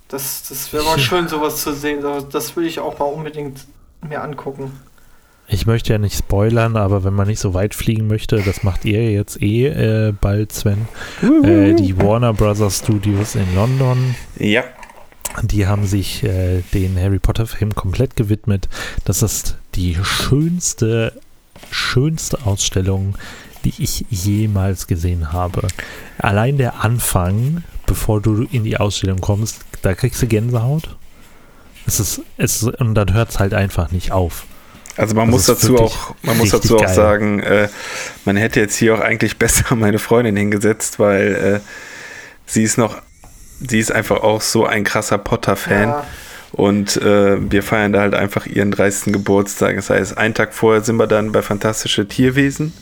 Das, 0.08 0.48
das 0.48 0.72
wäre 0.72 0.84
mal 0.84 0.98
schön, 0.98 1.28
sowas 1.28 1.62
zu 1.62 1.74
sehen. 1.74 2.02
Das 2.32 2.56
will 2.56 2.66
ich 2.66 2.80
auch 2.80 2.98
mal 2.98 3.04
unbedingt 3.04 3.66
mir 4.00 4.22
angucken. 4.22 4.72
Ich 5.50 5.66
möchte 5.66 5.92
ja 5.92 5.98
nicht 5.98 6.16
spoilern, 6.16 6.76
aber 6.76 7.04
wenn 7.04 7.14
man 7.14 7.26
nicht 7.26 7.40
so 7.40 7.54
weit 7.54 7.74
fliegen 7.74 8.06
möchte, 8.06 8.42
das 8.42 8.62
macht 8.62 8.84
ihr 8.84 9.10
jetzt 9.10 9.40
eh 9.40 9.66
äh, 9.66 10.12
bald, 10.18 10.52
Sven. 10.52 10.88
Äh, 11.22 11.74
die 11.74 11.96
Warner 11.98 12.34
Brothers 12.34 12.80
Studios 12.80 13.34
in 13.34 13.54
London. 13.54 14.14
Ja. 14.38 14.64
Die 15.42 15.66
haben 15.66 15.86
sich 15.86 16.22
äh, 16.22 16.62
den 16.74 16.98
Harry 17.00 17.18
Potter 17.18 17.46
Film 17.46 17.74
komplett 17.74 18.16
gewidmet. 18.16 18.68
Das 19.04 19.22
ist 19.22 19.56
die 19.74 19.96
schönste, 20.02 21.18
schönste 21.70 22.44
Ausstellung, 22.44 23.14
die 23.64 23.74
ich 23.78 24.04
jemals 24.10 24.86
gesehen 24.86 25.32
habe. 25.32 25.66
Allein 26.18 26.58
der 26.58 26.82
Anfang 26.82 27.62
bevor 27.88 28.20
du 28.20 28.46
in 28.52 28.62
die 28.62 28.76
Ausstellung 28.76 29.20
kommst, 29.20 29.64
da 29.82 29.94
kriegst 29.94 30.20
du 30.22 30.26
Gänsehaut. 30.26 30.96
Es 31.86 32.00
ist, 32.00 32.20
es 32.36 32.62
und 32.62 32.94
dann 32.94 33.14
hört 33.14 33.30
es 33.30 33.38
halt 33.38 33.54
einfach 33.54 33.90
nicht 33.90 34.12
auf. 34.12 34.44
Also 34.96 35.14
man 35.14 35.26
Das 35.26 35.32
muss 35.32 35.48
ist 35.48 35.62
dazu 35.62 35.78
auch, 35.78 36.14
man 36.22 36.36
muss 36.38 36.50
dazu 36.50 36.76
auch 36.76 36.84
geil. 36.84 36.94
sagen, 36.94 37.40
äh, 37.40 37.68
man 38.24 38.36
hätte 38.36 38.60
jetzt 38.60 38.76
hier 38.76 38.94
auch 38.94 39.00
eigentlich 39.00 39.38
besser 39.38 39.74
meine 39.76 39.98
Freundin 39.98 40.36
hingesetzt, 40.36 40.98
weil 40.98 41.34
äh, 41.34 41.60
sie 42.46 42.64
ist 42.64 42.78
noch, 42.78 43.00
sie 43.66 43.78
ist 43.78 43.92
einfach 43.92 44.22
auch 44.22 44.40
so 44.40 44.66
ein 44.66 44.84
krasser 44.84 45.18
Potter-Fan. 45.18 45.88
Ja. 45.88 46.06
Und 46.50 46.96
äh, 46.96 47.36
wir 47.50 47.62
feiern 47.62 47.92
da 47.92 48.00
halt 48.00 48.14
einfach 48.14 48.46
ihren 48.46 48.70
30. 48.70 49.12
Geburtstag. 49.12 49.76
Das 49.76 49.90
heißt, 49.90 50.16
einen 50.18 50.34
Tag 50.34 50.54
vorher 50.54 50.82
sind 50.82 50.96
wir 50.96 51.06
dann 51.06 51.30
bei 51.30 51.42
Fantastische 51.42 52.08
Tierwesen. 52.08 52.72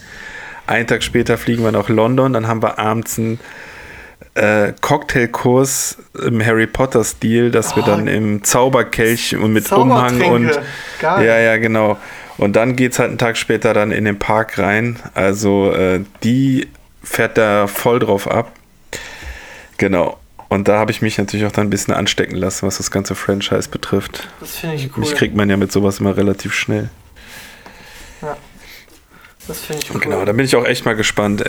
Einen 0.66 0.86
Tag 0.86 1.02
später 1.02 1.36
fliegen 1.36 1.64
wir 1.64 1.72
nach 1.72 1.88
London. 1.88 2.32
Dann 2.32 2.46
haben 2.46 2.62
wir 2.62 2.78
abends 2.78 3.18
einen 3.18 3.40
äh, 4.34 4.72
Cocktailkurs 4.80 5.98
im 6.26 6.44
Harry 6.44 6.66
Potter-Stil, 6.66 7.50
dass 7.50 7.74
wir 7.76 7.82
Oh. 7.82 7.86
dann 7.86 8.06
im 8.06 8.44
Zauberkelch 8.44 9.36
und 9.36 9.52
mit 9.52 9.70
Umhang 9.72 10.20
und. 10.22 10.50
Geil. 11.00 11.26
ja, 11.26 11.38
ja, 11.38 11.56
genau. 11.56 11.96
Und 12.38 12.54
dann 12.54 12.76
geht 12.76 12.92
es 12.92 12.98
halt 12.98 13.08
einen 13.10 13.18
Tag 13.18 13.36
später 13.38 13.72
dann 13.72 13.92
in 13.92 14.04
den 14.04 14.18
Park 14.18 14.58
rein. 14.58 14.98
Also 15.14 15.72
äh, 15.72 16.00
die 16.22 16.68
fährt 17.02 17.38
da 17.38 17.66
voll 17.66 17.98
drauf 17.98 18.30
ab. 18.30 18.52
Genau. 19.78 20.18
Und 20.48 20.68
da 20.68 20.78
habe 20.78 20.90
ich 20.92 21.02
mich 21.02 21.18
natürlich 21.18 21.44
auch 21.46 21.52
dann 21.52 21.66
ein 21.66 21.70
bisschen 21.70 21.94
anstecken 21.94 22.36
lassen, 22.36 22.66
was 22.66 22.76
das 22.76 22.90
ganze 22.90 23.14
Franchise 23.14 23.68
betrifft. 23.68 24.28
Das 24.40 24.56
finde 24.58 24.76
ich 24.76 24.90
cool. 24.96 25.00
Mich 25.00 25.14
kriegt 25.14 25.34
man 25.34 25.50
ja 25.50 25.56
mit 25.56 25.72
sowas 25.72 25.98
immer 26.00 26.16
relativ 26.16 26.54
schnell. 26.54 26.88
Das 29.48 29.60
finde 29.60 29.82
ich 29.82 29.90
cool. 29.90 29.96
Und 29.96 30.02
genau, 30.02 30.24
da 30.24 30.32
bin 30.32 30.44
ich 30.44 30.56
auch 30.56 30.64
echt 30.64 30.84
mal 30.84 30.96
gespannt, 30.96 31.44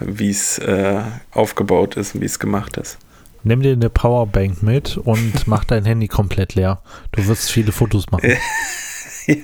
wie 0.00 0.30
es 0.30 0.58
äh, 0.58 1.00
aufgebaut 1.32 1.96
ist 1.96 2.14
und 2.14 2.20
wie 2.20 2.26
es 2.26 2.38
gemacht 2.38 2.76
ist. 2.76 2.98
Nimm 3.44 3.60
dir 3.60 3.72
eine 3.72 3.90
Powerbank 3.90 4.62
mit 4.62 4.96
und 4.96 5.46
mach 5.46 5.64
dein 5.64 5.84
Handy 5.84 6.08
komplett 6.08 6.54
leer. 6.54 6.80
Du 7.12 7.26
wirst 7.26 7.50
viele 7.50 7.72
Fotos 7.72 8.10
machen. 8.10 8.28
ja, 9.26 9.34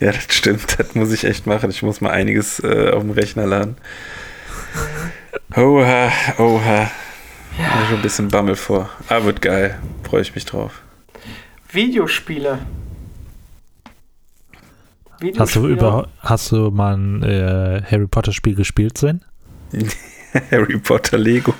ja, 0.00 0.12
das 0.12 0.26
stimmt. 0.28 0.78
Das 0.78 0.94
muss 0.94 1.12
ich 1.12 1.24
echt 1.24 1.46
machen. 1.46 1.70
Ich 1.70 1.82
muss 1.82 2.00
mal 2.00 2.10
einiges 2.10 2.60
äh, 2.60 2.90
auf 2.90 3.02
dem 3.02 3.10
Rechner 3.10 3.46
laden. 3.46 3.76
Oha, 5.56 6.10
oha. 6.38 6.90
Ja. 7.58 7.86
schon 7.86 7.96
ein 7.96 8.02
bisschen 8.02 8.28
Bammel 8.28 8.56
vor. 8.56 8.88
Aber 9.08 9.26
wird 9.26 9.42
geil. 9.42 9.78
Freue 10.02 10.22
ich 10.22 10.34
mich 10.34 10.44
drauf. 10.44 10.82
Videospiele. 11.70 12.58
Hast 15.38 15.54
du 15.56 15.66
über, 15.68 16.08
hast 16.20 16.50
du 16.52 16.70
mal 16.70 16.96
ein 16.96 17.22
äh, 17.22 17.82
Harry 17.90 18.06
Potter 18.06 18.32
Spiel 18.32 18.54
gespielt, 18.54 18.98
Sven? 18.98 19.22
Harry 20.50 20.78
Potter 20.78 21.18
Lego. 21.18 21.52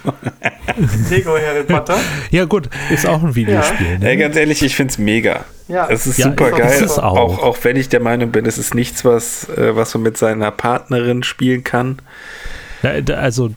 Lego 1.11 1.37
Harry 1.37 1.65
Potter? 1.65 1.97
Ja 2.31 2.47
gut, 2.47 2.69
ist 2.91 3.07
auch 3.07 3.23
ein 3.23 3.35
Videospiel. 3.35 3.99
Ne? 3.99 4.09
Ey, 4.11 4.17
ganz 4.17 4.37
ehrlich, 4.37 4.63
ich 4.63 4.75
finde 4.75 4.93
es 4.93 4.99
mega. 4.99 5.45
Ja. 5.69 5.89
Es 5.91 6.07
ist 6.07 6.19
Ja, 6.19 6.27
super 6.31 6.51
ist 6.51 6.57
geil. 6.59 6.83
ist 6.83 6.99
auch. 6.99 7.17
auch. 7.19 7.39
Auch 7.43 7.59
wenn 7.63 7.77
ich 7.77 7.89
der 7.91 8.01
Meinung 8.01 8.31
bin, 8.33 8.47
es 8.47 8.57
ist 8.59 8.75
nichts, 8.75 9.05
was, 9.05 9.49
äh, 9.51 9.77
was 9.77 9.93
man 9.95 10.03
mit 10.05 10.17
seiner 10.17 10.51
Partnerin 10.51 11.23
spielen 11.23 11.65
kann. 11.65 11.99
D- 12.83 13.13
also 13.15 13.49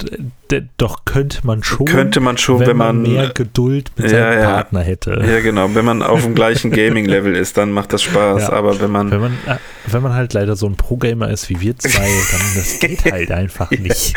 doch 0.78 1.05
könnte 1.05 1.39
man 1.47 1.63
schon, 1.63 1.88
Könnte 1.88 2.19
man 2.19 2.38
schon, 2.38 2.59
wenn, 2.59 2.78
man. 2.78 3.01
mehr 3.01 3.32
Geduld 3.34 3.89
mit 3.97 4.11
Ja, 4.11 4.32
seinem 4.32 4.39
ja. 4.39 4.45
Partner 4.51 4.82
hätte. 4.82 5.23
ja, 5.28 5.39
genau. 5.39 5.73
Wenn 5.73 5.86
man 5.86 6.03
auf 6.03 6.21
dem 6.23 6.36
gleichen 6.36 6.69
Gaming-Level 6.69 7.36
ist, 7.36 7.57
dann 7.57 7.71
macht 7.71 7.93
das 7.93 8.03
Spaß. 8.03 8.43
Ja. 8.43 8.53
Aber 8.53 8.80
wenn 8.80 8.91
man. 8.91 9.09
Wenn 9.09 9.21
man, 9.21 9.34
äh, 9.47 9.55
wenn 9.88 10.03
man 10.03 10.13
halt 10.13 10.34
leider 10.34 10.55
so 10.55 10.67
ein 10.67 10.76
Pro-Gamer 10.76 11.30
ist 11.32 11.49
wie 11.49 11.59
wir 11.59 11.76
zwei, 11.78 11.99
dann 12.32 12.41
das 12.55 12.80
geht 12.80 13.11
halt 13.11 13.32
einfach 13.32 13.71
nicht. 13.71 14.13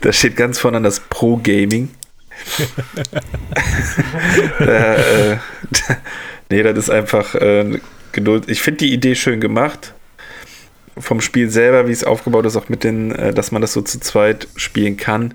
Da 0.00 0.12
steht 0.12 0.36
ganz 0.36 0.58
vorne 0.58 0.80
das 0.80 1.00
Pro-Gaming. 1.00 1.90
äh, 4.60 5.32
äh, 5.32 5.36
nee, 6.50 6.62
das 6.62 6.78
ist 6.78 6.90
einfach 6.90 7.34
äh, 7.34 7.78
Geduld. 8.12 8.44
Ich 8.48 8.62
finde 8.62 8.78
die 8.78 8.92
Idee 8.92 9.14
schön 9.14 9.40
gemacht. 9.40 9.94
Vom 10.96 11.20
Spiel 11.20 11.50
selber, 11.50 11.88
wie 11.88 11.92
es 11.92 12.04
aufgebaut 12.04 12.46
ist, 12.46 12.56
auch 12.56 12.68
mit 12.68 12.84
den, 12.84 13.12
äh, 13.12 13.34
dass 13.34 13.52
man 13.52 13.62
das 13.62 13.72
so 13.72 13.82
zu 13.82 14.00
zweit 14.00 14.48
spielen 14.56 14.96
kann. 14.96 15.34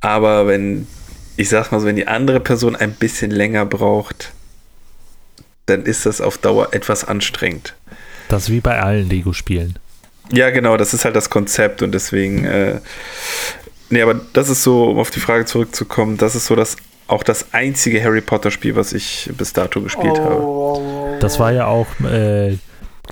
Aber 0.00 0.46
wenn, 0.46 0.86
ich 1.36 1.48
sag 1.48 1.70
mal 1.70 1.80
so, 1.80 1.86
wenn 1.86 1.96
die 1.96 2.08
andere 2.08 2.40
Person 2.40 2.74
ein 2.76 2.92
bisschen 2.92 3.30
länger 3.30 3.66
braucht, 3.66 4.32
dann 5.66 5.84
ist 5.84 6.06
das 6.06 6.20
auf 6.20 6.38
Dauer 6.38 6.68
etwas 6.72 7.04
anstrengend. 7.04 7.74
Das 8.28 8.44
ist 8.44 8.50
wie 8.50 8.60
bei 8.60 8.80
allen 8.80 9.08
Lego-Spielen. 9.08 9.78
Ja, 10.32 10.50
genau, 10.50 10.76
das 10.76 10.94
ist 10.94 11.04
halt 11.04 11.14
das 11.14 11.30
Konzept 11.30 11.82
und 11.82 11.92
deswegen, 11.92 12.44
äh, 12.44 12.80
nee, 13.90 14.02
aber 14.02 14.20
das 14.32 14.48
ist 14.48 14.62
so, 14.62 14.84
um 14.90 14.98
auf 14.98 15.10
die 15.10 15.20
Frage 15.20 15.44
zurückzukommen, 15.44 16.16
das 16.16 16.34
ist 16.34 16.46
so 16.46 16.56
das 16.56 16.76
auch 17.08 17.22
das 17.22 17.52
einzige 17.52 18.02
Harry 18.02 18.22
Potter 18.22 18.50
Spiel, 18.50 18.74
was 18.74 18.92
ich 18.92 19.30
bis 19.36 19.52
dato 19.52 19.82
gespielt 19.82 20.18
habe. 20.18 20.42
oh, 20.42 21.16
Das 21.20 21.38
war 21.38 21.52
ja 21.52 21.66
auch, 21.66 21.86
äh, 22.00 22.56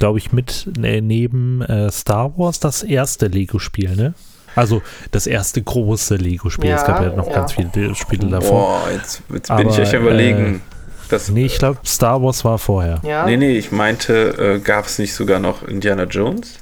glaube 0.01 0.19
ich, 0.19 0.33
mit 0.33 0.67
äh, 0.83 1.01
neben 1.01 1.63
äh, 1.63 1.91
Star 1.93 2.37
Wars 2.37 2.59
das 2.59 2.83
erste 2.83 3.29
Lego-Spiel, 3.29 3.95
ne? 3.95 4.15
Also 4.57 4.83
das 5.13 5.29
erste 5.29 5.63
große 5.63 6.17
Lego-Spiel. 6.17 6.71
es 6.73 6.85
gab 6.85 7.01
Ja, 7.03 7.11
ja 7.11 7.17
noch 7.17 7.29
ja. 7.29 7.35
ganz 7.35 7.53
viele 7.53 7.95
Spiele 7.95 8.27
davor. 8.29 8.81
Boah, 8.83 8.91
jetzt, 8.93 9.23
jetzt 9.33 9.49
bin 9.57 9.69
ich 9.69 9.75
Aber, 9.75 9.79
echt 9.83 9.95
am 9.95 10.03
überlegen. 10.03 10.63
das, 11.09 11.29
Nee, 11.29 11.45
ich 11.47 11.59
glaube, 11.59 11.79
Star 11.87 12.21
Wars 12.21 12.45
war 12.45 12.59
vorher. 12.59 12.99
Ja. 13.05 13.25
nee, 13.27 13.37
nee, 13.37 13.57
ich 13.57 13.71
meinte, 13.71 14.57
äh, 14.57 14.59
gab 14.59 14.87
es 14.87 14.99
nicht 14.99 15.15
sogar 15.15 15.39
noch 15.39 15.63
Indiana 15.63 16.03
Jones? 16.05 16.55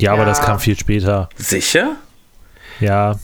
Ja, 0.00 0.12
aber 0.12 0.22
Ja. 0.22 0.28
das 0.30 0.40
kam 0.40 0.58
viel 0.58 0.76
später. 0.76 1.28
Sicher? 1.36 1.96
Ja, 2.80 3.14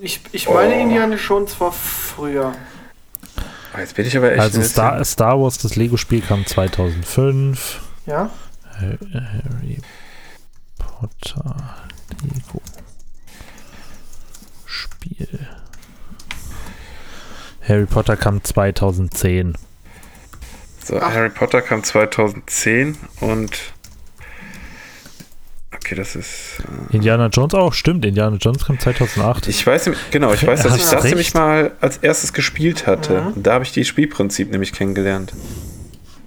Ich, 0.00 0.20
ich 0.32 0.48
meine, 0.48 0.74
Oh. 0.76 0.80
Indiana 0.80 1.16
Jones 1.16 1.60
war 1.60 1.72
früher. 1.72 2.52
Oh, 3.74 3.78
jetzt 3.78 3.94
bin 3.94 4.06
ich 4.06 4.16
aber 4.16 4.32
echt. 4.32 4.40
also 4.40 4.62
Star, 4.62 5.04
Star 5.04 5.40
Wars, 5.40 5.58
das 5.58 5.76
Lego-Spiel 5.76 6.22
kam 6.22 6.44
2005. 6.46 7.80
Ja? 8.06 8.30
Harry 8.72 9.78
Potter 10.78 11.78
Lego 12.22 12.62
Spiel. 14.64 15.46
Harry 17.66 17.86
Potter 17.86 18.16
kam 18.16 18.42
2010. 18.42 19.52
bisschen- 19.52 19.66
so, 20.84 21.00
Harry 21.00 21.30
Potter 21.30 21.62
kam 21.62 21.84
2010 21.84 22.96
und. 23.20 23.56
Okay, 25.82 25.94
das 25.94 26.14
ist. 26.14 26.60
Äh, 26.90 26.96
Indiana 26.96 27.26
Jones 27.28 27.54
auch, 27.54 27.72
stimmt. 27.72 28.04
Indiana 28.04 28.36
Jones 28.36 28.64
kam 28.64 28.78
2008. 28.78 29.48
Ich 29.48 29.66
weiß, 29.66 29.90
genau, 30.10 30.32
ich 30.32 30.46
weiß, 30.46 30.62
dass 30.62 30.76
ich 30.76 30.82
Hast 30.82 30.92
das 30.92 31.04
recht. 31.04 31.12
nämlich 31.14 31.34
mal 31.34 31.72
als 31.80 31.96
erstes 31.98 32.32
gespielt 32.32 32.86
hatte. 32.86 33.20
Mhm. 33.22 33.26
Und 33.34 33.46
Da 33.46 33.54
habe 33.54 33.64
ich 33.64 33.72
die 33.72 33.84
Spielprinzip 33.84 34.50
nämlich 34.50 34.72
kennengelernt. 34.72 35.32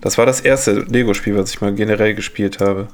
Das 0.01 0.17
war 0.17 0.25
das 0.25 0.41
erste 0.41 0.79
Lego-Spiel, 0.81 1.37
was 1.37 1.51
ich 1.51 1.61
mal 1.61 1.73
generell 1.73 2.13
gespielt 2.15 2.59
habe. 2.59 2.87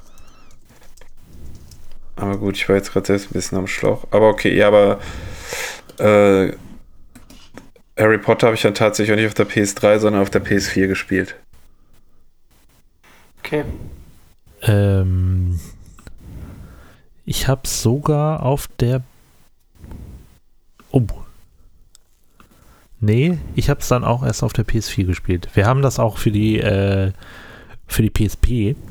Aber 2.16 2.36
gut, 2.36 2.56
ich 2.56 2.68
war 2.68 2.76
jetzt 2.76 2.92
gerade 2.92 3.06
selbst 3.06 3.30
ein 3.30 3.32
bisschen 3.32 3.58
am 3.58 3.66
Schlauch. 3.66 4.06
Aber 4.10 4.28
okay, 4.28 4.54
ja, 4.54 4.68
aber 4.68 5.00
äh, 5.98 6.52
Harry 7.98 8.18
Potter 8.18 8.48
habe 8.48 8.54
ich 8.56 8.62
dann 8.62 8.74
tatsächlich 8.74 9.12
auch 9.12 9.16
nicht 9.16 9.26
auf 9.26 9.34
der 9.34 9.48
PS3, 9.48 9.98
sondern 9.98 10.22
auf 10.22 10.30
der 10.30 10.44
PS4 10.44 10.86
gespielt. 10.86 11.34
Okay. 13.42 13.64
Ähm, 14.62 15.58
ich 17.24 17.48
habe 17.48 17.66
sogar 17.66 18.42
auf 18.44 18.68
der. 18.78 19.02
Oh. 20.90 21.06
Nee, 23.00 23.38
ich 23.54 23.70
habe 23.70 23.80
es 23.80 23.88
dann 23.88 24.04
auch 24.04 24.22
erst 24.22 24.42
auf 24.42 24.52
der 24.52 24.66
PS4 24.66 25.06
gespielt. 25.06 25.48
Wir 25.54 25.66
haben 25.66 25.80
das 25.82 25.98
auch 25.98 26.18
für 26.18 26.30
die 26.30 26.58
äh, 26.58 27.12
für 27.86 28.02
die 28.02 28.10
PSP. 28.10 28.76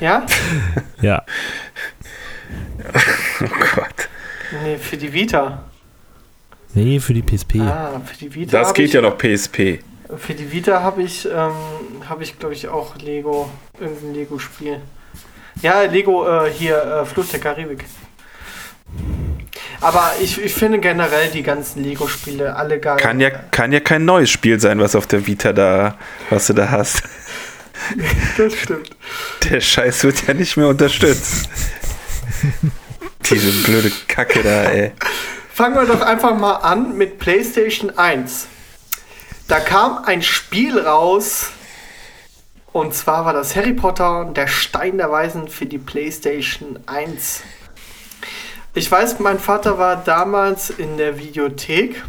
Ja? 0.00 0.24
Ja, 1.02 1.24
Oh 3.40 3.46
Gott. 3.74 4.08
Nee, 4.62 4.76
für 4.78 4.96
die 4.96 5.12
Vita. 5.12 5.64
nee, 6.74 7.00
für 7.00 7.14
die 7.14 7.22
PSP. 7.22 7.60
Ah, 7.60 8.00
für 8.04 8.16
die 8.16 8.34
Vita. 8.34 8.58
Das 8.58 8.74
geht 8.74 8.86
ich, 8.86 8.92
ja 8.94 9.00
noch 9.00 9.18
PSP. 9.18 9.80
Für 10.16 10.34
die 10.34 10.50
Vita 10.50 10.82
habe 10.82 11.02
ich, 11.02 11.26
ähm, 11.26 11.52
habe 12.08 12.22
ich, 12.22 12.38
glaube 12.38 12.54
ich, 12.54 12.68
auch 12.68 12.96
Lego, 12.96 13.50
irgendein 13.78 14.14
Lego-Spiel. 14.14 14.80
Ja, 15.62 15.82
Lego 15.82 16.26
äh, 16.26 16.50
hier, 16.50 16.82
äh, 16.82 17.04
Flucht 17.04 17.32
der 17.32 17.40
Karibik. 17.40 17.84
Aber 19.80 20.12
ich, 20.20 20.42
ich 20.42 20.52
finde 20.54 20.78
generell 20.80 21.30
die 21.30 21.42
ganzen 21.42 21.84
Lego-Spiele 21.84 22.56
alle 22.56 22.80
geil. 22.80 22.96
Kann 22.96 23.20
ja, 23.20 23.30
kann 23.30 23.72
ja 23.72 23.80
kein 23.80 24.04
neues 24.04 24.30
Spiel 24.30 24.58
sein, 24.58 24.80
was 24.80 24.96
auf 24.96 25.06
der 25.06 25.26
Vita 25.26 25.52
da, 25.52 25.96
was 26.30 26.46
du 26.48 26.54
da 26.54 26.70
hast. 26.70 27.02
Das 28.36 28.54
stimmt. 28.54 28.90
Der 29.48 29.60
Scheiß 29.60 30.02
wird 30.02 30.26
ja 30.26 30.34
nicht 30.34 30.56
mehr 30.56 30.66
unterstützt. 30.66 31.48
Diese 33.30 33.52
blöde 33.62 33.92
Kacke 34.08 34.42
da, 34.42 34.64
ey. 34.64 34.92
Fangen 35.54 35.76
wir 35.76 35.86
doch 35.86 36.00
einfach 36.00 36.36
mal 36.36 36.56
an 36.56 36.96
mit 36.96 37.20
PlayStation 37.20 37.96
1. 37.96 38.48
Da 39.46 39.60
kam 39.60 40.04
ein 40.04 40.22
Spiel 40.22 40.78
raus. 40.78 41.50
Und 42.72 42.94
zwar 42.94 43.24
war 43.24 43.32
das 43.32 43.56
Harry 43.56 43.72
Potter 43.72 44.20
und 44.20 44.36
der 44.36 44.46
Stein 44.46 44.98
der 44.98 45.10
Weisen 45.10 45.48
für 45.48 45.66
die 45.66 45.78
PlayStation 45.78 46.78
1. 46.86 47.42
Ich 48.74 48.90
weiß, 48.90 49.18
mein 49.20 49.38
Vater 49.38 49.78
war 49.78 49.96
damals 49.96 50.70
in 50.70 50.98
der 50.98 51.18
Videothek 51.18 52.04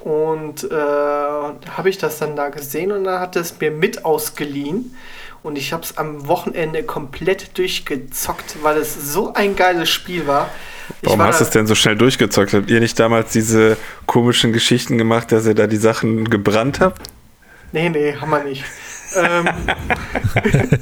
und 0.00 0.70
äh, 0.70 0.74
habe 0.74 1.88
ich 1.88 1.98
das 1.98 2.18
dann 2.18 2.36
da 2.36 2.50
gesehen 2.50 2.92
und 2.92 3.04
dann 3.04 3.20
hat 3.20 3.36
er 3.36 3.42
es 3.42 3.58
mir 3.58 3.70
mit 3.70 4.04
ausgeliehen. 4.04 4.94
Und 5.42 5.56
ich 5.56 5.72
habe 5.72 5.84
es 5.84 5.96
am 5.96 6.26
Wochenende 6.26 6.82
komplett 6.82 7.56
durchgezockt, 7.56 8.56
weil 8.62 8.76
es 8.76 9.12
so 9.12 9.32
ein 9.34 9.56
geiles 9.56 9.88
Spiel 9.88 10.26
war. 10.26 10.50
Warum 11.02 11.22
hast 11.22 11.40
du 11.40 11.44
es 11.44 11.50
denn 11.50 11.66
so 11.66 11.74
schnell 11.74 11.96
durchgezockt? 11.96 12.52
Habt 12.54 12.70
ihr 12.70 12.80
nicht 12.80 12.98
damals 12.98 13.32
diese 13.32 13.76
komischen 14.06 14.52
Geschichten 14.52 14.98
gemacht, 14.98 15.30
dass 15.30 15.46
ihr 15.46 15.54
da 15.54 15.66
die 15.66 15.76
Sachen 15.76 16.28
gebrannt 16.28 16.80
habt? 16.80 17.02
Nee, 17.72 17.88
nee, 17.88 18.14
haben 18.14 18.30
wir 18.30 18.42
nicht. 18.42 18.64
Ähm, 19.16 19.48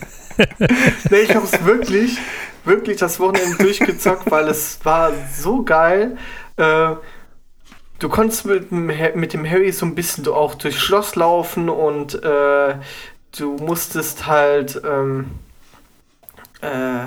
nee, 1.10 1.18
ich 1.18 1.34
habe 1.34 1.46
es 1.46 1.64
wirklich, 1.64 2.18
wirklich 2.64 2.98
das 2.98 3.20
Wochenende 3.20 3.56
durchgezockt, 3.58 4.30
weil 4.30 4.48
es 4.48 4.78
war 4.84 5.12
so 5.34 5.62
geil. 5.62 6.16
Äh, 6.56 6.94
du 7.98 8.08
konntest 8.08 8.46
mit 8.46 8.70
dem, 8.70 8.86
mit 8.86 9.32
dem 9.32 9.48
Harry 9.48 9.72
so 9.72 9.86
ein 9.86 9.94
bisschen 9.94 10.26
auch 10.28 10.54
durchs 10.54 10.78
Schloss 10.78 11.16
laufen 11.16 11.68
und 11.68 12.22
äh, 12.22 12.74
du 13.38 13.56
musstest 13.56 14.26
halt, 14.26 14.80
ähm, 14.84 15.30
äh, 16.60 17.06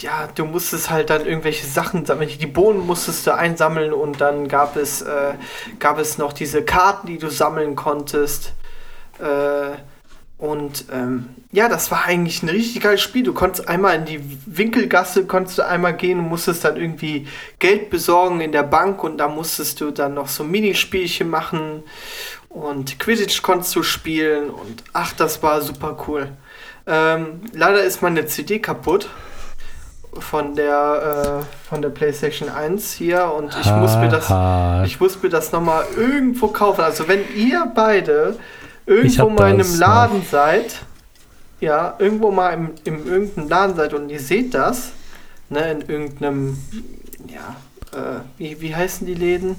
ja, 0.00 0.28
du 0.34 0.44
musstest 0.44 0.90
halt 0.90 1.10
dann 1.10 1.26
irgendwelche 1.26 1.66
Sachen 1.66 2.04
sammeln. 2.04 2.28
Die 2.28 2.46
Bohnen 2.46 2.80
musstest 2.80 3.26
du 3.26 3.34
einsammeln 3.34 3.92
und 3.92 4.20
dann 4.20 4.48
gab 4.48 4.76
es, 4.76 5.02
äh, 5.02 5.34
gab 5.78 5.98
es 5.98 6.18
noch 6.18 6.32
diese 6.32 6.64
Karten, 6.64 7.06
die 7.06 7.18
du 7.18 7.30
sammeln 7.30 7.76
konntest. 7.76 8.52
Äh, 9.20 9.76
und 10.42 10.86
ähm, 10.90 11.28
ja, 11.52 11.68
das 11.68 11.92
war 11.92 12.04
eigentlich 12.04 12.42
ein 12.42 12.48
richtig 12.48 12.82
geiles 12.82 13.00
Spiel. 13.00 13.22
Du 13.22 13.32
konntest 13.32 13.68
einmal 13.68 13.94
in 13.94 14.06
die 14.06 14.20
Winkelgasse, 14.46 15.24
konntest 15.24 15.58
du 15.58 15.64
einmal 15.64 15.94
gehen 15.94 16.18
und 16.18 16.28
musstest 16.28 16.64
dann 16.64 16.76
irgendwie 16.76 17.28
Geld 17.60 17.90
besorgen 17.90 18.40
in 18.40 18.50
der 18.50 18.64
Bank 18.64 19.04
und 19.04 19.18
da 19.18 19.28
musstest 19.28 19.80
du 19.80 19.92
dann 19.92 20.14
noch 20.14 20.26
so 20.26 20.42
Minispielchen 20.42 21.30
machen 21.30 21.84
und 22.48 22.98
Quidditch 22.98 23.42
konntest 23.42 23.76
du 23.76 23.84
spielen 23.84 24.50
und 24.50 24.82
ach, 24.92 25.12
das 25.12 25.44
war 25.44 25.60
super 25.60 25.96
cool. 26.08 26.26
Ähm, 26.88 27.42
leider 27.52 27.84
ist 27.84 28.02
meine 28.02 28.26
CD 28.26 28.58
kaputt 28.58 29.08
von 30.18 30.56
der 30.56 31.42
äh, 31.44 31.68
von 31.68 31.82
der 31.82 31.90
PlayStation 31.90 32.48
1 32.48 32.92
hier 32.94 33.32
und 33.32 33.56
ich 33.60 33.70
muss 33.70 33.94
mir 33.94 34.08
das 34.08 34.26
ich 34.88 34.98
muss 34.98 35.22
mir 35.22 35.28
das 35.28 35.52
noch 35.52 35.62
mal 35.62 35.84
irgendwo 35.96 36.48
kaufen. 36.48 36.80
Also 36.80 37.06
wenn 37.06 37.20
ihr 37.36 37.70
beide 37.72 38.36
irgendwo 38.86 39.30
mal 39.30 39.54
in 39.54 39.60
einem 39.60 39.78
Laden 39.78 40.18
noch. 40.18 40.26
seid, 40.26 40.76
ja, 41.60 41.94
irgendwo 41.98 42.30
mal 42.30 42.50
im, 42.50 42.70
im 42.84 43.06
irgendeinem 43.06 43.48
Laden 43.48 43.76
seid 43.76 43.94
und 43.94 44.08
ihr 44.08 44.20
seht 44.20 44.54
das, 44.54 44.92
ne, 45.48 45.70
in 45.70 45.80
irgendeinem, 45.82 46.58
ja, 47.28 47.56
äh, 47.98 48.20
wie, 48.38 48.60
wie 48.60 48.74
heißen 48.74 49.06
die 49.06 49.14
Läden? 49.14 49.56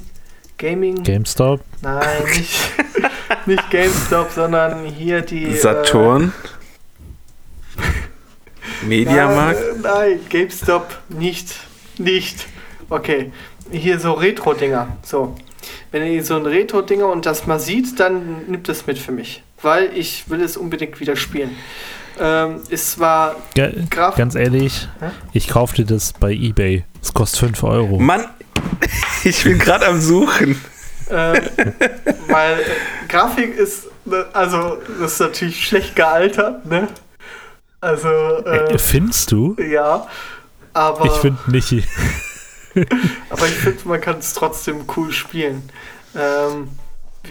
Gaming? 0.58 1.04
GameStop? 1.04 1.62
Nein, 1.82 2.24
nicht, 2.26 2.60
nicht 3.46 3.70
GameStop, 3.70 4.32
sondern 4.32 4.86
hier 4.86 5.22
die. 5.22 5.46
Äh, 5.46 5.58
Saturn? 5.58 6.34
Äh, 8.82 8.86
Mediamarkt? 8.86 9.60
Nein, 9.82 9.82
nein, 9.82 10.20
GameStop 10.30 11.00
nicht. 11.10 11.56
Nicht. 11.98 12.48
Okay. 12.90 13.32
Hier 13.72 14.00
so 14.00 14.14
Retro-Dinger. 14.14 14.88
So. 15.04 15.36
Wenn 15.92 16.06
ihr 16.06 16.24
so 16.24 16.36
ein 16.36 16.46
Retro-Dinger 16.46 17.08
und 17.08 17.26
das 17.26 17.48
mal 17.48 17.60
sieht, 17.60 18.00
dann 18.00 18.46
nimmt 18.48 18.68
es 18.70 18.88
mit 18.88 18.98
für 18.98 19.12
mich. 19.12 19.44
Weil 19.62 19.92
ich 19.96 20.30
will 20.30 20.42
es 20.42 20.58
unbedingt 20.58 21.00
wieder 21.00 21.16
spielen. 21.16 21.56
Ähm, 22.20 22.62
es 22.70 23.00
war 23.00 23.36
Ge 23.56 23.74
Graf 23.90 24.16
Ganz 24.16 24.36
ehrlich, 24.36 24.88
Hä? 25.00 25.08
ich 25.34 25.48
kaufte 25.48 25.84
das 25.84 26.14
bei 26.14 26.32
Ebay. 26.32 26.86
Es 27.02 27.14
kostet 27.14 27.40
5 27.40 27.64
Euro. 27.64 28.00
Mann, 28.00 28.26
ich 29.24 29.44
bin 29.44 29.58
gerade 29.58 29.88
am 29.88 30.00
Suchen. 30.00 30.62
Äh, 31.10 31.42
weil 32.28 32.60
äh, 32.60 33.08
Grafik 33.10 33.56
ist, 33.58 33.88
ne, 34.06 34.26
also 34.34 34.78
das 35.00 35.14
ist 35.14 35.20
natürlich 35.20 35.68
schlecht 35.68 35.96
gealtert, 35.96 36.66
ne? 36.66 36.88
Also. 37.82 38.08
Äh, 38.46 38.78
Findest 38.78 39.32
du? 39.32 39.56
Ja. 39.60 40.08
Aber. 40.74 41.06
Ich 41.06 41.12
finde 41.14 41.40
nicht. 41.48 41.88
Aber 43.30 43.46
ich 43.46 43.54
finde, 43.54 43.88
man 43.88 44.02
kann 44.02 44.18
es 44.20 44.34
trotzdem 44.34 44.86
cool 44.96 45.12
spielen. 45.12 45.64
Ähm, 46.16 46.70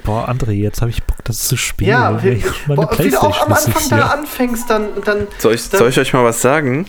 Boah, 0.04 0.28
André, 0.28 0.52
jetzt 0.52 0.80
habe 0.80 0.90
ich 0.90 1.02
Bock, 1.02 1.18
das 1.24 1.46
zu 1.46 1.56
spielen. 1.56 1.90
Ja, 1.90 2.10
boah, 2.66 2.98
wie 2.98 3.10
du 3.10 3.18
auch 3.18 3.46
am 3.46 3.52
Anfang 3.52 3.88
da 3.90 4.06
anfängst, 4.08 4.70
dann. 4.70 4.88
dann 5.04 5.28
soll, 5.38 5.54
ich, 5.54 5.68
dann, 5.68 5.78
soll 5.78 5.90
ich 5.90 5.98
euch 5.98 6.12
mal 6.14 6.24
was 6.24 6.40
sagen? 6.40 6.86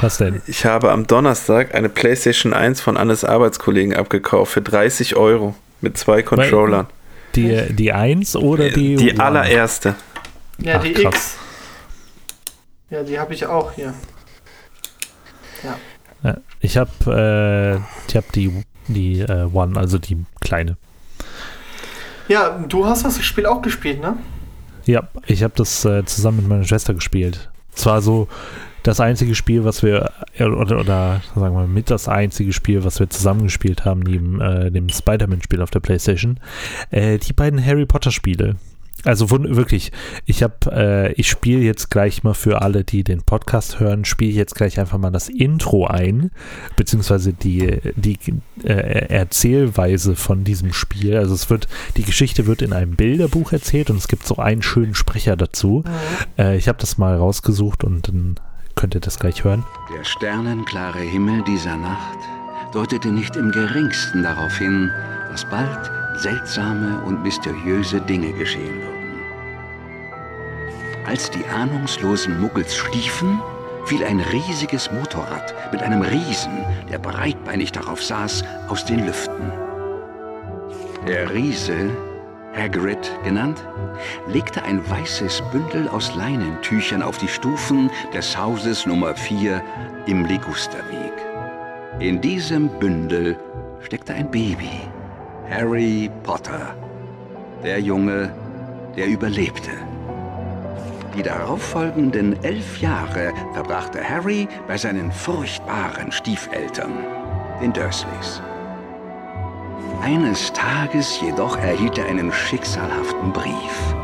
Was 0.00 0.18
denn? 0.18 0.40
Ich 0.46 0.64
habe 0.64 0.92
am 0.92 1.08
Donnerstag 1.08 1.74
eine 1.74 1.88
PlayStation 1.88 2.54
1 2.54 2.80
von 2.80 2.96
Annes 2.96 3.24
Arbeitskollegen 3.24 3.94
abgekauft 3.96 4.52
für 4.52 4.62
30 4.62 5.16
Euro 5.16 5.54
mit 5.80 5.98
zwei 5.98 6.22
Controllern. 6.22 6.86
Die, 7.34 7.74
die 7.74 7.92
1 7.92 8.36
oder 8.36 8.70
die. 8.70 8.94
Die 8.94 9.18
allererste. 9.18 9.96
Ja, 10.58 10.78
die 10.78 10.94
Ach, 11.04 11.12
X. 11.12 11.36
Ja, 12.90 13.02
die 13.02 13.18
habe 13.18 13.34
ich 13.34 13.44
auch 13.46 13.72
hier. 13.72 13.92
Ja. 15.64 15.76
Ich 16.60 16.76
habe 16.76 17.80
äh, 18.10 18.14
hab 18.16 18.32
die, 18.32 18.64
die 18.88 19.20
äh, 19.20 19.48
One, 19.52 19.78
also 19.78 19.98
die 19.98 20.24
kleine. 20.40 20.76
Ja, 22.28 22.58
du 22.68 22.86
hast 22.86 23.04
das 23.04 23.22
Spiel 23.24 23.46
auch 23.46 23.62
gespielt, 23.62 24.00
ne? 24.00 24.16
Ja, 24.84 25.08
ich 25.26 25.42
habe 25.42 25.54
das 25.56 25.84
äh, 25.84 26.04
zusammen 26.04 26.38
mit 26.38 26.48
meiner 26.48 26.64
Schwester 26.64 26.94
gespielt. 26.94 27.50
Zwar 27.72 28.02
so 28.02 28.28
das 28.82 29.00
einzige 29.00 29.34
Spiel, 29.34 29.64
was 29.64 29.82
wir, 29.82 30.12
äh, 30.34 30.44
oder, 30.44 30.78
oder 30.80 31.20
sagen 31.34 31.46
wir 31.46 31.50
mal, 31.50 31.66
mit 31.66 31.90
das 31.90 32.08
einzige 32.08 32.52
Spiel, 32.52 32.84
was 32.84 33.00
wir 33.00 33.10
zusammen 33.10 33.44
gespielt 33.44 33.84
haben, 33.84 34.00
neben 34.00 34.40
äh, 34.40 34.70
dem 34.70 34.88
Spider-Man-Spiel 34.88 35.60
auf 35.60 35.70
der 35.70 35.80
Playstation. 35.80 36.38
Äh, 36.90 37.18
die 37.18 37.32
beiden 37.32 37.64
Harry 37.64 37.86
Potter-Spiele. 37.86 38.56
Also 39.06 39.30
wirklich, 39.30 39.92
ich 40.24 40.42
habe, 40.42 40.54
äh, 40.72 41.12
ich 41.12 41.28
spiele 41.28 41.60
jetzt 41.60 41.90
gleich 41.90 42.24
mal 42.24 42.34
für 42.34 42.60
alle, 42.60 42.82
die 42.82 43.04
den 43.04 43.22
Podcast 43.22 43.78
hören, 43.78 44.04
spiele 44.04 44.32
jetzt 44.32 44.56
gleich 44.56 44.80
einfach 44.80 44.98
mal 44.98 45.12
das 45.12 45.28
Intro 45.28 45.86
ein, 45.86 46.32
beziehungsweise 46.76 47.32
die, 47.32 47.78
die 47.94 48.18
äh, 48.64 49.06
Erzählweise 49.08 50.16
von 50.16 50.42
diesem 50.42 50.72
Spiel. 50.72 51.16
Also 51.16 51.34
es 51.34 51.48
wird, 51.50 51.68
die 51.96 52.02
Geschichte 52.02 52.46
wird 52.46 52.62
in 52.62 52.72
einem 52.72 52.96
Bilderbuch 52.96 53.52
erzählt 53.52 53.90
und 53.90 53.98
es 53.98 54.08
gibt 54.08 54.26
so 54.26 54.38
einen 54.38 54.62
schönen 54.62 54.96
Sprecher 54.96 55.36
dazu. 55.36 55.84
Mhm. 55.86 56.42
Äh, 56.42 56.56
ich 56.56 56.66
habe 56.66 56.78
das 56.80 56.98
mal 56.98 57.16
rausgesucht 57.16 57.84
und 57.84 58.08
dann 58.08 58.40
könnt 58.74 58.96
ihr 58.96 59.00
das 59.00 59.20
gleich 59.20 59.44
hören. 59.44 59.64
Der 59.96 60.02
sternenklare 60.02 60.98
Himmel 60.98 61.44
dieser 61.44 61.76
Nacht 61.76 62.18
deutete 62.72 63.08
nicht 63.08 63.36
im 63.36 63.52
geringsten 63.52 64.24
darauf 64.24 64.58
hin, 64.58 64.90
dass 65.30 65.48
bald 65.48 65.92
seltsame 66.18 67.00
und 67.02 67.22
mysteriöse 67.22 68.00
Dinge 68.00 68.32
geschehen 68.32 68.74
würden. 68.82 68.95
Als 71.06 71.30
die 71.30 71.44
ahnungslosen 71.46 72.40
Muggels 72.40 72.74
schliefen, 72.74 73.40
fiel 73.84 74.04
ein 74.04 74.18
riesiges 74.18 74.90
Motorrad 74.90 75.54
mit 75.70 75.80
einem 75.80 76.02
Riesen, 76.02 76.64
der 76.90 76.98
breitbeinig 76.98 77.70
darauf 77.70 78.02
saß, 78.02 78.42
aus 78.68 78.84
den 78.84 79.06
Lüften. 79.06 79.52
Der 81.06 81.32
Riese, 81.32 81.90
Hagrid 82.56 83.08
genannt, 83.22 83.62
legte 84.26 84.64
ein 84.64 84.82
weißes 84.90 85.44
Bündel 85.52 85.88
aus 85.88 86.12
Leinentüchern 86.16 87.02
auf 87.02 87.18
die 87.18 87.28
Stufen 87.28 87.88
des 88.12 88.36
Hauses 88.36 88.84
Nummer 88.84 89.14
4 89.14 89.62
im 90.06 90.24
Ligusterweg. 90.24 91.12
In 92.00 92.20
diesem 92.20 92.68
Bündel 92.80 93.38
steckte 93.80 94.12
ein 94.12 94.28
Baby. 94.28 94.80
Harry 95.48 96.10
Potter. 96.24 96.74
Der 97.62 97.80
Junge, 97.80 98.34
der 98.96 99.06
überlebte. 99.06 99.70
Die 101.16 101.22
darauffolgenden 101.22 102.42
elf 102.44 102.80
Jahre 102.80 103.32
verbrachte 103.54 104.06
Harry 104.06 104.46
bei 104.68 104.76
seinen 104.76 105.10
furchtbaren 105.10 106.12
Stiefeltern, 106.12 106.92
den 107.60 107.72
Dursleys. 107.72 108.42
Eines 110.02 110.52
Tages 110.52 111.18
jedoch 111.20 111.56
erhielt 111.56 111.98
er 111.98 112.06
einen 112.06 112.30
schicksalhaften 112.32 113.32
Brief. 113.32 113.94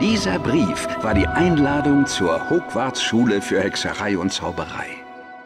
Dieser 0.00 0.40
Brief 0.40 0.88
war 1.02 1.14
die 1.14 1.26
Einladung 1.26 2.06
zur 2.06 2.50
Hogwarts-Schule 2.50 3.40
für 3.40 3.62
Hexerei 3.62 4.18
und 4.18 4.32
Zauberei. 4.32 4.88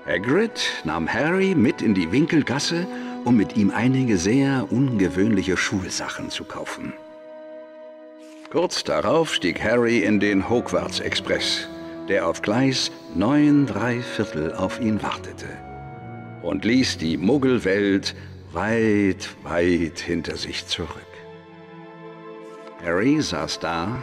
Hagrid 0.07 0.59
nahm 0.85 1.07
Harry 1.07 1.55
mit 1.55 1.83
in 1.83 1.95
die 1.95 2.11
Winkelgasse 2.11 2.87
um 3.25 3.37
mit 3.37 3.57
ihm 3.57 3.71
einige 3.71 4.17
sehr 4.17 4.67
ungewöhnliche 4.71 5.57
Schulsachen 5.57 6.31
zu 6.31 6.45
kaufen. 6.45 6.95
Kurz 8.51 8.83
darauf 8.83 9.35
stieg 9.35 9.63
Harry 9.63 9.99
in 9.99 10.21
den 10.21 10.49
Hogwarts 10.49 11.01
Express, 11.01 11.69
der 12.09 12.27
auf 12.27 12.41
Gleis 12.41 12.91
9 13.15 13.67
3 13.67 14.01
Viertel 14.01 14.55
auf 14.55 14.81
ihn 14.81 15.03
wartete 15.03 15.47
und 16.43 16.65
ließ 16.65 16.97
die 16.97 17.19
Muggelwelt 17.19 18.15
weit, 18.53 19.29
weit 19.43 19.99
hinter 19.99 20.39
sich 20.39 20.67
zurück. 20.67 20.89
Harry 22.83 23.21
saß 23.21 23.61
da 23.61 24.03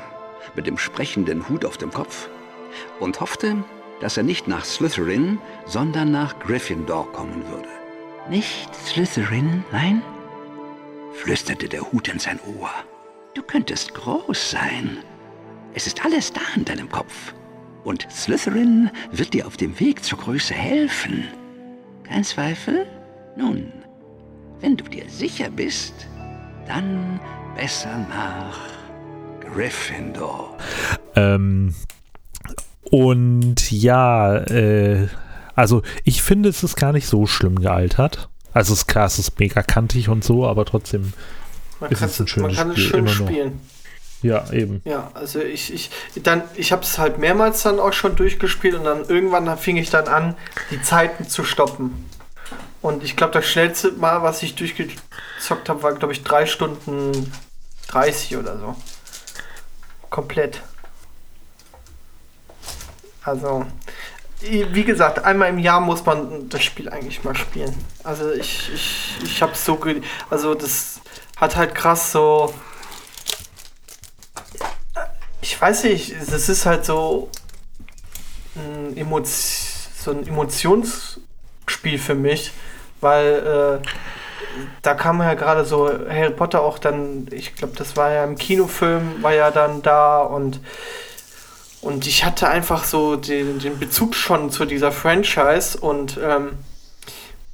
mit 0.55 0.67
dem 0.67 0.77
sprechenden 0.77 1.49
Hut 1.49 1.65
auf 1.65 1.77
dem 1.77 1.89
Kopf 1.89 2.29
und 2.99 3.19
hoffte, 3.21 3.63
dass 3.99 4.15
er 4.15 4.23
nicht 4.23 4.47
nach 4.47 4.63
Slytherin, 4.63 5.39
sondern 5.65 6.11
nach 6.11 6.37
Gryffindor 6.37 7.11
kommen 7.13 7.43
würde. 7.49 7.69
Nicht 8.29 8.75
Slytherin, 8.75 9.63
nein? 9.71 10.03
flüsterte 11.13 11.67
der 11.67 11.91
Hut 11.91 12.09
in 12.09 12.19
sein 12.19 12.39
Ohr. 12.59 12.69
Du 13.35 13.41
könntest 13.41 13.93
groß 13.93 14.51
sein. 14.51 14.97
Es 15.73 15.87
ist 15.87 16.05
alles 16.05 16.31
da 16.31 16.39
in 16.55 16.63
deinem 16.63 16.89
Kopf. 16.89 17.33
Und 17.83 18.07
Slytherin 18.09 18.89
wird 19.11 19.33
dir 19.33 19.45
auf 19.45 19.57
dem 19.57 19.77
Weg 19.77 20.05
zur 20.05 20.19
Größe 20.19 20.53
helfen. 20.53 21.25
Kein 22.03 22.23
Zweifel? 22.23 22.85
Nun, 23.35 23.73
wenn 24.61 24.77
du 24.77 24.85
dir 24.85 25.03
sicher 25.09 25.49
bist, 25.49 26.07
dann 26.65 27.19
besser 27.57 28.07
nach 28.07 28.57
Gryffindor. 29.41 30.57
Ähm, 31.17 31.75
und 32.89 33.69
ja, 33.69 34.37
äh, 34.37 35.09
also 35.55 35.81
ich 36.05 36.21
finde, 36.21 36.47
es 36.47 36.63
ist 36.63 36.77
gar 36.77 36.93
nicht 36.93 37.07
so 37.07 37.27
schlimm 37.27 37.59
gealtert. 37.59 38.29
Also 38.53 38.71
es 38.71 38.87
klar, 38.87 39.07
es 39.07 39.19
ist 39.19 39.37
mega 39.41 39.61
kantig 39.61 40.07
und 40.07 40.23
so, 40.23 40.47
aber 40.47 40.63
trotzdem 40.63 41.11
Man, 41.79 41.91
Ist 41.91 41.99
kann 41.99 42.09
es 42.09 42.19
ein 42.19 42.27
schönes 42.27 42.47
man 42.47 42.55
kann 42.55 42.71
es 42.71 42.79
Spiel, 42.79 42.89
schön 42.89 43.07
spielen. 43.07 43.61
Ja, 44.21 44.51
eben. 44.51 44.81
Ja, 44.85 45.11
also 45.13 45.39
ich, 45.39 45.73
ich, 45.73 45.91
dann, 46.23 46.41
ich 46.55 46.71
habe 46.71 46.81
es 46.81 46.97
halt 46.97 47.19
mehrmals 47.19 47.61
dann 47.63 47.79
auch 47.79 47.93
schon 47.93 48.15
durchgespielt 48.15 48.75
und 48.75 48.85
dann 48.85 49.05
irgendwann 49.07 49.55
fing 49.57 49.77
ich 49.77 49.89
dann 49.89 50.07
an, 50.07 50.35
die 50.71 50.81
Zeiten 50.81 51.27
zu 51.27 51.43
stoppen. 51.43 52.09
Und 52.81 53.03
ich 53.03 53.15
glaube, 53.15 53.33
das 53.33 53.45
schnellste 53.45 53.91
Mal, 53.93 54.23
was 54.23 54.41
ich 54.43 54.55
durchgezockt 54.55 55.69
habe, 55.69 55.83
war, 55.83 55.93
glaube 55.93 56.13
ich, 56.13 56.23
3 56.23 56.45
Stunden 56.45 57.31
30 57.87 58.37
oder 58.37 58.57
so. 58.57 58.75
Komplett. 60.09 60.61
Also, 63.23 63.65
wie 64.41 64.83
gesagt, 64.83 65.23
einmal 65.25 65.49
im 65.49 65.59
Jahr 65.59 65.81
muss 65.81 66.05
man 66.05 66.49
das 66.49 66.63
Spiel 66.63 66.89
eigentlich 66.89 67.23
mal 67.23 67.35
spielen. 67.35 67.73
Also 68.03 68.31
ich, 68.31 68.71
ich, 68.73 69.17
ich 69.23 69.41
habe 69.41 69.55
so, 69.55 69.79
also 70.29 70.53
das 70.53 70.94
hat 71.35 71.55
halt 71.55 71.75
krass 71.75 72.11
so, 72.11 72.53
ich 75.41 75.59
weiß 75.59 75.83
nicht, 75.85 76.15
das 76.31 76.49
ist 76.49 76.65
halt 76.65 76.85
so 76.85 77.29
ein, 78.55 78.97
Emot 78.97 79.27
so 79.27 80.11
ein 80.11 80.27
Emotionsspiel 80.27 81.99
für 81.99 82.15
mich, 82.15 82.51
weil 83.01 83.81
äh, 83.83 83.87
da 84.81 84.93
kam 84.93 85.21
ja 85.21 85.33
gerade 85.33 85.65
so 85.65 85.87
Harry 85.87 86.31
Potter 86.31 86.61
auch 86.61 86.79
dann, 86.79 87.27
ich 87.31 87.55
glaube, 87.55 87.75
das 87.75 87.97
war 87.97 88.11
ja 88.11 88.23
im 88.23 88.37
Kinofilm, 88.37 89.21
war 89.21 89.33
ja 89.33 89.51
dann 89.51 89.81
da 89.81 90.19
und 90.21 90.59
und 91.81 92.07
ich 92.07 92.25
hatte 92.25 92.47
einfach 92.49 92.83
so 92.83 93.15
den, 93.15 93.59
den 93.59 93.77
Bezug 93.77 94.15
schon 94.15 94.49
zu 94.49 94.65
dieser 94.65 94.91
Franchise 94.91 95.77
und 95.77 96.17
ähm, 96.19 96.57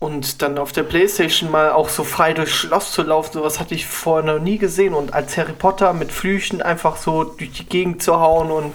und 0.01 0.41
dann 0.41 0.57
auf 0.57 0.71
der 0.71 0.81
Playstation 0.81 1.51
mal 1.51 1.71
auch 1.71 1.87
so 1.87 2.03
frei 2.03 2.33
durchs 2.33 2.53
Schloss 2.53 2.91
zu 2.91 3.03
laufen, 3.03 3.33
sowas 3.33 3.59
hatte 3.59 3.75
ich 3.75 3.85
vorher 3.85 4.33
noch 4.33 4.41
nie 4.41 4.57
gesehen. 4.57 4.95
Und 4.95 5.13
als 5.13 5.37
Harry 5.37 5.53
Potter 5.53 5.93
mit 5.93 6.11
Flüchen 6.11 6.63
einfach 6.63 6.97
so 6.97 7.23
durch 7.23 7.51
die 7.51 7.65
Gegend 7.65 8.01
zu 8.01 8.19
hauen 8.19 8.49
und 8.49 8.73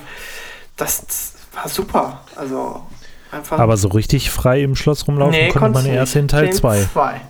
das, 0.77 1.35
war 1.53 1.69
super. 1.69 2.21
Also 2.37 2.81
einfach. 3.33 3.59
Aber 3.59 3.77
so 3.77 3.89
richtig 3.89 4.31
frei 4.31 4.63
im 4.63 4.77
Schloss 4.77 5.09
rumlaufen 5.09 5.49
konnte 5.49 5.71
man 5.71 5.87
erst 5.87 6.15
in 6.15 6.29
Teil 6.29 6.47
Den 6.47 6.53
2. 6.53 6.85
zwei. 6.93 7.21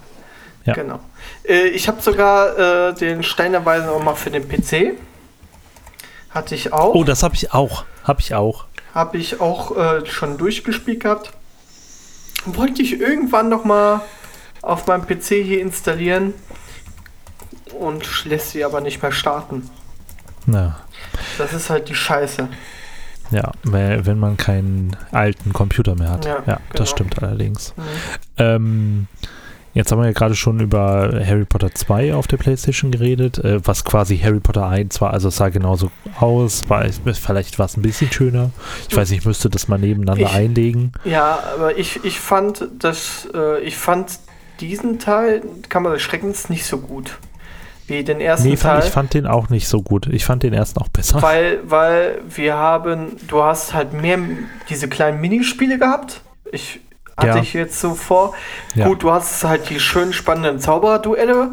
Ja. 0.66 0.74
Genau. 0.74 1.01
Äh, 1.49 1.68
ich 1.68 1.88
habe 1.88 2.03
sogar 2.03 2.90
äh, 2.90 2.94
den 2.94 3.22
Steinerweisen 3.22 3.88
auch 3.88 4.03
mal 4.03 4.14
für 4.14 4.30
den 4.30 4.47
PC. 4.47 4.99
Hatte 6.28 6.55
ich 6.55 6.70
auch. 6.70 6.94
Oh, 6.94 7.03
das 7.03 7.22
habe 7.22 7.34
ich 7.34 7.55
auch. 7.55 7.86
Habe 8.05 8.20
ich 8.20 8.34
auch. 8.34 8.66
Habe 8.92 9.16
ich 9.16 9.40
auch 9.40 9.74
äh, 9.74 10.05
schon 10.05 10.36
durchgespielt 10.36 11.01
gehabt. 11.01 11.32
Wollte 12.47 12.82
ich 12.82 13.01
irgendwann 13.01 13.49
noch 13.49 13.64
mal 13.64 14.01
auf 14.62 14.86
meinem 14.86 15.07
PC 15.07 15.42
hier 15.44 15.61
installieren 15.61 16.34
und 17.78 18.24
lässt 18.24 18.51
sie 18.51 18.64
aber 18.64 18.80
nicht 18.80 19.03
mehr 19.03 19.12
starten. 19.12 19.68
Na, 20.47 20.78
Das 21.38 21.53
ist 21.53 21.70
halt 21.70 21.88
die 21.88 21.94
Scheiße. 21.94 22.49
ja, 23.30 23.53
weil- 23.64 24.07
wenn 24.07 24.18
man 24.18 24.36
keinen 24.36 24.97
alten 25.12 25.53
Computer 25.53 25.94
mehr 25.97 26.11
hat. 26.11 26.24
Ja, 26.24 26.36
Ja, 26.36 26.42
genau. 26.57 26.59
das 26.74 26.90
stimmt 26.90 27.20
allerdings. 27.22 27.74
Mhm. 27.76 27.82
Ähm, 28.38 29.07
jetzt 29.77 29.93
haben 29.93 30.01
wir 30.01 30.07
ja 30.07 30.12
gerade 30.12 30.35
schon 30.35 30.59
über 30.61 31.11
Harry 31.24 31.45
Potter 31.45 31.72
2 31.74 32.14
auf 32.14 32.27
der 32.27 32.37
Playstation 32.39 32.91
geredet, 32.91 33.39
äh, 33.39 33.61
was 33.66 33.85
quasi 33.85 34.18
Harry 34.18 34.41
Potter 34.41 34.66
1 34.66 35.01
war. 35.01 35.12
Also 35.12 35.29
es 35.29 35.37
sah 35.37 35.49
genauso 35.51 35.91
aus, 36.18 36.68
war, 36.68 36.85
vielleicht 37.14 37.59
war 37.59 37.66
es 37.66 37.77
ein 37.77 37.83
bisschen 37.83 38.11
schöner. 38.11 38.51
Ich 38.89 38.97
weiß 38.97 39.11
nicht, 39.11 39.20
ich 39.20 39.27
müsste 39.27 39.49
das 39.51 39.68
mal 39.68 39.79
nebeneinander 39.79 40.27
Ich- 40.27 40.35
einlegen. 40.35 40.93
Ja, 41.05 41.39
aber 41.55 41.79
ich, 41.79 42.05
ich 42.05 42.18
fand 42.18 42.66
das, 42.79 43.29
äh, 43.35 43.61
ich 43.62 43.77
fand 43.77 44.18
diesen 44.61 44.99
Teil, 44.99 45.43
Kammer 45.68 45.91
des 45.93 46.03
Schreckens, 46.03 46.49
nicht 46.49 46.64
so 46.64 46.79
gut. 46.79 47.18
Wie 47.89 48.03
den 48.03 48.20
ersten 48.20 48.49
Nee, 48.49 48.57
Teil. 48.57 48.72
fand, 48.72 48.85
ich 48.85 48.91
fand 48.91 49.14
den 49.14 49.27
auch 49.29 49.49
nicht 49.49 49.68
so 49.68 49.81
gut. 49.81 50.09
Ich 50.09 50.24
fand 50.24 50.43
den 50.43 50.53
ersten 50.53 50.81
auch 50.81 50.89
besser. 50.89 51.22
Weil, 51.22 51.61
weil 51.64 52.20
wir 52.35 52.57
haben, 52.57 53.12
du 53.29 53.43
hast 53.45 53.74
halt 53.74 53.93
mehr 53.93 54.18
diese 54.68 54.89
kleinen 54.89 55.20
Minispiele 55.20 55.79
gehabt. 55.79 56.20
Ich 56.51 56.81
hatte 57.17 57.37
Ja. 57.39 57.43
ich 57.43 57.55
jetzt 57.55 57.81
so 57.81 57.95
vor. 57.95 58.35
Ja. 58.75 58.87
Gut, 58.89 59.03
du 59.03 59.11
hast 59.11 59.43
halt 59.45 59.71
die 59.71 59.81
schönen 59.81 60.12
spannenden 60.12 60.61
Zauberduelle, 60.61 61.53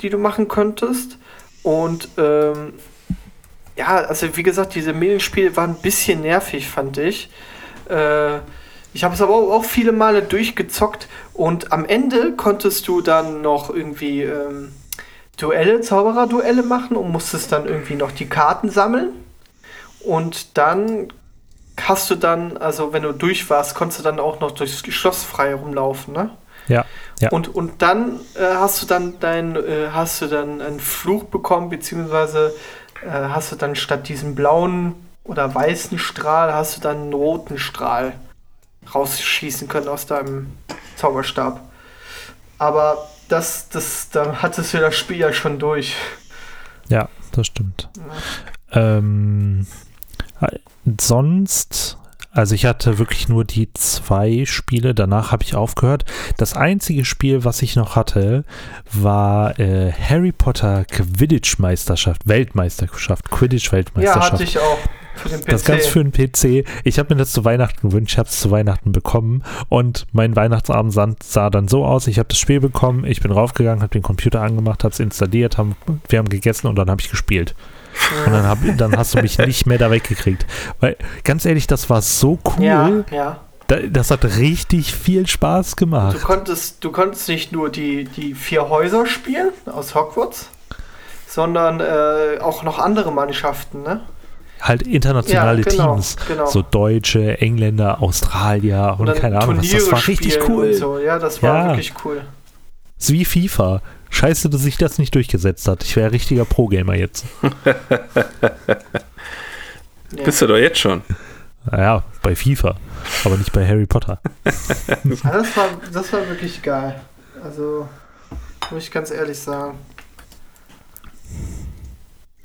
die 0.00 0.10
du 0.10 0.18
machen 0.18 0.48
könntest. 0.48 1.18
Und 1.62 2.08
ähm, 2.16 2.74
ja, 3.76 3.96
also 3.96 4.36
wie 4.36 4.42
gesagt, 4.42 4.74
diese 4.74 4.92
Minispiele 4.92 5.56
waren 5.56 5.70
ein 5.70 5.82
bisschen 5.82 6.22
nervig, 6.22 6.68
fand 6.68 6.96
ich. 6.98 7.30
Äh, 7.90 8.36
ich 8.94 9.04
habe 9.04 9.14
es 9.14 9.20
aber 9.20 9.34
auch, 9.34 9.50
auch 9.52 9.64
viele 9.64 9.92
Male 9.92 10.22
durchgezockt 10.22 11.06
und 11.34 11.72
am 11.72 11.84
Ende 11.84 12.32
konntest 12.32 12.88
du 12.88 13.02
dann 13.02 13.42
noch 13.42 13.68
irgendwie 13.68 14.22
ähm, 14.22 14.72
Duelle, 15.38 15.82
Zauberer-Duelle 15.82 16.62
machen 16.62 16.96
und 16.96 17.12
musstest 17.12 17.52
dann 17.52 17.66
irgendwie 17.66 17.96
noch 17.96 18.10
die 18.10 18.26
Karten 18.26 18.70
sammeln. 18.70 19.10
Und 20.00 20.56
dann 20.56 21.08
hast 21.80 22.10
du 22.10 22.14
dann, 22.14 22.56
also 22.56 22.92
wenn 22.92 23.02
du 23.02 23.12
durch 23.12 23.48
warst, 23.50 23.74
konntest 23.74 24.00
du 24.00 24.04
dann 24.04 24.18
auch 24.18 24.40
noch 24.40 24.52
durchs 24.52 24.78
Schloss 24.86 25.24
frei 25.24 25.54
rumlaufen, 25.54 26.14
ne? 26.14 26.30
Ja, 26.68 26.84
ja. 27.20 27.30
Und, 27.30 27.54
und 27.54 27.80
dann 27.82 28.20
äh, 28.34 28.54
hast 28.54 28.82
du 28.82 28.86
dann 28.86 29.20
dein, 29.20 29.56
äh, 29.56 29.88
hast 29.92 30.20
du 30.20 30.26
dann 30.26 30.60
einen 30.60 30.80
Fluch 30.80 31.24
bekommen, 31.24 31.70
beziehungsweise 31.70 32.52
äh, 33.04 33.10
hast 33.10 33.52
du 33.52 33.56
dann 33.56 33.76
statt 33.76 34.08
diesem 34.08 34.34
blauen 34.34 34.94
oder 35.24 35.54
weißen 35.54 35.98
Strahl, 35.98 36.52
hast 36.52 36.76
du 36.76 36.80
dann 36.80 36.96
einen 36.96 37.12
roten 37.12 37.58
Strahl 37.58 38.14
rausschießen 38.94 39.68
können 39.68 39.88
aus 39.88 40.06
deinem 40.06 40.52
Zauberstab. 40.96 41.60
Aber 42.58 43.08
das, 43.28 43.68
das, 43.68 44.10
da 44.10 44.42
hattest 44.42 44.74
du 44.74 44.78
das 44.78 44.94
Spiel 44.94 45.18
ja 45.18 45.32
schon 45.32 45.58
durch. 45.58 45.96
Ja, 46.88 47.08
das 47.32 47.48
stimmt. 47.48 47.88
Ähm, 48.72 49.66
äh, 49.68 49.85
sonst, 51.00 51.98
also 52.30 52.54
ich 52.54 52.66
hatte 52.66 52.98
wirklich 52.98 53.28
nur 53.28 53.44
die 53.44 53.72
zwei 53.72 54.44
Spiele, 54.44 54.94
danach 54.94 55.32
habe 55.32 55.42
ich 55.42 55.54
aufgehört. 55.54 56.04
Das 56.36 56.54
einzige 56.54 57.04
Spiel, 57.04 57.44
was 57.44 57.62
ich 57.62 57.76
noch 57.76 57.96
hatte, 57.96 58.44
war 58.92 59.58
äh, 59.58 59.92
Harry 59.92 60.32
Potter 60.32 60.84
Quidditch-Meisterschaft, 60.84 62.26
Weltmeisterschaft, 62.28 63.24
Ja, 63.30 63.36
Quidditch-Weltmeisterschaft. 63.36 64.32
hatte 64.32 64.44
ich 64.44 64.58
auch 64.58 64.78
für 65.16 65.28
den 65.30 65.40
PC. 65.40 65.46
Das 65.48 65.64
ganz 65.64 65.86
für 65.86 66.04
den 66.04 66.12
PC. 66.12 66.68
Ich 66.84 66.98
habe 66.98 67.14
mir 67.14 67.18
das 67.18 67.32
zu 67.32 67.44
Weihnachten 67.44 67.88
gewünscht, 67.88 68.12
ich 68.12 68.18
habe 68.18 68.28
es 68.28 68.38
zu 68.38 68.50
Weihnachten 68.50 68.92
bekommen 68.92 69.42
und 69.70 70.06
mein 70.12 70.36
Weihnachtsabend 70.36 70.92
sah, 70.92 71.08
sah 71.22 71.50
dann 71.50 71.68
so 71.68 71.86
aus, 71.86 72.06
ich 72.06 72.18
habe 72.18 72.28
das 72.28 72.38
Spiel 72.38 72.60
bekommen, 72.60 73.04
ich 73.04 73.20
bin 73.22 73.32
raufgegangen, 73.32 73.80
habe 73.82 73.92
den 73.92 74.02
Computer 74.02 74.42
angemacht, 74.42 74.84
habe 74.84 74.92
es 74.92 75.00
installiert, 75.00 75.56
haben, 75.56 75.74
wir 76.08 76.18
haben 76.18 76.28
gegessen 76.28 76.66
und 76.66 76.76
dann 76.76 76.90
habe 76.90 77.00
ich 77.00 77.10
gespielt. 77.10 77.54
Und 78.26 78.32
dann, 78.32 78.46
hab, 78.46 78.58
dann 78.76 78.96
hast 78.96 79.14
du 79.14 79.22
mich 79.22 79.38
nicht 79.46 79.66
mehr 79.66 79.78
da 79.78 79.90
weggekriegt. 79.90 80.46
Weil, 80.80 80.96
ganz 81.24 81.44
ehrlich, 81.44 81.66
das 81.66 81.88
war 81.90 82.02
so 82.02 82.38
ja, 82.58 82.86
cool. 82.88 83.04
ja. 83.10 83.40
Da, 83.68 83.78
das 83.80 84.10
hat 84.12 84.24
richtig 84.24 84.94
viel 84.94 85.26
Spaß 85.26 85.70
Du 85.72 85.76
gemacht. 85.76 86.20
konntest, 86.22 86.84
du 86.84 86.92
konntest 86.92 87.28
nicht 87.28 87.50
nur 87.52 87.68
die, 87.68 88.04
die 88.04 88.34
vier 88.34 88.68
Häuser 88.68 89.06
spielen 89.06 89.50
aus 89.66 89.94
Hogwarts, 89.96 90.50
sondern 91.28 91.80
äh, 91.80 92.38
auch 92.40 92.62
noch 92.62 92.78
andere 92.78 93.12
Mannschaften, 93.12 93.82
ne? 93.82 94.00
Halt 94.60 94.82
internationale 94.82 95.62
Ja, 95.62 95.68
genau, 95.68 95.94
Teams. 95.94 96.16
genau. 96.28 96.46
So 96.46 96.62
Deutsche, 96.62 97.40
Engländer, 97.40 98.00
Australier 98.02 98.96
und, 98.98 99.06
dann 99.06 99.16
keine 99.18 99.40
Ahnung 99.40 99.58
was. 99.58 99.68
Das 99.70 99.90
war 99.92 100.06
richtig 100.08 100.38
cool. 100.48 100.68
und 100.68 100.74
So. 100.74 100.98
Ja, 100.98 101.18
das 101.18 101.42
war 101.42 101.56
Ja. 101.56 101.68
wirklich 101.70 101.92
cool. 102.04 102.22
ist 102.98 103.12
wie 103.12 103.24
FIFA. 103.24 103.82
Scheiße, 104.10 104.48
dass 104.50 104.62
sich 104.62 104.76
das 104.78 104.98
nicht 104.98 105.14
durchgesetzt 105.14 105.68
hat. 105.68 105.82
Ich 105.84 105.94
wäre 105.96 106.12
richtiger 106.12 106.44
Pro-Gamer 106.44 106.94
jetzt. 106.94 107.24
Ja. 107.42 107.74
Bist 110.24 110.40
du 110.40 110.46
doch 110.46 110.56
jetzt 110.56 110.78
schon. 110.78 111.02
Naja, 111.70 112.04
bei 112.22 112.36
FIFA, 112.36 112.76
aber 113.24 113.36
nicht 113.36 113.52
bei 113.52 113.66
Harry 113.66 113.86
Potter. 113.86 114.20
Ja, 115.04 115.30
das, 115.32 115.56
war, 115.56 115.68
das 115.92 116.12
war 116.12 116.28
wirklich 116.28 116.62
geil. 116.62 117.00
Also, 117.42 117.88
muss 118.70 118.84
ich 118.84 118.90
ganz 118.90 119.10
ehrlich 119.10 119.38
sagen. 119.38 119.78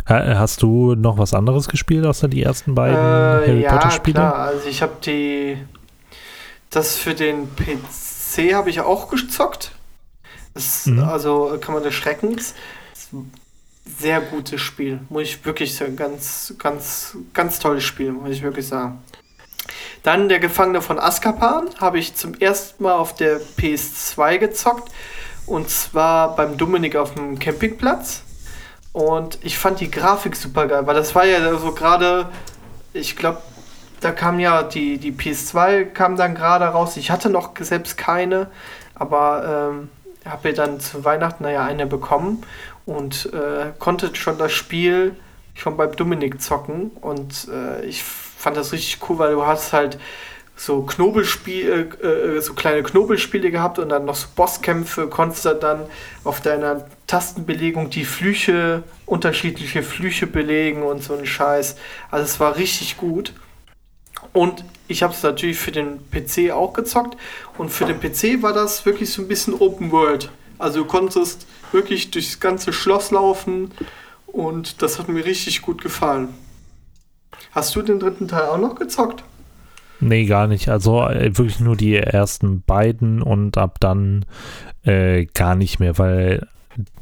Ha- 0.07 0.35
Hast 0.39 0.61
du 0.63 0.95
noch 0.95 1.17
was 1.17 1.33
anderes 1.33 1.67
gespielt, 1.67 2.05
außer 2.05 2.27
die 2.27 2.41
ersten 2.43 2.73
beiden 2.75 2.97
Äh, 2.97 3.47
Harry 3.47 3.61
ja, 3.61 3.73
Potter-Spiele? 3.73 4.15
klar. 4.15 4.35
Also, 4.35 4.67
ich 4.67 4.81
habe 4.81 4.93
die. 5.05 5.57
Das 6.71 6.95
für 6.97 7.13
den 7.13 7.47
PC 7.55 8.53
habe 8.53 8.69
ich 8.69 8.79
auch 8.81 9.09
gezockt. 9.09 9.71
Es, 10.53 10.85
Mhm. 10.85 11.03
Also 11.03 11.57
Kammer 11.61 11.81
des 11.81 11.93
Schreckens. 11.93 12.55
ist 12.93 13.13
ein 13.13 13.31
Sehr 13.99 14.21
gutes 14.21 14.61
Spiel. 14.61 14.99
Muss 15.09 15.23
ich 15.23 15.45
wirklich 15.45 15.75
sagen. 15.75 15.95
Ganz, 15.95 16.53
ganz, 16.57 17.17
ganz 17.33 17.59
tolles 17.59 17.83
Spiel, 17.83 18.11
muss 18.11 18.31
ich 18.31 18.41
wirklich 18.43 18.67
sagen. 18.67 18.99
Dann 20.03 20.29
der 20.29 20.39
Gefangene 20.39 20.81
von 20.81 20.99
Azkaban 20.99 21.69
habe 21.79 21.99
ich 21.99 22.15
zum 22.15 22.33
ersten 22.35 22.83
Mal 22.83 22.93
auf 22.93 23.15
der 23.15 23.39
PS2 23.39 24.37
gezockt. 24.37 24.91
Und 25.45 25.69
zwar 25.69 26.35
beim 26.35 26.57
Dominik 26.57 26.95
auf 26.95 27.13
dem 27.15 27.39
Campingplatz. 27.39 28.23
Und 28.93 29.39
ich 29.41 29.57
fand 29.57 29.79
die 29.79 29.89
Grafik 29.89 30.35
super 30.35 30.67
geil, 30.67 30.85
weil 30.85 30.95
das 30.95 31.15
war 31.15 31.25
ja 31.25 31.57
so 31.57 31.71
gerade, 31.71 32.29
ich 32.93 33.15
glaube, 33.15 33.41
da 34.01 34.11
kam 34.11 34.39
ja 34.39 34.63
die, 34.63 34.97
die 34.97 35.11
PS2 35.13 35.85
kam 35.85 36.17
dann 36.17 36.35
gerade 36.35 36.65
raus. 36.65 36.97
Ich 36.97 37.09
hatte 37.11 37.29
noch 37.29 37.51
selbst 37.59 37.97
keine, 37.97 38.49
aber 38.95 39.71
ähm, 39.71 39.89
habe 40.25 40.53
dann 40.53 40.79
zu 40.79 41.03
Weihnachten 41.03 41.43
naja 41.43 41.63
eine 41.65 41.87
bekommen 41.87 42.43
und 42.85 43.31
äh, 43.33 43.71
konnte 43.79 44.15
schon 44.15 44.37
das 44.37 44.51
Spiel 44.51 45.15
schon 45.53 45.77
beim 45.77 45.95
Dominik 45.95 46.41
zocken. 46.41 46.91
Und 47.01 47.47
äh, 47.51 47.85
ich 47.85 48.03
fand 48.03 48.57
das 48.57 48.71
richtig 48.71 48.97
cool, 49.09 49.19
weil 49.19 49.33
du 49.33 49.45
hast 49.45 49.73
halt 49.73 49.97
so 50.55 50.83
Knobelspiel, 50.83 51.89
äh, 52.01 52.05
äh, 52.05 52.41
so 52.41 52.53
kleine 52.53 52.83
Knobelspiele 52.83 53.49
gehabt 53.51 53.79
und 53.79 53.89
dann 53.89 54.05
noch 54.05 54.15
so 54.15 54.27
Bosskämpfe, 54.35 55.07
konntest 55.07 55.45
du 55.45 55.55
dann 55.55 55.81
auf 56.23 56.41
deiner 56.41 56.85
Tastenbelegung 57.07 57.89
die 57.89 58.05
Flüche, 58.05 58.83
unterschiedliche 59.05 59.81
Flüche 59.81 60.27
belegen 60.27 60.83
und 60.83 61.03
so 61.03 61.15
ein 61.15 61.25
Scheiß. 61.25 61.77
Also 62.11 62.25
es 62.25 62.39
war 62.39 62.57
richtig 62.57 62.97
gut. 62.97 63.33
Und 64.33 64.63
ich 64.91 65.03
habe 65.03 65.13
es 65.13 65.23
natürlich 65.23 65.57
für 65.57 65.71
den 65.71 65.99
PC 66.11 66.51
auch 66.51 66.73
gezockt. 66.73 67.17
Und 67.57 67.69
für 67.69 67.85
den 67.85 67.99
PC 67.99 68.43
war 68.43 68.53
das 68.53 68.85
wirklich 68.85 69.11
so 69.11 69.21
ein 69.21 69.27
bisschen 69.27 69.53
Open 69.53 69.91
World. 69.91 70.29
Also 70.59 70.81
du 70.81 70.85
konntest 70.85 71.47
wirklich 71.71 72.11
durchs 72.11 72.39
ganze 72.39 72.73
Schloss 72.73 73.11
laufen 73.11 73.71
und 74.27 74.81
das 74.81 74.99
hat 74.99 75.09
mir 75.09 75.25
richtig 75.25 75.61
gut 75.61 75.81
gefallen. 75.81 76.29
Hast 77.51 77.75
du 77.75 77.81
den 77.81 77.99
dritten 77.99 78.27
Teil 78.27 78.49
auch 78.49 78.59
noch 78.59 78.75
gezockt? 78.75 79.23
Nee, 79.99 80.25
gar 80.25 80.47
nicht. 80.47 80.69
Also 80.69 81.03
äh, 81.07 81.35
wirklich 81.37 81.59
nur 81.59 81.75
die 81.75 81.95
ersten 81.95 82.61
beiden 82.61 83.21
und 83.21 83.57
ab 83.57 83.79
dann 83.79 84.25
äh, 84.83 85.25
gar 85.25 85.55
nicht 85.55 85.79
mehr, 85.79 85.97
weil 85.97 86.47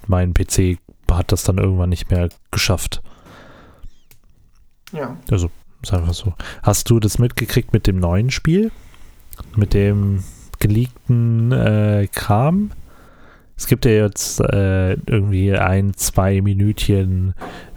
mein 0.08 0.34
PC 0.34 0.78
hat 1.12 1.32
das 1.32 1.44
dann 1.44 1.58
irgendwann 1.58 1.90
nicht 1.90 2.10
mehr 2.12 2.30
geschafft. 2.52 3.02
Ja. 4.92 5.18
Also, 5.30 5.50
ist 5.82 5.94
einfach 5.94 6.14
so. 6.14 6.34
Hast 6.64 6.90
du 6.90 7.00
das 7.00 7.20
mitgekriegt 7.20 7.74
mit 7.74 7.88
dem 7.88 8.00
neuen 8.00 8.30
Spiel? 8.32 8.72
Mit 9.56 9.74
dem 9.74 10.24
geleakten 10.60 11.52
äh, 11.52 12.08
Kram? 12.14 12.72
Es 13.58 13.68
gibt 13.68 13.86
ja 13.86 13.92
jetzt 13.92 14.40
äh, 14.42 14.94
irgendwie 14.94 15.54
ein, 15.56 15.94
zwei 15.96 16.42
Minütchen 16.42 17.34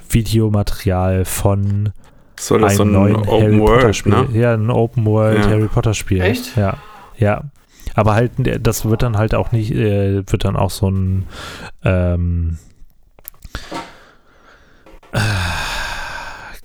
Videomaterial 0.09 1.25
von 1.25 1.93
das 2.37 2.51
einem 2.53 2.71
so 2.77 2.83
ein 2.83 2.93
neuen 2.93 3.17
Open 3.17 3.31
Harry 3.31 3.59
Potter 3.59 3.83
World, 3.83 3.97
Spiel. 3.97 4.13
ne? 4.13 4.29
Ja, 4.33 4.55
ein 4.55 4.71
Open 4.71 5.05
World 5.07 5.39
Ja. 5.39 5.51
Harry 5.51 5.69
Potter 5.69 5.95
Spiel. 5.95 6.21
Echt? 6.21 6.57
Ja. 6.57 6.77
Ja. 7.17 7.45
Aber 7.95 8.15
halt, 8.15 8.33
das 8.39 8.85
wird 8.85 9.03
dann 9.03 9.17
halt 9.19 9.35
auch 9.35 9.53
nicht, 9.53 9.71
äh, 9.73 10.23
wird 10.31 10.45
dann 10.45 10.57
auch 10.57 10.71
so 10.71 10.89
ein 10.91 11.27
ähm, 11.85 12.59
äh, 13.55 13.77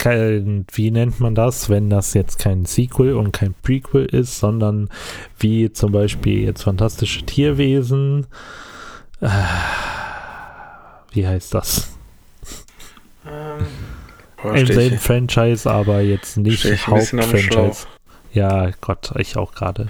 kein, 0.07 0.65
wie 0.71 0.91
nennt 0.91 1.19
man 1.19 1.35
das, 1.35 1.69
wenn 1.69 1.89
das 1.89 2.13
jetzt 2.13 2.39
kein 2.39 2.63
Sequel 2.65 3.13
und 3.13 3.33
kein 3.33 3.53
Prequel 3.61 4.05
ist, 4.05 4.39
sondern 4.39 4.89
wie 5.37 5.71
zum 5.73 5.91
Beispiel 5.91 6.43
jetzt 6.43 6.63
Fantastische 6.63 7.25
Tierwesen. 7.25 8.27
Äh, 9.19 9.27
wie 11.11 11.27
heißt 11.27 11.53
das? 11.53 11.97
Ähm, 13.25 13.65
Boah, 14.41 14.55
Im 14.55 14.67
selben 14.67 14.97
Franchise, 14.97 15.69
aber 15.69 15.99
jetzt 16.01 16.37
nicht 16.37 16.63
Hauptfranchise. 16.87 17.87
Ja, 18.31 18.69
Gott, 18.79 19.11
ich 19.17 19.35
auch 19.35 19.53
gerade. 19.53 19.89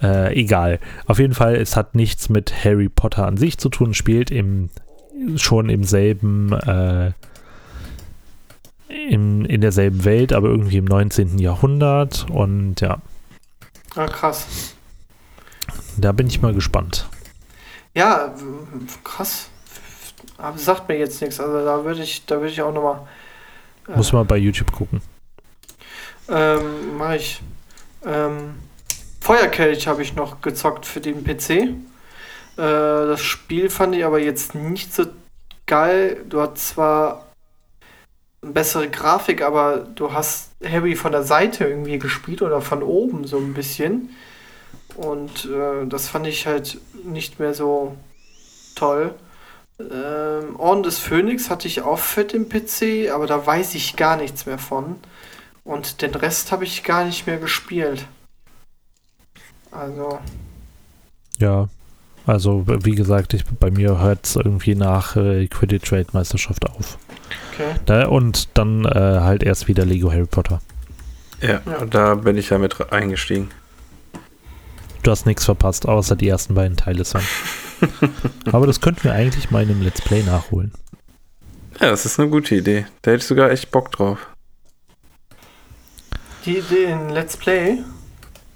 Äh, 0.00 0.38
egal. 0.38 0.78
Auf 1.06 1.18
jeden 1.18 1.34
Fall, 1.34 1.56
es 1.56 1.74
hat 1.76 1.94
nichts 1.96 2.28
mit 2.28 2.64
Harry 2.64 2.88
Potter 2.88 3.26
an 3.26 3.36
sich 3.36 3.58
zu 3.58 3.70
tun, 3.70 3.94
spielt 3.94 4.30
im 4.30 4.70
schon 5.36 5.68
im 5.68 5.84
selben 5.84 6.52
äh, 6.52 7.12
im, 8.92 9.44
in 9.44 9.60
derselben 9.60 10.04
Welt, 10.04 10.32
aber 10.32 10.48
irgendwie 10.48 10.76
im 10.76 10.84
19. 10.84 11.38
Jahrhundert 11.38 12.26
und 12.30 12.80
ja, 12.80 12.98
ah, 13.96 14.06
krass. 14.06 14.74
da 15.96 16.12
bin 16.12 16.26
ich 16.26 16.42
mal 16.42 16.54
gespannt. 16.54 17.06
Ja, 17.94 18.34
krass. 19.04 19.48
Aber 20.38 20.58
sagt 20.58 20.88
mir 20.88 20.98
jetzt 20.98 21.20
nichts. 21.20 21.38
Also 21.38 21.64
da 21.64 21.84
würde 21.84 22.02
ich, 22.02 22.24
da 22.26 22.36
würde 22.36 22.48
ich 22.48 22.62
auch 22.62 22.72
nochmal. 22.72 23.06
Äh, 23.88 23.96
Muss 23.96 24.12
man 24.12 24.26
bei 24.26 24.38
YouTube 24.38 24.72
gucken. 24.72 25.00
Ähm, 26.28 26.96
mach 26.96 27.12
ich. 27.12 27.42
Ähm, 28.04 28.54
Feuerkelch 29.20 29.86
habe 29.86 30.02
ich 30.02 30.16
noch 30.16 30.40
gezockt 30.40 30.86
für 30.86 31.00
den 31.00 31.22
PC. 31.22 31.50
Äh, 31.50 31.76
das 32.56 33.20
Spiel 33.20 33.70
fand 33.70 33.94
ich 33.94 34.04
aber 34.04 34.18
jetzt 34.18 34.54
nicht 34.54 34.92
so 34.92 35.04
geil. 35.66 36.24
Du 36.28 36.40
hast 36.40 36.68
zwar 36.68 37.31
bessere 38.42 38.90
Grafik, 38.90 39.42
aber 39.42 39.86
du 39.94 40.12
hast 40.12 40.50
Harry 40.64 40.96
von 40.96 41.12
der 41.12 41.22
Seite 41.22 41.64
irgendwie 41.64 41.98
gespielt 41.98 42.42
oder 42.42 42.60
von 42.60 42.82
oben 42.82 43.26
so 43.26 43.38
ein 43.38 43.54
bisschen. 43.54 44.10
Und 44.96 45.46
äh, 45.46 45.86
das 45.86 46.08
fand 46.08 46.26
ich 46.26 46.46
halt 46.46 46.78
nicht 47.04 47.38
mehr 47.38 47.54
so 47.54 47.96
toll. 48.74 49.14
Ähm, 49.78 50.56
Orden 50.58 50.82
des 50.82 50.98
Phönix 50.98 51.48
hatte 51.50 51.66
ich 51.66 51.82
auch 51.82 51.98
für 51.98 52.24
den 52.24 52.48
PC, 52.48 53.10
aber 53.12 53.26
da 53.26 53.44
weiß 53.44 53.74
ich 53.74 53.96
gar 53.96 54.16
nichts 54.16 54.44
mehr 54.46 54.58
von. 54.58 54.96
Und 55.64 56.02
den 56.02 56.14
Rest 56.14 56.52
habe 56.52 56.64
ich 56.64 56.82
gar 56.82 57.04
nicht 57.04 57.26
mehr 57.26 57.38
gespielt. 57.38 58.06
Also, 59.70 60.18
Ja, 61.38 61.68
also 62.26 62.64
wie 62.66 62.94
gesagt, 62.94 63.34
ich, 63.34 63.44
bei 63.44 63.70
mir 63.70 63.98
hört 63.98 64.26
es 64.26 64.36
irgendwie 64.36 64.74
nach 64.74 65.16
äh, 65.16 65.46
Quidditch-Weltmeisterschaft 65.46 66.68
auf. 66.68 66.98
Okay. 67.52 67.74
Da, 67.86 68.06
und 68.06 68.48
dann 68.56 68.84
äh, 68.84 68.90
halt 69.20 69.42
erst 69.42 69.68
wieder 69.68 69.84
Lego 69.84 70.10
Harry 70.10 70.26
Potter. 70.26 70.60
Ja, 71.40 71.60
Ja. 71.66 71.84
da 71.86 72.14
bin 72.14 72.36
ich 72.36 72.50
ja 72.50 72.58
mit 72.58 72.92
eingestiegen. 72.92 73.50
Du 75.02 75.10
hast 75.10 75.26
nichts 75.26 75.44
verpasst, 75.44 75.86
außer 75.88 76.14
die 76.14 76.28
ersten 76.28 76.54
beiden 76.54 76.76
Teile 76.76 77.04
sind. 77.04 77.24
Aber 78.52 78.66
das 78.68 78.80
könnten 78.80 79.04
wir 79.04 79.12
eigentlich 79.12 79.50
mal 79.50 79.64
in 79.64 79.70
einem 79.70 79.82
Let's 79.82 80.00
Play 80.00 80.22
nachholen. 80.22 80.72
Ja, 81.80 81.90
das 81.90 82.06
ist 82.06 82.20
eine 82.20 82.28
gute 82.30 82.54
Idee. 82.54 82.86
Da 83.02 83.10
hätte 83.10 83.22
ich 83.22 83.26
sogar 83.26 83.50
echt 83.50 83.70
Bock 83.72 83.90
drauf. 83.90 84.18
Die 86.44 86.58
Idee 86.58 86.84
in 86.92 87.10
Let's 87.10 87.36
Play, 87.36 87.78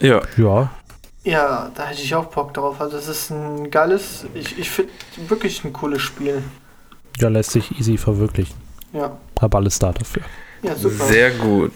Ja, 0.00 0.22
Ja, 0.36 0.70
ja, 1.24 1.70
da 1.74 1.86
hätte 1.88 2.02
ich 2.02 2.14
auch 2.14 2.26
Bock 2.26 2.54
drauf. 2.54 2.80
Also, 2.80 2.96
es 2.96 3.08
ist 3.08 3.30
ein 3.30 3.70
geiles, 3.70 4.26
ich, 4.34 4.56
ich 4.58 4.70
finde 4.70 4.92
wirklich 5.28 5.64
ein 5.64 5.72
cooles 5.72 6.02
Spiel. 6.02 6.42
ja, 7.18 7.28
lässt 7.28 7.50
sich 7.50 7.76
easy 7.78 7.96
verwirklichen. 7.96 8.54
Ja, 8.96 9.16
Hab 9.40 9.54
alles 9.54 9.78
da 9.78 9.92
dafür. 9.92 10.22
ja, 10.62 10.74
super. 10.74 11.04
sehr 11.04 11.30
gut. 11.32 11.72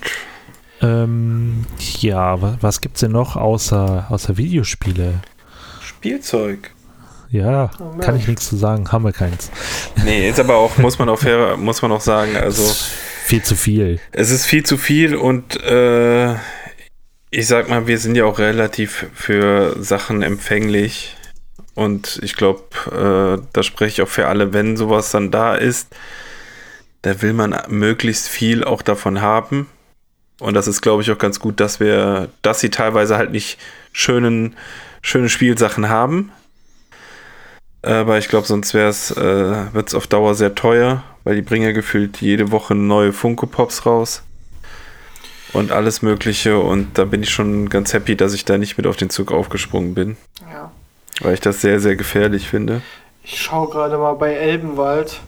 Ähm, 0.83 1.67
ja, 1.99 2.41
was, 2.41 2.55
was 2.63 2.81
gibt's 2.81 3.01
denn 3.01 3.13
noch 3.13 3.37
außer, 3.37 4.07
außer 4.09 4.37
Videospiele? 4.39 5.21
Spielzeug. 5.83 6.71
Ja, 7.31 7.71
Oh, 7.79 7.99
kann 7.99 8.17
ich 8.17 8.27
nichts 8.27 8.49
zu 8.49 8.57
sagen, 8.57 8.91
haben 8.91 9.05
wir 9.05 9.13
keins. 9.13 9.51
Nee, 10.05 10.29
ist 10.29 10.41
aber 10.41 10.57
auch, 10.57 10.79
muss 10.79 10.99
man 10.99 11.09
auch 11.09 11.19
fair, 11.19 11.57
muss 11.57 11.81
man 11.83 11.93
auch 11.93 12.01
sagen, 12.01 12.37
also 12.37 12.63
Viel 13.25 13.43
zu 13.43 13.55
viel. 13.55 14.01
es 14.11 14.31
ist 14.31 14.47
viel 14.47 14.65
zu 14.65 14.77
viel 14.79 15.15
und 15.15 15.63
äh, 15.63 16.33
ich 17.31 17.47
sag 17.47 17.69
mal, 17.69 17.87
wir 17.87 17.99
sind 17.99 18.17
ja 18.17 18.25
auch 18.25 18.39
relativ 18.41 19.07
für 19.15 19.77
Sachen 19.81 20.23
empfänglich. 20.23 21.17
Und 21.75 22.19
ich 22.25 22.35
glaube, 22.35 22.65
äh, 22.91 23.47
da 23.53 23.63
spreche 23.63 24.03
ich 24.03 24.03
auch 24.03 24.09
für 24.13 24.27
alle, 24.27 24.53
wenn 24.53 24.77
sowas 24.77 25.13
dann 25.13 25.31
da 25.31 25.55
ist, 25.55 25.87
da 27.03 27.23
will 27.23 27.33
man 27.33 27.57
möglichst 27.69 28.29
viel 28.29 28.65
auch 28.65 28.83
davon 28.83 29.21
haben. 29.21 29.69
Und 30.39 30.55
das 30.55 30.69
ist, 30.69 30.81
glaube 30.81 31.03
ich, 31.03 31.11
auch 31.11 31.19
ganz 31.19 31.39
gut, 31.39 31.61
dass 31.61 31.81
wir, 31.81 32.29
dass 32.43 32.61
sie 32.61 32.71
teilweise 32.71 33.17
halt 33.17 33.31
nicht 33.31 33.59
schönen, 33.93 34.57
schöne 35.03 35.29
Spielsachen 35.29 35.89
haben. 35.89 36.33
Aber 37.83 38.19
ich 38.19 38.29
glaube, 38.29 38.47
sonst 38.47 38.75
wäre 38.75 38.89
es, 38.89 39.11
äh, 39.11 39.75
wird 39.75 39.89
es 39.89 39.95
auf 39.95 40.07
Dauer 40.07 40.35
sehr 40.35 40.55
teuer, 40.55 41.03
weil 41.25 41.37
die 41.37 41.43
bringen 41.43 41.65
ja 41.65 41.73
gefühlt 41.73 42.21
jede 42.21 42.51
Woche 42.51 42.75
neue 42.75 43.13
Funko 43.13 43.47
Pops 43.47 43.87
raus. 43.87 44.23
Und 45.53 45.73
alles 45.73 46.03
Mögliche. 46.03 46.59
Und 46.59 46.97
da 46.97 47.05
bin 47.05 47.23
ich 47.23 47.31
schon 47.31 47.69
ganz 47.69 47.93
happy, 47.93 48.17
dass 48.17 48.35
ich 48.35 48.45
da 48.45 48.57
nicht 48.57 48.77
mit 48.77 48.87
auf 48.87 48.97
den 48.97 49.11
Zug 49.11 49.33
aufgesprungen 49.33 49.95
bin. 49.95 50.17
Ja. 50.51 50.71
Weil 51.21 51.35
ich 51.35 51.41
das 51.41 51.61
sehr, 51.61 51.81
sehr 51.81 51.97
gefährlich 51.97 52.49
finde. 52.49 52.83
Ich 53.25 53.43
schaue 53.43 53.69
gerade 53.69 53.99
mal 53.99 54.15
bei 54.15 54.35
Elbenwald. 54.35 55.21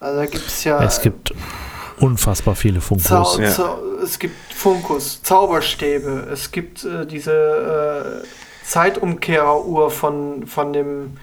Also, 0.00 0.18
da 0.18 0.26
gibt 0.26 0.46
es 0.46 0.64
ja. 0.64 0.82
Es 0.82 1.00
gibt 1.00 1.32
unfassbar 1.98 2.54
viele 2.56 2.80
Zau 2.80 2.96
Funkos. 2.96 3.38
Ja. 3.38 3.50
Zau 3.50 3.78
es 4.02 4.18
gibt 4.18 4.52
Funkus, 4.54 5.22
Zauberstäbe, 5.22 6.26
es 6.32 6.50
gibt 6.50 6.84
äh, 6.84 7.06
diese 7.06 8.22
äh, 8.22 8.26
Zeitumkehreruhr 8.66 9.90
von, 9.90 10.46
von 10.46 10.72
dem 10.72 11.16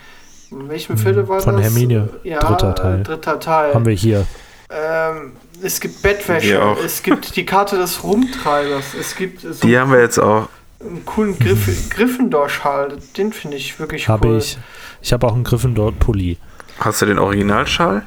In 0.52 0.70
welchem 0.70 0.98
Viertel 0.98 1.28
war 1.28 1.42
Von 1.42 1.56
das? 1.56 1.64
Hermine, 1.66 2.10
Ja, 2.24 2.40
dritter 2.40 2.76
Teil. 2.76 3.04
Dritter 3.04 3.40
Teil. 3.40 3.74
Haben 3.74 3.86
wir 3.86 3.94
hier. 3.94 4.26
Ähm, 4.70 5.32
es 5.64 5.80
gibt 5.80 6.02
Bettwäsche, 6.02 6.76
es 6.86 7.02
gibt 7.02 7.36
die 7.36 7.46
Karte 7.46 7.78
des 7.78 8.04
Rumtreibers, 8.04 8.94
es 9.00 9.16
gibt 9.16 9.42
so 9.42 9.66
Die 9.66 9.78
haben 9.78 9.92
wir 9.92 10.02
jetzt 10.02 10.20
auch. 10.20 10.50
einen 10.80 11.04
coolen 11.06 11.40
Griff 11.40 11.90
Gryffindor-Schal, 11.90 12.98
den 13.18 13.34
finde 13.34 13.58
ich 13.58 13.80
wirklich 13.80 14.08
Habe 14.08 14.28
cool. 14.28 14.38
ich. 14.38 14.58
Ich 15.02 15.14
habe 15.14 15.26
auch 15.26 15.34
einen 15.34 15.46
Gryffindor-Pulli. 15.46 16.38
Hast 16.80 17.02
du 17.02 17.06
den 17.08 17.18
Originalschal? 17.18 18.04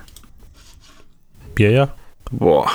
Ja, 1.58 1.68
ja. 1.68 1.88
Boah. 2.30 2.66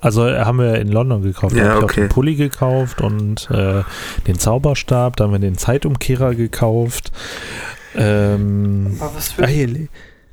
Also 0.00 0.26
äh, 0.26 0.38
haben 0.40 0.58
wir 0.58 0.76
in 0.80 0.88
London 0.88 1.22
gekauft. 1.22 1.56
Da 1.56 1.60
Ja, 1.60 1.78
ich 1.78 1.82
okay. 1.82 1.84
auch 1.84 1.94
den 1.94 2.08
Pulli 2.08 2.34
gekauft 2.36 3.00
und 3.00 3.50
äh, 3.50 3.82
den 4.26 4.38
Zauberstab. 4.38 5.16
Da 5.16 5.24
haben 5.24 5.32
wir 5.32 5.38
den 5.40 5.58
Zeitumkehrer 5.58 6.34
gekauft. 6.34 7.10
Ähm, 7.96 8.96
Aber 9.00 9.14
was 9.16 9.32
für 9.32 9.44
ah, 9.44 9.46
hier, 9.46 9.66
Le- 9.66 9.88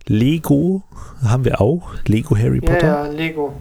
Lego 0.07 0.83
haben 1.23 1.45
wir 1.45 1.61
auch. 1.61 1.89
Lego 2.05 2.37
Harry 2.37 2.59
ja, 2.63 2.71
Potter. 2.71 2.87
ja, 2.87 3.07
Lego. 3.07 3.53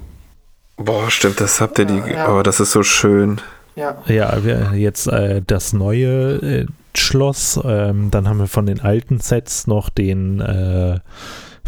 Boah, 0.77 1.11
stimmt, 1.11 1.41
das 1.41 1.61
habt 1.61 1.79
ihr 1.79 1.85
die. 1.87 2.03
Ja. 2.11 2.27
Aber 2.27 2.43
das 2.43 2.61
ist 2.61 2.73
so 2.73 2.83
schön. 2.83 3.41
Ja. 3.77 3.97
Ja, 4.07 4.45
wir, 4.45 4.73
jetzt 4.75 5.07
äh, 5.07 5.41
das 5.47 5.73
neue 5.73 6.35
äh, 6.43 6.67
Schloss. 6.97 7.59
Ähm, 7.65 8.11
dann 8.11 8.29
haben 8.29 8.39
wir 8.39 8.47
von 8.47 8.67
den 8.67 8.81
alten 8.81 9.21
Sets 9.21 9.67
noch 9.67 9.89
den 9.89 10.41
äh, 10.41 10.99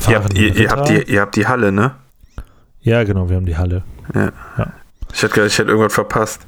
Ihr 0.09 0.17
habt, 0.23 0.35
ihr, 0.35 0.55
ihr, 0.55 0.69
habt 0.71 0.89
die, 0.91 1.03
ihr 1.11 1.21
habt 1.23 1.37
die 1.37 1.47
Halle, 1.47 1.73
ne? 1.73 1.93
Ja, 2.87 3.03
genau, 3.05 3.29
wir 3.29 3.37
haben 3.37 3.47
die 3.47 3.57
Halle. 3.57 3.83
Ich 5.13 5.23
hätte 5.23 5.35
gedacht, 5.35 5.51
ich 5.53 5.59
hätte 5.59 5.71
irgendwas 5.71 5.95
verpasst. 5.95 6.47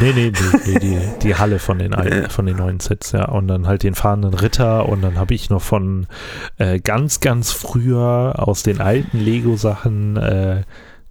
Nee, 0.00 0.12
nee, 0.14 0.32
nee, 0.32 0.58
nee 0.64 0.78
die, 0.80 0.98
die 1.22 1.34
Halle 1.36 1.58
von 1.58 1.78
den 1.78 1.94
alten, 1.94 2.22
Ja. 2.22 2.28
von 2.28 2.46
den 2.46 2.56
neuen 2.56 2.80
Sets, 2.80 3.12
ja. 3.12 3.26
Und 3.26 3.46
dann 3.46 3.66
halt 3.68 3.82
den 3.84 3.94
fahrenden 3.94 4.34
Ritter 4.34 4.88
und 4.88 5.02
dann 5.02 5.18
habe 5.18 5.34
ich 5.34 5.50
noch 5.50 5.62
von 5.62 6.06
äh, 6.58 6.80
ganz, 6.80 7.20
ganz 7.20 7.52
früher 7.52 8.34
aus 8.38 8.62
den 8.64 8.80
alten 8.80 9.18
Lego-Sachen 9.20 10.16
äh, 10.16 10.62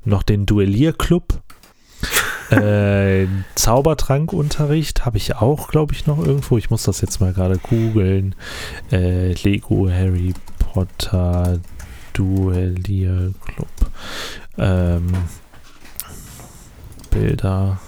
noch 0.03 0.23
den 0.23 0.45
Duellierclub. 0.45 1.39
äh, 2.49 3.27
Zaubertrankunterricht 3.55 5.05
habe 5.05 5.15
ich 5.17 5.35
auch, 5.37 5.69
glaube 5.69 5.93
ich, 5.93 6.07
noch 6.07 6.17
irgendwo. 6.19 6.57
Ich 6.57 6.69
muss 6.69 6.83
das 6.83 6.99
jetzt 7.01 7.21
mal 7.21 7.31
gerade 7.33 7.57
googeln. 7.59 8.35
Äh, 8.91 9.33
Lego 9.43 9.89
Harry 9.89 10.33
Potter 10.59 11.59
Duellierclub. 12.13 13.67
Ähm, 14.57 15.07
Bilder. 17.09 17.79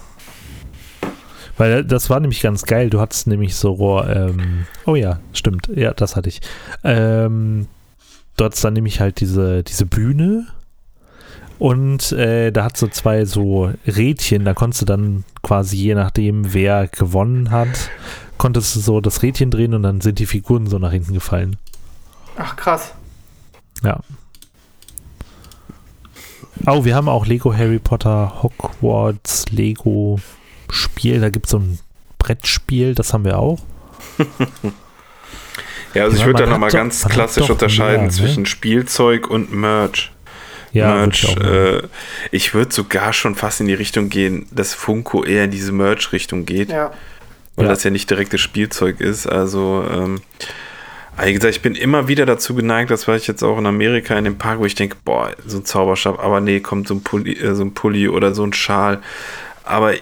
Weil 1.56 1.84
das 1.84 2.10
war 2.10 2.20
nämlich 2.20 2.40
ganz 2.40 2.64
geil. 2.64 2.90
Du 2.90 3.00
hattest 3.00 3.26
nämlich 3.26 3.54
so, 3.54 4.02
ähm, 4.02 4.66
oh 4.86 4.96
ja, 4.96 5.20
stimmt, 5.32 5.68
ja, 5.74 5.92
das 5.92 6.16
hatte 6.16 6.28
ich. 6.28 6.40
Ähm, 6.82 7.68
du 8.36 8.44
hattest 8.44 8.64
dann 8.64 8.74
nämlich 8.74 9.00
halt 9.00 9.20
diese, 9.20 9.62
diese 9.62 9.86
Bühne 9.86 10.48
und 11.58 12.10
äh, 12.12 12.50
da 12.50 12.64
hat 12.64 12.76
so 12.76 12.88
zwei 12.88 13.24
so 13.24 13.72
Rädchen, 13.86 14.44
da 14.44 14.54
konntest 14.54 14.82
du 14.82 14.86
dann 14.86 15.24
quasi 15.42 15.76
je 15.76 15.94
nachdem, 15.94 16.52
wer 16.52 16.88
gewonnen 16.88 17.50
hat, 17.50 17.90
konntest 18.38 18.74
du 18.74 18.80
so 18.80 19.00
das 19.00 19.22
Rädchen 19.22 19.50
drehen 19.50 19.74
und 19.74 19.82
dann 19.84 20.00
sind 20.00 20.18
die 20.18 20.26
Figuren 20.26 20.66
so 20.66 20.78
nach 20.78 20.90
hinten 20.90 21.14
gefallen. 21.14 21.56
Ach 22.36 22.56
krass. 22.56 22.94
Ja. 23.84 24.00
Oh, 26.66 26.84
wir 26.84 26.94
haben 26.94 27.08
auch 27.08 27.26
Lego 27.26 27.52
Harry 27.54 27.78
Potter 27.78 28.42
Hogwarts 28.42 29.46
Lego 29.50 30.18
Spiel. 30.70 31.20
Da 31.20 31.30
gibt 31.30 31.46
es 31.46 31.52
so 31.52 31.58
ein 31.58 31.78
Brettspiel, 32.18 32.94
das 32.94 33.12
haben 33.12 33.24
wir 33.24 33.38
auch. 33.38 33.60
Ja, 35.94 36.02
also 36.04 36.16
ich 36.16 36.22
Ja, 36.22 36.26
würde 36.26 36.42
da 36.44 36.50
nochmal 36.50 36.70
doch- 36.70 36.78
ganz 36.78 37.04
hat 37.04 37.12
klassisch 37.12 37.44
doch 37.46 37.50
unterscheiden 37.50 38.06
mehr, 38.06 38.06
ne? 38.06 38.10
zwischen 38.10 38.46
Spielzeug 38.46 39.30
und 39.30 39.52
Merch. 39.52 40.10
Ja, 40.72 40.96
würd 40.96 41.06
Merch, 41.06 41.24
ich 41.24 41.36
äh, 41.44 41.82
ich 42.32 42.52
würde 42.54 42.74
sogar 42.74 43.12
schon 43.12 43.36
fast 43.36 43.60
in 43.60 43.68
die 43.68 43.74
Richtung 43.74 44.08
gehen, 44.08 44.46
dass 44.50 44.74
Funko 44.74 45.22
eher 45.22 45.44
in 45.44 45.52
diese 45.52 45.70
Merch-Richtung 45.70 46.46
geht, 46.46 46.70
Ja. 46.70 46.90
weil 47.54 47.66
Ja. 47.66 47.70
das 47.70 47.84
ja 47.84 47.90
nicht 47.90 48.10
direktes 48.10 48.40
Spielzeug 48.40 49.00
ist. 49.00 49.28
Also, 49.28 49.84
ähm, 49.88 50.20
aber 51.16 51.26
wie 51.28 51.34
gesagt, 51.34 51.54
ich 51.54 51.62
bin 51.62 51.74
immer 51.74 52.08
wieder 52.08 52.26
dazu 52.26 52.54
geneigt, 52.54 52.90
das 52.90 53.06
war 53.06 53.16
ich 53.16 53.26
jetzt 53.26 53.42
auch 53.42 53.58
in 53.58 53.66
Amerika 53.66 54.16
in 54.16 54.24
dem 54.24 54.38
Park, 54.38 54.58
wo 54.58 54.66
ich 54.66 54.74
denke, 54.74 54.96
boah, 55.04 55.30
so 55.46 55.58
ein 55.58 55.64
Zauberstab, 55.64 56.18
aber 56.18 56.40
nee, 56.40 56.60
kommt 56.60 56.88
so 56.88 56.94
ein 56.94 57.02
Pulli, 57.02 57.34
äh, 57.34 57.54
so 57.54 57.62
ein 57.62 57.74
Pulli 57.74 58.08
oder 58.08 58.34
so 58.34 58.44
ein 58.44 58.52
Schal. 58.52 59.00
Aber 59.62 59.94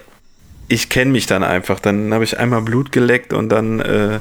ich 0.67 0.89
kenne 0.89 1.11
mich 1.11 1.25
dann 1.27 1.43
einfach. 1.43 1.79
Dann 1.79 2.13
habe 2.13 2.23
ich 2.23 2.39
einmal 2.39 2.61
Blut 2.61 2.91
geleckt 2.91 3.33
und 3.33 3.49
dann 3.49 3.79
äh, 3.79 4.19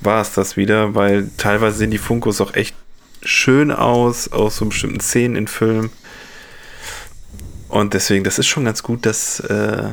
war 0.00 0.22
es 0.22 0.32
das 0.32 0.56
wieder, 0.56 0.94
weil 0.94 1.30
teilweise 1.36 1.76
sehen 1.78 1.90
die 1.90 1.98
Funkos 1.98 2.40
auch 2.40 2.54
echt 2.54 2.74
schön 3.22 3.70
aus, 3.70 4.32
aus 4.32 4.56
so 4.56 4.66
bestimmten 4.66 5.00
Szenen 5.00 5.36
in 5.36 5.48
Filmen. 5.48 5.90
Und 7.68 7.94
deswegen, 7.94 8.24
das 8.24 8.38
ist 8.38 8.48
schon 8.48 8.64
ganz 8.64 8.82
gut, 8.82 9.06
dass 9.06 9.40
äh, 9.40 9.90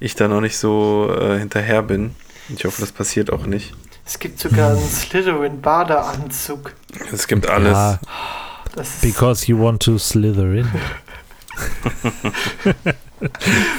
ich 0.00 0.14
da 0.14 0.28
noch 0.28 0.40
nicht 0.40 0.56
so 0.56 1.14
äh, 1.18 1.38
hinterher 1.38 1.82
bin. 1.82 2.14
Ich 2.54 2.64
hoffe, 2.64 2.80
das 2.80 2.92
passiert 2.92 3.32
auch 3.32 3.46
nicht. 3.46 3.74
Es 4.04 4.18
gibt 4.18 4.38
sogar 4.40 4.70
einen 4.72 4.88
Slytherin-Badeanzug. 4.88 6.72
Es 7.12 7.26
gibt 7.26 7.48
alles. 7.48 7.72
Ja, 7.72 7.98
Das 8.74 8.88
ist 8.88 9.00
because 9.02 9.46
you 9.46 9.58
want 9.58 9.82
to 9.82 9.98
slither 9.98 10.52
in. 10.52 10.68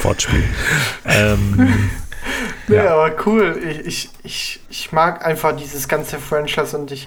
Wortspiel. 0.01 0.43
Ähm, 1.05 1.89
Ja, 2.69 2.85
Ja. 2.85 2.93
aber 2.93 3.13
cool. 3.25 3.59
Ich, 3.67 3.79
ich, 3.85 4.09
ich, 4.23 4.59
ich 4.69 4.91
mag 4.93 5.25
einfach 5.25 5.53
dieses 5.53 5.89
ganze 5.89 6.17
Franchise 6.17 6.77
und 6.77 6.91
ich, 6.93 7.05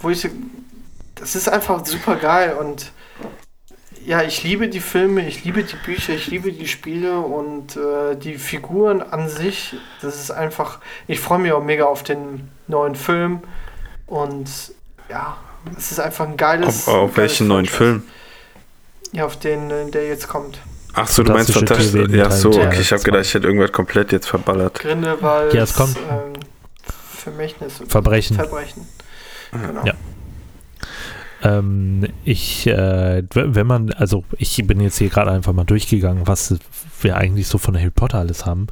wo 0.00 0.10
ich 0.10 0.20
so, 0.20 0.28
das 1.14 1.36
ist 1.36 1.48
einfach 1.48 1.86
super 1.86 2.16
geil 2.16 2.54
und 2.58 2.90
ja, 4.06 4.22
ich 4.22 4.42
liebe 4.42 4.68
die 4.68 4.80
Filme, 4.80 5.26
ich 5.26 5.44
liebe 5.44 5.62
die 5.62 5.76
Bücher, 5.76 6.14
ich 6.14 6.26
liebe 6.26 6.52
die 6.52 6.68
Spiele 6.68 7.18
und 7.18 7.76
äh, 7.76 8.16
die 8.16 8.38
Figuren 8.38 9.02
an 9.02 9.28
sich. 9.28 9.74
Das 10.00 10.16
ist 10.16 10.30
einfach, 10.30 10.78
ich 11.06 11.20
freue 11.20 11.38
mich 11.38 11.52
auch 11.52 11.62
mega 11.62 11.84
auf 11.84 12.02
den 12.02 12.48
neuen 12.68 12.94
Film 12.94 13.40
und 14.06 14.48
ja, 15.08 15.36
es 15.76 15.92
ist 15.92 16.00
einfach 16.00 16.26
ein 16.26 16.36
geiles. 16.36 16.88
Auf, 16.88 16.94
auf 16.94 17.14
geiles 17.14 17.16
welchen 17.16 17.48
neuen. 17.48 17.66
Film? 17.66 18.02
Ja, 19.12 19.26
auf 19.26 19.38
den, 19.38 19.70
äh, 19.70 19.90
der 19.90 20.08
jetzt 20.08 20.28
kommt. 20.28 20.58
Ach 20.94 21.08
so, 21.08 21.22
du 21.22 21.32
meinst 21.32 21.52
fantastisch. 21.52 22.10
Ja, 22.10 22.30
so, 22.30 22.50
okay. 22.50 22.80
Ich 22.80 22.92
habe 22.92 23.02
gedacht, 23.02 23.24
ich 23.24 23.34
hätte 23.34 23.46
irgendwas 23.46 23.72
komplett 23.72 24.12
jetzt 24.12 24.28
verballert. 24.28 24.78
Grindelwald. 24.78 25.54
Ja, 25.54 25.62
es 25.62 25.74
kommt. 25.74 25.96
Ähm, 25.96 26.34
Vermächtnis. 26.84 27.80
und 27.80 27.90
Verbrechen. 27.90 28.36
Verbrechen. 28.36 28.86
Genau. 29.52 29.84
Ja. 29.84 29.94
Ähm, 31.42 32.06
ich, 32.24 32.66
äh, 32.66 33.22
wenn 33.34 33.66
man, 33.66 33.90
also 33.92 34.24
ich 34.38 34.56
bin 34.66 34.80
jetzt 34.80 34.98
hier 34.98 35.08
gerade 35.08 35.30
einfach 35.30 35.52
mal 35.52 35.64
durchgegangen, 35.64 36.26
was 36.26 36.56
wir 37.00 37.16
eigentlich 37.16 37.48
so 37.48 37.58
von 37.58 37.76
Harry 37.76 37.90
Potter 37.90 38.18
alles 38.18 38.46
haben. 38.46 38.68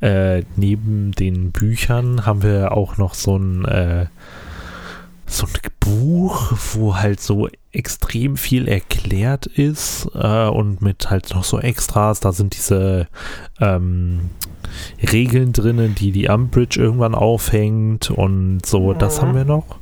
Äh, 0.00 0.42
neben 0.56 1.12
den 1.12 1.50
Büchern 1.50 2.24
haben 2.26 2.42
wir 2.42 2.72
auch 2.72 2.96
noch 2.96 3.14
so 3.14 3.36
ein, 3.36 3.64
äh, 3.64 4.06
so 5.26 5.46
ein 5.46 5.52
Buch, 5.80 6.52
wo 6.74 6.96
halt 6.96 7.20
so 7.20 7.48
extrem 7.72 8.36
viel 8.36 8.68
erklärt 8.68 9.46
ist 9.46 10.08
äh, 10.14 10.46
und 10.46 10.82
mit 10.82 11.10
halt 11.10 11.34
noch 11.34 11.44
so 11.44 11.58
Extras. 11.58 12.20
Da 12.20 12.32
sind 12.32 12.54
diese 12.54 13.08
ähm, 13.60 14.30
Regeln 15.10 15.52
drinnen, 15.52 15.94
die 15.94 16.12
die 16.12 16.28
Umbridge 16.28 16.80
irgendwann 16.80 17.14
aufhängt 17.14 18.10
und 18.10 18.64
so. 18.66 18.92
Das 18.92 19.16
Mhm. 19.16 19.22
haben 19.22 19.34
wir 19.34 19.44
noch. 19.44 19.78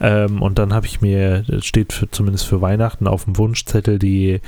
Ähm, 0.00 0.40
und 0.42 0.58
dann 0.58 0.72
habe 0.72 0.86
ich 0.86 1.00
mir, 1.00 1.42
das 1.42 1.66
steht 1.66 1.92
für, 1.92 2.10
zumindest 2.10 2.46
für 2.46 2.60
Weihnachten 2.60 3.06
auf 3.06 3.24
dem 3.24 3.36
Wunschzettel, 3.36 3.98
die 3.98 4.40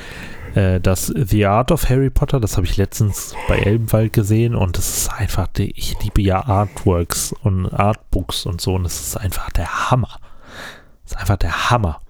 äh, 0.54 0.80
das 0.80 1.06
The 1.06 1.46
Art 1.46 1.72
of 1.72 1.88
Harry 1.88 2.10
Potter, 2.10 2.40
das 2.40 2.56
habe 2.56 2.66
ich 2.66 2.76
letztens 2.76 3.34
bei 3.46 3.58
Elbenwald 3.58 4.12
gesehen 4.12 4.54
und 4.54 4.78
das 4.78 4.88
ist 4.96 5.12
einfach, 5.12 5.46
die, 5.48 5.70
ich 5.76 5.96
liebe 6.02 6.22
ja 6.22 6.44
Artworks 6.46 7.34
und 7.42 7.66
Artbooks 7.66 8.46
und 8.46 8.60
so 8.60 8.74
und 8.74 8.84
das 8.84 9.00
ist 9.00 9.16
einfach 9.16 9.50
der 9.50 9.90
Hammer. 9.90 10.18
Das 11.04 11.12
ist 11.12 11.18
einfach 11.18 11.36
der 11.36 11.70
Hammer. 11.70 12.00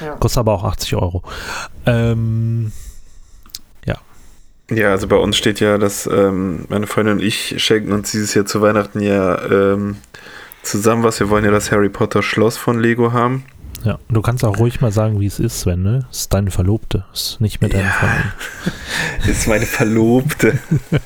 Ja. 0.00 0.14
Kostet 0.16 0.38
aber 0.38 0.52
auch 0.54 0.64
80 0.64 0.94
Euro. 0.96 1.22
Ähm, 1.86 2.72
Ja, 4.70 4.90
also 4.92 5.06
bei 5.06 5.16
uns 5.16 5.36
steht 5.36 5.60
ja, 5.60 5.76
dass 5.76 6.06
ähm, 6.06 6.64
meine 6.70 6.86
Freundin 6.86 7.16
und 7.16 7.22
ich 7.22 7.62
schenken 7.62 7.92
uns 7.92 8.10
dieses 8.12 8.32
Jahr 8.32 8.46
zu 8.46 8.62
Weihnachten 8.62 9.00
ja 9.00 9.38
ähm, 9.50 9.96
zusammen 10.62 11.02
was. 11.02 11.20
Wir 11.20 11.28
wollen 11.28 11.44
ja 11.44 11.50
das 11.50 11.70
Harry 11.72 11.90
Potter 11.90 12.22
Schloss 12.22 12.56
von 12.56 12.80
Lego 12.80 13.12
haben. 13.12 13.44
ja, 13.84 13.98
du 14.08 14.22
kannst 14.22 14.44
auch 14.46 14.56
ruhig 14.58 14.80
mal 14.80 14.90
sagen, 14.90 15.20
wie 15.20 15.26
es 15.26 15.38
ist, 15.40 15.60
Sven, 15.60 15.82
ne? 15.82 16.06
Es 16.10 16.20
ist 16.20 16.32
deine 16.32 16.50
Verlobte, 16.50 17.04
es 17.12 17.32
ist 17.32 17.40
nicht 17.42 17.60
mit 17.60 17.74
deiner 17.74 17.84
Ja. 17.84 17.90
Freundin. 17.90 18.32
Das 19.18 19.28
ist 19.28 19.46
meine 19.48 19.66
Verlobte. 19.66 20.58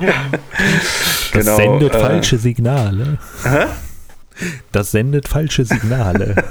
Das 0.00 1.30
Genau, 1.44 1.56
sendet 1.56 1.94
äh, 1.94 2.00
falsche 2.00 2.38
Signale. 2.38 3.18
Hä? 3.44 3.66
Das 4.72 4.90
sendet 4.90 5.28
falsche 5.28 5.64
Signale. 5.64 6.34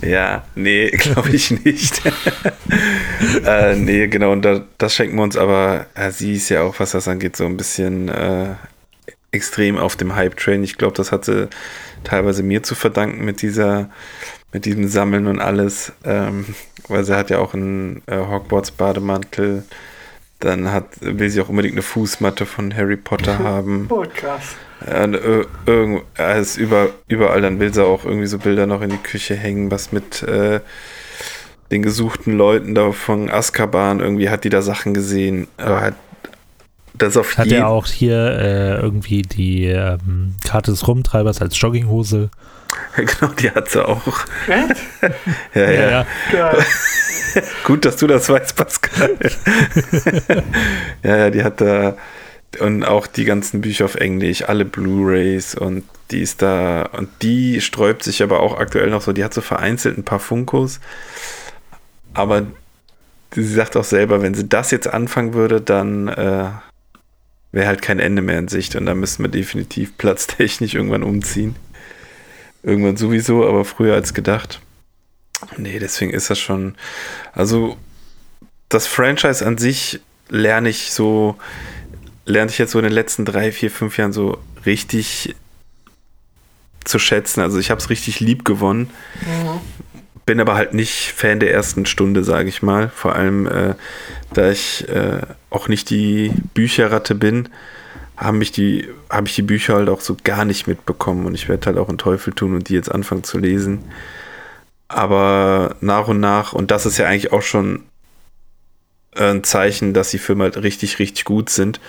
Ja, 0.00 0.44
nee, 0.54 0.90
glaube 0.92 1.30
ich 1.30 1.50
nicht. 1.64 2.02
äh, 3.46 3.76
nee, 3.76 4.06
genau, 4.08 4.32
und 4.32 4.42
da, 4.42 4.64
das 4.78 4.94
schenken 4.94 5.16
wir 5.16 5.22
uns, 5.22 5.36
aber 5.36 5.86
äh, 5.94 6.10
sie 6.10 6.34
ist 6.34 6.48
ja 6.48 6.62
auch, 6.62 6.78
was 6.78 6.92
das 6.92 7.08
angeht, 7.08 7.36
so 7.36 7.46
ein 7.46 7.56
bisschen 7.56 8.08
äh, 8.08 8.54
extrem 9.30 9.78
auf 9.78 9.96
dem 9.96 10.14
Hype-Train. 10.14 10.62
Ich 10.62 10.78
glaube, 10.78 10.94
das 10.94 11.12
hat 11.12 11.24
sie 11.24 11.48
teilweise 12.04 12.42
mir 12.42 12.62
zu 12.62 12.74
verdanken 12.74 13.24
mit 13.24 13.42
dieser, 13.42 13.90
mit 14.52 14.64
diesem 14.64 14.88
Sammeln 14.88 15.26
und 15.26 15.40
alles. 15.40 15.92
Ähm, 16.04 16.46
weil 16.88 17.04
sie 17.04 17.16
hat 17.16 17.30
ja 17.30 17.38
auch 17.38 17.54
einen 17.54 18.02
äh, 18.06 18.16
Hogwarts-Bademantel. 18.16 19.64
Dann 20.40 20.72
hat, 20.72 20.86
will 21.00 21.30
sie 21.30 21.40
auch 21.40 21.48
unbedingt 21.48 21.74
eine 21.74 21.82
Fußmatte 21.82 22.46
von 22.46 22.74
Harry 22.76 22.96
Potter 22.96 23.38
haben. 23.40 23.86
Oh, 23.88 24.04
krass. 24.14 24.56
Und, 24.86 25.14
äh, 25.14 25.44
irgend, 25.66 26.02
also 26.16 26.60
über, 26.60 26.90
überall, 27.08 27.40
dann 27.40 27.60
will 27.60 27.72
sie 27.72 27.84
auch 27.84 28.04
irgendwie 28.04 28.26
so 28.26 28.38
Bilder 28.38 28.66
noch 28.66 28.82
in 28.82 28.90
die 28.90 28.96
Küche 28.96 29.34
hängen, 29.34 29.70
was 29.70 29.92
mit 29.92 30.22
äh, 30.22 30.60
den 31.70 31.82
gesuchten 31.82 32.36
Leuten 32.36 32.74
da 32.74 32.92
von 32.92 33.30
Azkaban, 33.30 34.00
irgendwie 34.00 34.28
hat 34.28 34.44
die 34.44 34.50
da 34.50 34.62
Sachen 34.62 34.94
gesehen. 34.94 35.48
Aber 35.56 35.80
hat 35.80 35.94
das 36.94 37.16
auf 37.16 37.38
Hat 37.38 37.48
er 37.48 37.68
auch 37.68 37.86
hier 37.86 38.16
äh, 38.16 38.80
irgendwie 38.80 39.22
die 39.22 39.64
ähm, 39.64 40.34
Karte 40.44 40.70
des 40.70 40.86
Rumtreibers 40.86 41.40
als 41.40 41.60
Jogginghose? 41.60 42.30
Genau, 42.96 43.32
die 43.34 43.50
hat 43.50 43.70
sie 43.70 43.86
auch. 43.86 44.26
Echt? 44.48 44.76
Ja, 45.54 45.70
ja. 45.70 46.06
Geil. 46.30 46.64
Gut, 47.64 47.84
dass 47.84 47.96
du 47.96 48.06
das 48.06 48.28
weißt, 48.28 48.56
Pascal. 48.56 49.10
ja, 51.02 51.16
ja, 51.16 51.30
die 51.30 51.42
hat 51.42 51.60
da 51.60 51.96
und 52.60 52.84
auch 52.84 53.06
die 53.06 53.24
ganzen 53.24 53.60
Bücher 53.60 53.84
auf 53.86 53.94
Englisch, 53.94 54.48
alle 54.48 54.64
Blu-rays 54.64 55.54
und 55.54 55.84
die 56.10 56.20
ist 56.20 56.42
da 56.42 56.82
und 56.92 57.08
die 57.22 57.60
sträubt 57.60 58.02
sich 58.02 58.22
aber 58.22 58.40
auch 58.40 58.58
aktuell 58.58 58.90
noch 58.90 59.02
so, 59.02 59.12
die 59.12 59.24
hat 59.24 59.34
so 59.34 59.40
vereinzelt 59.40 59.96
ein 59.96 60.04
paar 60.04 60.20
Funkos, 60.20 60.80
aber 62.14 62.46
sie 63.34 63.44
sagt 63.44 63.76
auch 63.76 63.84
selber, 63.84 64.22
wenn 64.22 64.34
sie 64.34 64.48
das 64.48 64.70
jetzt 64.70 64.88
anfangen 64.88 65.34
würde, 65.34 65.60
dann 65.60 66.08
äh, 66.08 66.50
wäre 67.52 67.66
halt 67.66 67.82
kein 67.82 68.00
Ende 68.00 68.22
mehr 68.22 68.38
in 68.38 68.48
Sicht 68.48 68.74
und 68.76 68.86
da 68.86 68.94
müssen 68.94 69.22
wir 69.22 69.30
definitiv 69.30 69.96
platztechnisch 69.98 70.74
irgendwann 70.74 71.02
umziehen. 71.02 71.56
Irgendwann 72.62 72.96
sowieso, 72.96 73.46
aber 73.46 73.64
früher 73.64 73.94
als 73.94 74.14
gedacht. 74.14 74.60
Nee, 75.56 75.80
deswegen 75.80 76.12
ist 76.12 76.30
das 76.30 76.38
schon. 76.38 76.76
Also, 77.32 77.76
das 78.68 78.86
Franchise 78.86 79.44
an 79.44 79.58
sich 79.58 80.00
lerne 80.28 80.68
ich 80.68 80.92
so, 80.92 81.36
lerne 82.32 82.50
ich 82.50 82.58
jetzt 82.58 82.72
so 82.72 82.78
in 82.78 82.84
den 82.84 82.92
letzten 82.92 83.24
drei, 83.24 83.52
vier, 83.52 83.70
fünf 83.70 83.96
Jahren 83.98 84.12
so 84.12 84.38
richtig 84.66 85.34
zu 86.84 86.98
schätzen. 86.98 87.40
Also, 87.40 87.58
ich 87.58 87.70
habe 87.70 87.80
es 87.80 87.90
richtig 87.90 88.20
lieb 88.20 88.44
gewonnen. 88.44 88.90
Bin 90.26 90.40
aber 90.40 90.54
halt 90.54 90.72
nicht 90.72 91.12
Fan 91.16 91.40
der 91.40 91.52
ersten 91.52 91.84
Stunde, 91.84 92.24
sage 92.24 92.48
ich 92.48 92.62
mal. 92.62 92.88
Vor 92.88 93.14
allem, 93.14 93.46
äh, 93.46 93.74
da 94.32 94.50
ich 94.50 94.88
äh, 94.88 95.20
auch 95.50 95.68
nicht 95.68 95.90
die 95.90 96.32
Bücherratte 96.54 97.14
bin, 97.14 97.48
haben 98.16 98.38
mich 98.38 98.52
die, 98.52 98.88
habe 99.10 99.26
ich 99.26 99.34
die 99.34 99.42
Bücher 99.42 99.74
halt 99.74 99.88
auch 99.88 100.00
so 100.00 100.16
gar 100.22 100.44
nicht 100.44 100.66
mitbekommen 100.66 101.26
und 101.26 101.34
ich 101.34 101.48
werde 101.48 101.66
halt 101.66 101.78
auch 101.78 101.88
einen 101.88 101.98
Teufel 101.98 102.32
tun 102.32 102.54
und 102.54 102.68
die 102.68 102.74
jetzt 102.74 102.90
anfangen 102.90 103.24
zu 103.24 103.38
lesen. 103.38 103.80
Aber 104.88 105.76
nach 105.80 106.08
und 106.08 106.20
nach, 106.20 106.52
und 106.52 106.70
das 106.70 106.86
ist 106.86 106.98
ja 106.98 107.06
eigentlich 107.06 107.32
auch 107.32 107.42
schon 107.42 107.82
ein 109.14 109.44
Zeichen, 109.44 109.94
dass 109.94 110.10
die 110.10 110.18
Filme 110.18 110.44
halt 110.44 110.62
richtig, 110.62 110.98
richtig 110.98 111.24
gut 111.24 111.50
sind, 111.50 111.80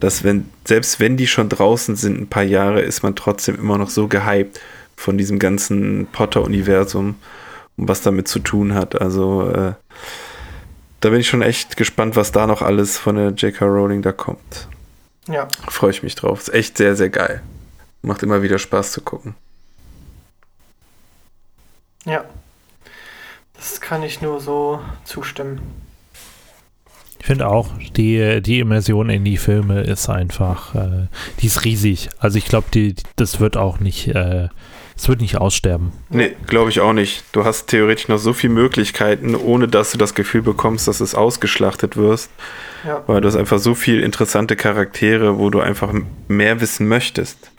dass 0.00 0.24
wenn, 0.24 0.50
selbst 0.64 0.98
wenn 0.98 1.16
die 1.16 1.26
schon 1.26 1.48
draußen 1.48 1.94
sind, 1.94 2.20
ein 2.20 2.28
paar 2.28 2.42
Jahre, 2.42 2.80
ist 2.80 3.02
man 3.02 3.14
trotzdem 3.14 3.56
immer 3.56 3.78
noch 3.78 3.90
so 3.90 4.08
gehypt 4.08 4.60
von 4.96 5.18
diesem 5.18 5.38
ganzen 5.38 6.08
Potter-Universum 6.10 7.16
und 7.76 7.88
was 7.88 8.02
damit 8.02 8.26
zu 8.26 8.40
tun 8.40 8.74
hat. 8.74 9.00
Also 9.00 9.48
äh, 9.50 9.74
da 11.00 11.10
bin 11.10 11.20
ich 11.20 11.28
schon 11.28 11.42
echt 11.42 11.76
gespannt, 11.76 12.16
was 12.16 12.32
da 12.32 12.46
noch 12.46 12.62
alles 12.62 12.98
von 12.98 13.16
der 13.16 13.30
J.K. 13.30 13.64
Rowling 13.64 14.02
da 14.02 14.12
kommt. 14.12 14.68
Ja. 15.28 15.48
Freue 15.68 15.90
ich 15.90 16.02
mich 16.02 16.14
drauf. 16.14 16.40
Ist 16.40 16.54
echt 16.54 16.78
sehr, 16.78 16.96
sehr 16.96 17.10
geil. 17.10 17.42
Macht 18.02 18.22
immer 18.22 18.42
wieder 18.42 18.58
Spaß 18.58 18.92
zu 18.92 19.02
gucken. 19.02 19.34
Ja. 22.04 22.24
Das 23.54 23.80
kann 23.80 24.02
ich 24.02 24.22
nur 24.22 24.40
so 24.40 24.80
zustimmen. 25.04 25.60
Ich 27.20 27.26
finde 27.26 27.48
auch, 27.48 27.68
die, 27.96 28.40
die 28.40 28.60
Immersion 28.60 29.10
in 29.10 29.24
die 29.24 29.36
Filme 29.36 29.82
ist 29.82 30.08
einfach, 30.08 30.74
äh, 30.74 31.06
die 31.40 31.46
ist 31.46 31.64
riesig. 31.64 32.08
Also 32.18 32.38
ich 32.38 32.46
glaube, 32.46 32.68
die, 32.72 32.94
das 33.16 33.40
wird 33.40 33.58
auch 33.58 33.78
nicht, 33.78 34.08
äh, 34.08 34.48
es 34.96 35.06
wird 35.06 35.20
nicht 35.20 35.36
aussterben. 35.36 35.92
Nee, 36.08 36.34
glaube 36.46 36.70
ich 36.70 36.80
auch 36.80 36.94
nicht. 36.94 37.24
Du 37.32 37.44
hast 37.44 37.66
theoretisch 37.66 38.08
noch 38.08 38.16
so 38.16 38.32
viele 38.32 38.54
Möglichkeiten, 38.54 39.34
ohne 39.34 39.68
dass 39.68 39.92
du 39.92 39.98
das 39.98 40.14
Gefühl 40.14 40.40
bekommst, 40.40 40.88
dass 40.88 41.00
es 41.00 41.14
ausgeschlachtet 41.14 41.98
wirst. 41.98 42.30
Ja. 42.86 43.04
Weil 43.06 43.20
du 43.20 43.28
hast 43.28 43.36
einfach 43.36 43.58
so 43.58 43.74
viele 43.74 44.00
interessante 44.00 44.56
Charaktere, 44.56 45.38
wo 45.38 45.50
du 45.50 45.60
einfach 45.60 45.92
mehr 46.26 46.60
wissen 46.62 46.88
möchtest. 46.88 47.50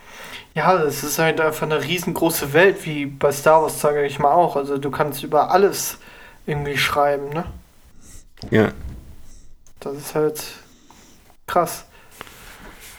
Ja, 0.56 0.76
es 0.82 1.04
ist 1.04 1.20
halt 1.20 1.40
einfach 1.40 1.64
eine 1.68 1.84
riesengroße 1.84 2.54
Welt, 2.54 2.78
wie 2.86 3.06
bei 3.06 3.32
Star 3.32 3.62
Wars, 3.62 3.80
sage 3.80 4.06
ich 4.08 4.18
mal 4.18 4.32
auch. 4.32 4.56
Also 4.56 4.80
du 4.80 4.90
kannst 4.90 5.24
über 5.24 5.52
alles 5.52 6.00
irgendwie 6.48 6.78
schreiben, 6.78 7.30
ne? 7.30 7.46
Ja. 8.50 8.72
Das 9.82 9.98
ist 9.98 10.16
halt 10.16 10.44
krass. 11.48 11.86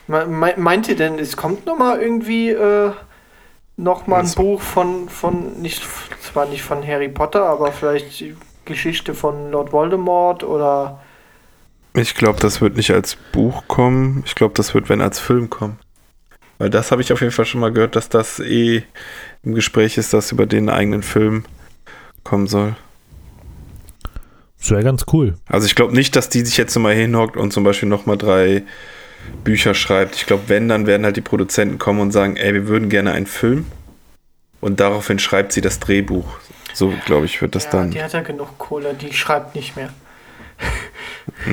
Me 0.08 0.26
me 0.26 0.54
meint 0.56 0.88
ihr 0.88 0.96
denn, 0.96 1.18
es 1.18 1.36
kommt 1.36 1.64
noch 1.64 1.78
mal 1.78 2.00
irgendwie 2.00 2.50
äh, 2.50 2.92
noch 3.76 4.06
mal 4.06 4.20
ein? 4.20 4.30
Buch 4.32 4.60
von, 4.60 5.08
von, 5.08 5.60
nicht, 5.62 5.82
zwar 6.20 6.46
nicht 6.46 6.62
von 6.62 6.86
Harry 6.86 7.08
Potter, 7.08 7.44
aber 7.44 7.72
vielleicht 7.72 8.20
die 8.20 8.36
Geschichte 8.64 9.14
von 9.14 9.50
Lord 9.50 9.72
Voldemort 9.72 10.44
oder 10.44 11.00
Ich 11.94 12.14
glaube, 12.14 12.40
das 12.40 12.60
wird 12.60 12.76
nicht 12.76 12.90
als 12.90 13.16
Buch 13.32 13.64
kommen. 13.68 14.22
Ich 14.26 14.34
glaube, 14.34 14.54
das 14.54 14.74
wird, 14.74 14.88
wenn 14.88 15.00
als 15.00 15.18
Film 15.18 15.50
kommen. 15.50 15.78
Weil 16.58 16.70
das 16.70 16.92
habe 16.92 17.02
ich 17.02 17.12
auf 17.12 17.20
jeden 17.20 17.32
Fall 17.32 17.44
schon 17.44 17.60
mal 17.60 17.72
gehört, 17.72 17.96
dass 17.96 18.08
das 18.08 18.38
eh 18.38 18.84
im 19.42 19.54
Gespräch 19.54 19.98
ist, 19.98 20.12
dass 20.12 20.32
über 20.32 20.46
den 20.46 20.68
eigenen 20.68 21.02
Film 21.02 21.44
kommen 22.24 22.46
soll. 22.46 22.76
Das 24.62 24.70
wäre 24.70 24.84
ganz 24.84 25.06
cool. 25.12 25.34
Also 25.48 25.66
ich 25.66 25.74
glaube 25.74 25.92
nicht, 25.92 26.14
dass 26.14 26.28
die 26.28 26.44
sich 26.44 26.56
jetzt 26.56 26.74
nochmal 26.76 26.94
hinhockt 26.94 27.36
und 27.36 27.52
zum 27.52 27.64
Beispiel 27.64 27.88
nochmal 27.88 28.16
drei 28.16 28.62
Bücher 29.42 29.74
schreibt. 29.74 30.14
Ich 30.14 30.26
glaube, 30.26 30.44
wenn, 30.46 30.68
dann 30.68 30.86
werden 30.86 31.04
halt 31.04 31.16
die 31.16 31.20
Produzenten 31.20 31.78
kommen 31.78 31.98
und 31.98 32.12
sagen, 32.12 32.36
ey, 32.36 32.54
wir 32.54 32.68
würden 32.68 32.88
gerne 32.88 33.10
einen 33.10 33.26
Film. 33.26 33.66
Und 34.60 34.78
daraufhin 34.78 35.18
schreibt 35.18 35.52
sie 35.52 35.60
das 35.62 35.80
Drehbuch. 35.80 36.38
So, 36.74 36.92
glaube 37.06 37.26
ich, 37.26 37.42
wird 37.42 37.56
das 37.56 37.64
ja, 37.64 37.70
dann. 37.72 37.90
die 37.90 38.00
hat 38.00 38.12
ja 38.12 38.20
genug 38.20 38.56
Kohle, 38.58 38.94
die 38.94 39.12
schreibt 39.12 39.54
nicht 39.56 39.76
mehr. 39.76 39.90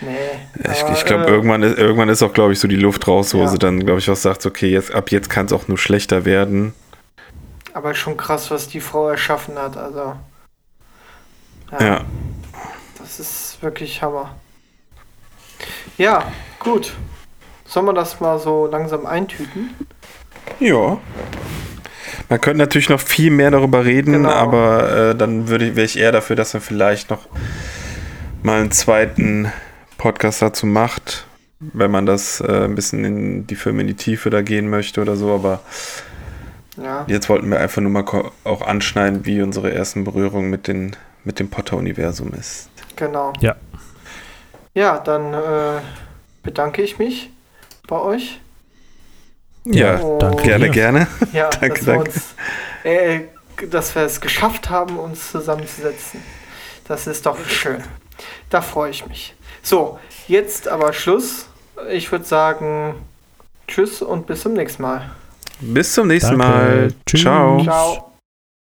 Nee. 0.00 0.10
nee. 0.10 0.70
Ich, 0.72 0.98
ich 0.98 1.04
glaube, 1.06 1.24
äh, 1.24 1.30
irgendwann, 1.30 1.62
ist, 1.62 1.78
irgendwann 1.78 2.10
ist 2.10 2.22
auch, 2.22 2.34
glaube 2.34 2.52
ich, 2.52 2.58
so 2.58 2.68
die 2.68 2.76
Luft 2.76 3.08
raus, 3.08 3.32
wo 3.32 3.40
Ja. 3.40 3.48
sie 3.48 3.58
dann, 3.58 3.80
glaube 3.80 3.98
ich, 3.98 4.10
auch 4.10 4.16
sagt, 4.16 4.44
okay, 4.44 4.68
jetzt, 4.68 4.92
ab 4.94 5.10
jetzt 5.10 5.30
kann 5.30 5.46
es 5.46 5.54
auch 5.54 5.68
nur 5.68 5.78
schlechter 5.78 6.26
werden. 6.26 6.74
Aber 7.72 7.94
schon 7.94 8.18
krass, 8.18 8.50
was 8.50 8.68
die 8.68 8.80
Frau 8.80 9.08
erschaffen 9.08 9.56
hat. 9.58 9.78
Also. 9.78 10.12
Ja. 11.80 12.04
Das 12.98 13.20
ist 13.20 13.58
wirklich 13.62 14.02
Hammer. 14.02 14.34
Ja, 15.98 16.30
gut. 16.58 16.94
Sollen 17.64 17.86
wir 17.86 17.92
das 17.94 18.20
mal 18.20 18.38
so 18.38 18.66
langsam 18.66 19.06
eintüten? 19.06 19.70
Ja. 20.60 20.98
Man 22.28 22.40
könnte 22.40 22.58
natürlich 22.58 22.88
noch 22.88 23.00
viel 23.00 23.30
mehr 23.30 23.50
darüber 23.50 23.84
reden, 23.84 24.12
Genau. 24.12 24.30
aber 24.30 25.10
äh, 25.10 25.14
dann 25.14 25.48
würde 25.48 25.76
wäre 25.76 25.86
ich 25.86 25.98
eher 25.98 26.12
dafür, 26.12 26.36
dass 26.36 26.54
man 26.54 26.60
vielleicht 26.62 27.10
noch 27.10 27.28
mal 28.42 28.60
einen 28.60 28.70
zweiten 28.70 29.50
Podcast 29.98 30.42
dazu 30.42 30.66
macht, 30.66 31.26
wenn 31.60 31.90
man 31.90 32.06
das 32.06 32.40
äh, 32.40 32.64
ein 32.64 32.74
bisschen 32.74 33.04
in 33.04 33.46
die 33.46 33.56
Filme 33.56 33.80
in 33.82 33.88
die 33.88 33.94
Tiefe 33.94 34.30
da 34.30 34.42
gehen 34.42 34.68
möchte 34.70 35.00
oder 35.00 35.16
so. 35.16 35.34
Aber 35.34 35.60
Ja. 36.76 37.04
jetzt 37.08 37.28
wollten 37.28 37.50
wir 37.50 37.58
einfach 37.60 37.80
nur 37.82 37.90
mal 37.90 38.04
auch 38.44 38.62
anschneiden, 38.62 39.24
wie 39.24 39.40
unsere 39.42 39.72
ersten 39.72 40.04
Berührungen 40.04 40.50
mit, 40.50 40.68
den, 40.68 40.94
mit 41.26 41.38
dem 41.38 41.50
Potter-Universum 41.50 42.32
ist. 42.32 42.70
Genau. 42.96 43.32
Ja. 43.40 43.56
Ja, 44.74 44.98
dann 44.98 45.34
äh, 45.34 45.80
bedanke 46.42 46.82
ich 46.82 46.98
mich 46.98 47.30
bei 47.86 47.98
euch. 47.98 48.40
Ja, 49.64 49.96
Und- 49.96 50.20
danke 50.22 50.42
gerne, 50.44 50.64
dir. 50.66 50.70
gerne. 50.70 51.06
Ja, 51.32 51.50
Danke, 51.60 51.68
dass, 51.80 51.86
wir 51.86 51.94
danke. 51.94 52.10
uns, 52.10 52.34
äh, 52.84 53.20
dass 53.70 53.94
wir 53.94 54.02
es 54.02 54.20
geschafft 54.20 54.70
haben, 54.70 54.98
uns 54.98 55.32
zusammenzusetzen. 55.32 56.22
Das 56.86 57.06
ist 57.06 57.26
doch 57.26 57.36
schön. 57.48 57.82
Da 58.48 58.62
freue 58.62 58.90
ich 58.90 59.06
mich. 59.06 59.34
So, 59.62 59.98
jetzt 60.28 60.68
aber 60.68 60.92
Schluss. 60.92 61.46
Ich 61.90 62.12
würde 62.12 62.24
sagen, 62.24 62.94
tschüss 63.66 64.00
und 64.02 64.26
bis 64.26 64.42
zum 64.42 64.52
nächsten 64.52 64.82
Mal. 64.82 65.10
Bis 65.60 65.92
zum 65.94 66.06
nächsten 66.06 66.38
Danke. 66.38 66.56
Mal. 66.56 66.88
Tschüss. 67.06 67.22
Ciao. 67.22 67.62
Ciao. 67.64 68.15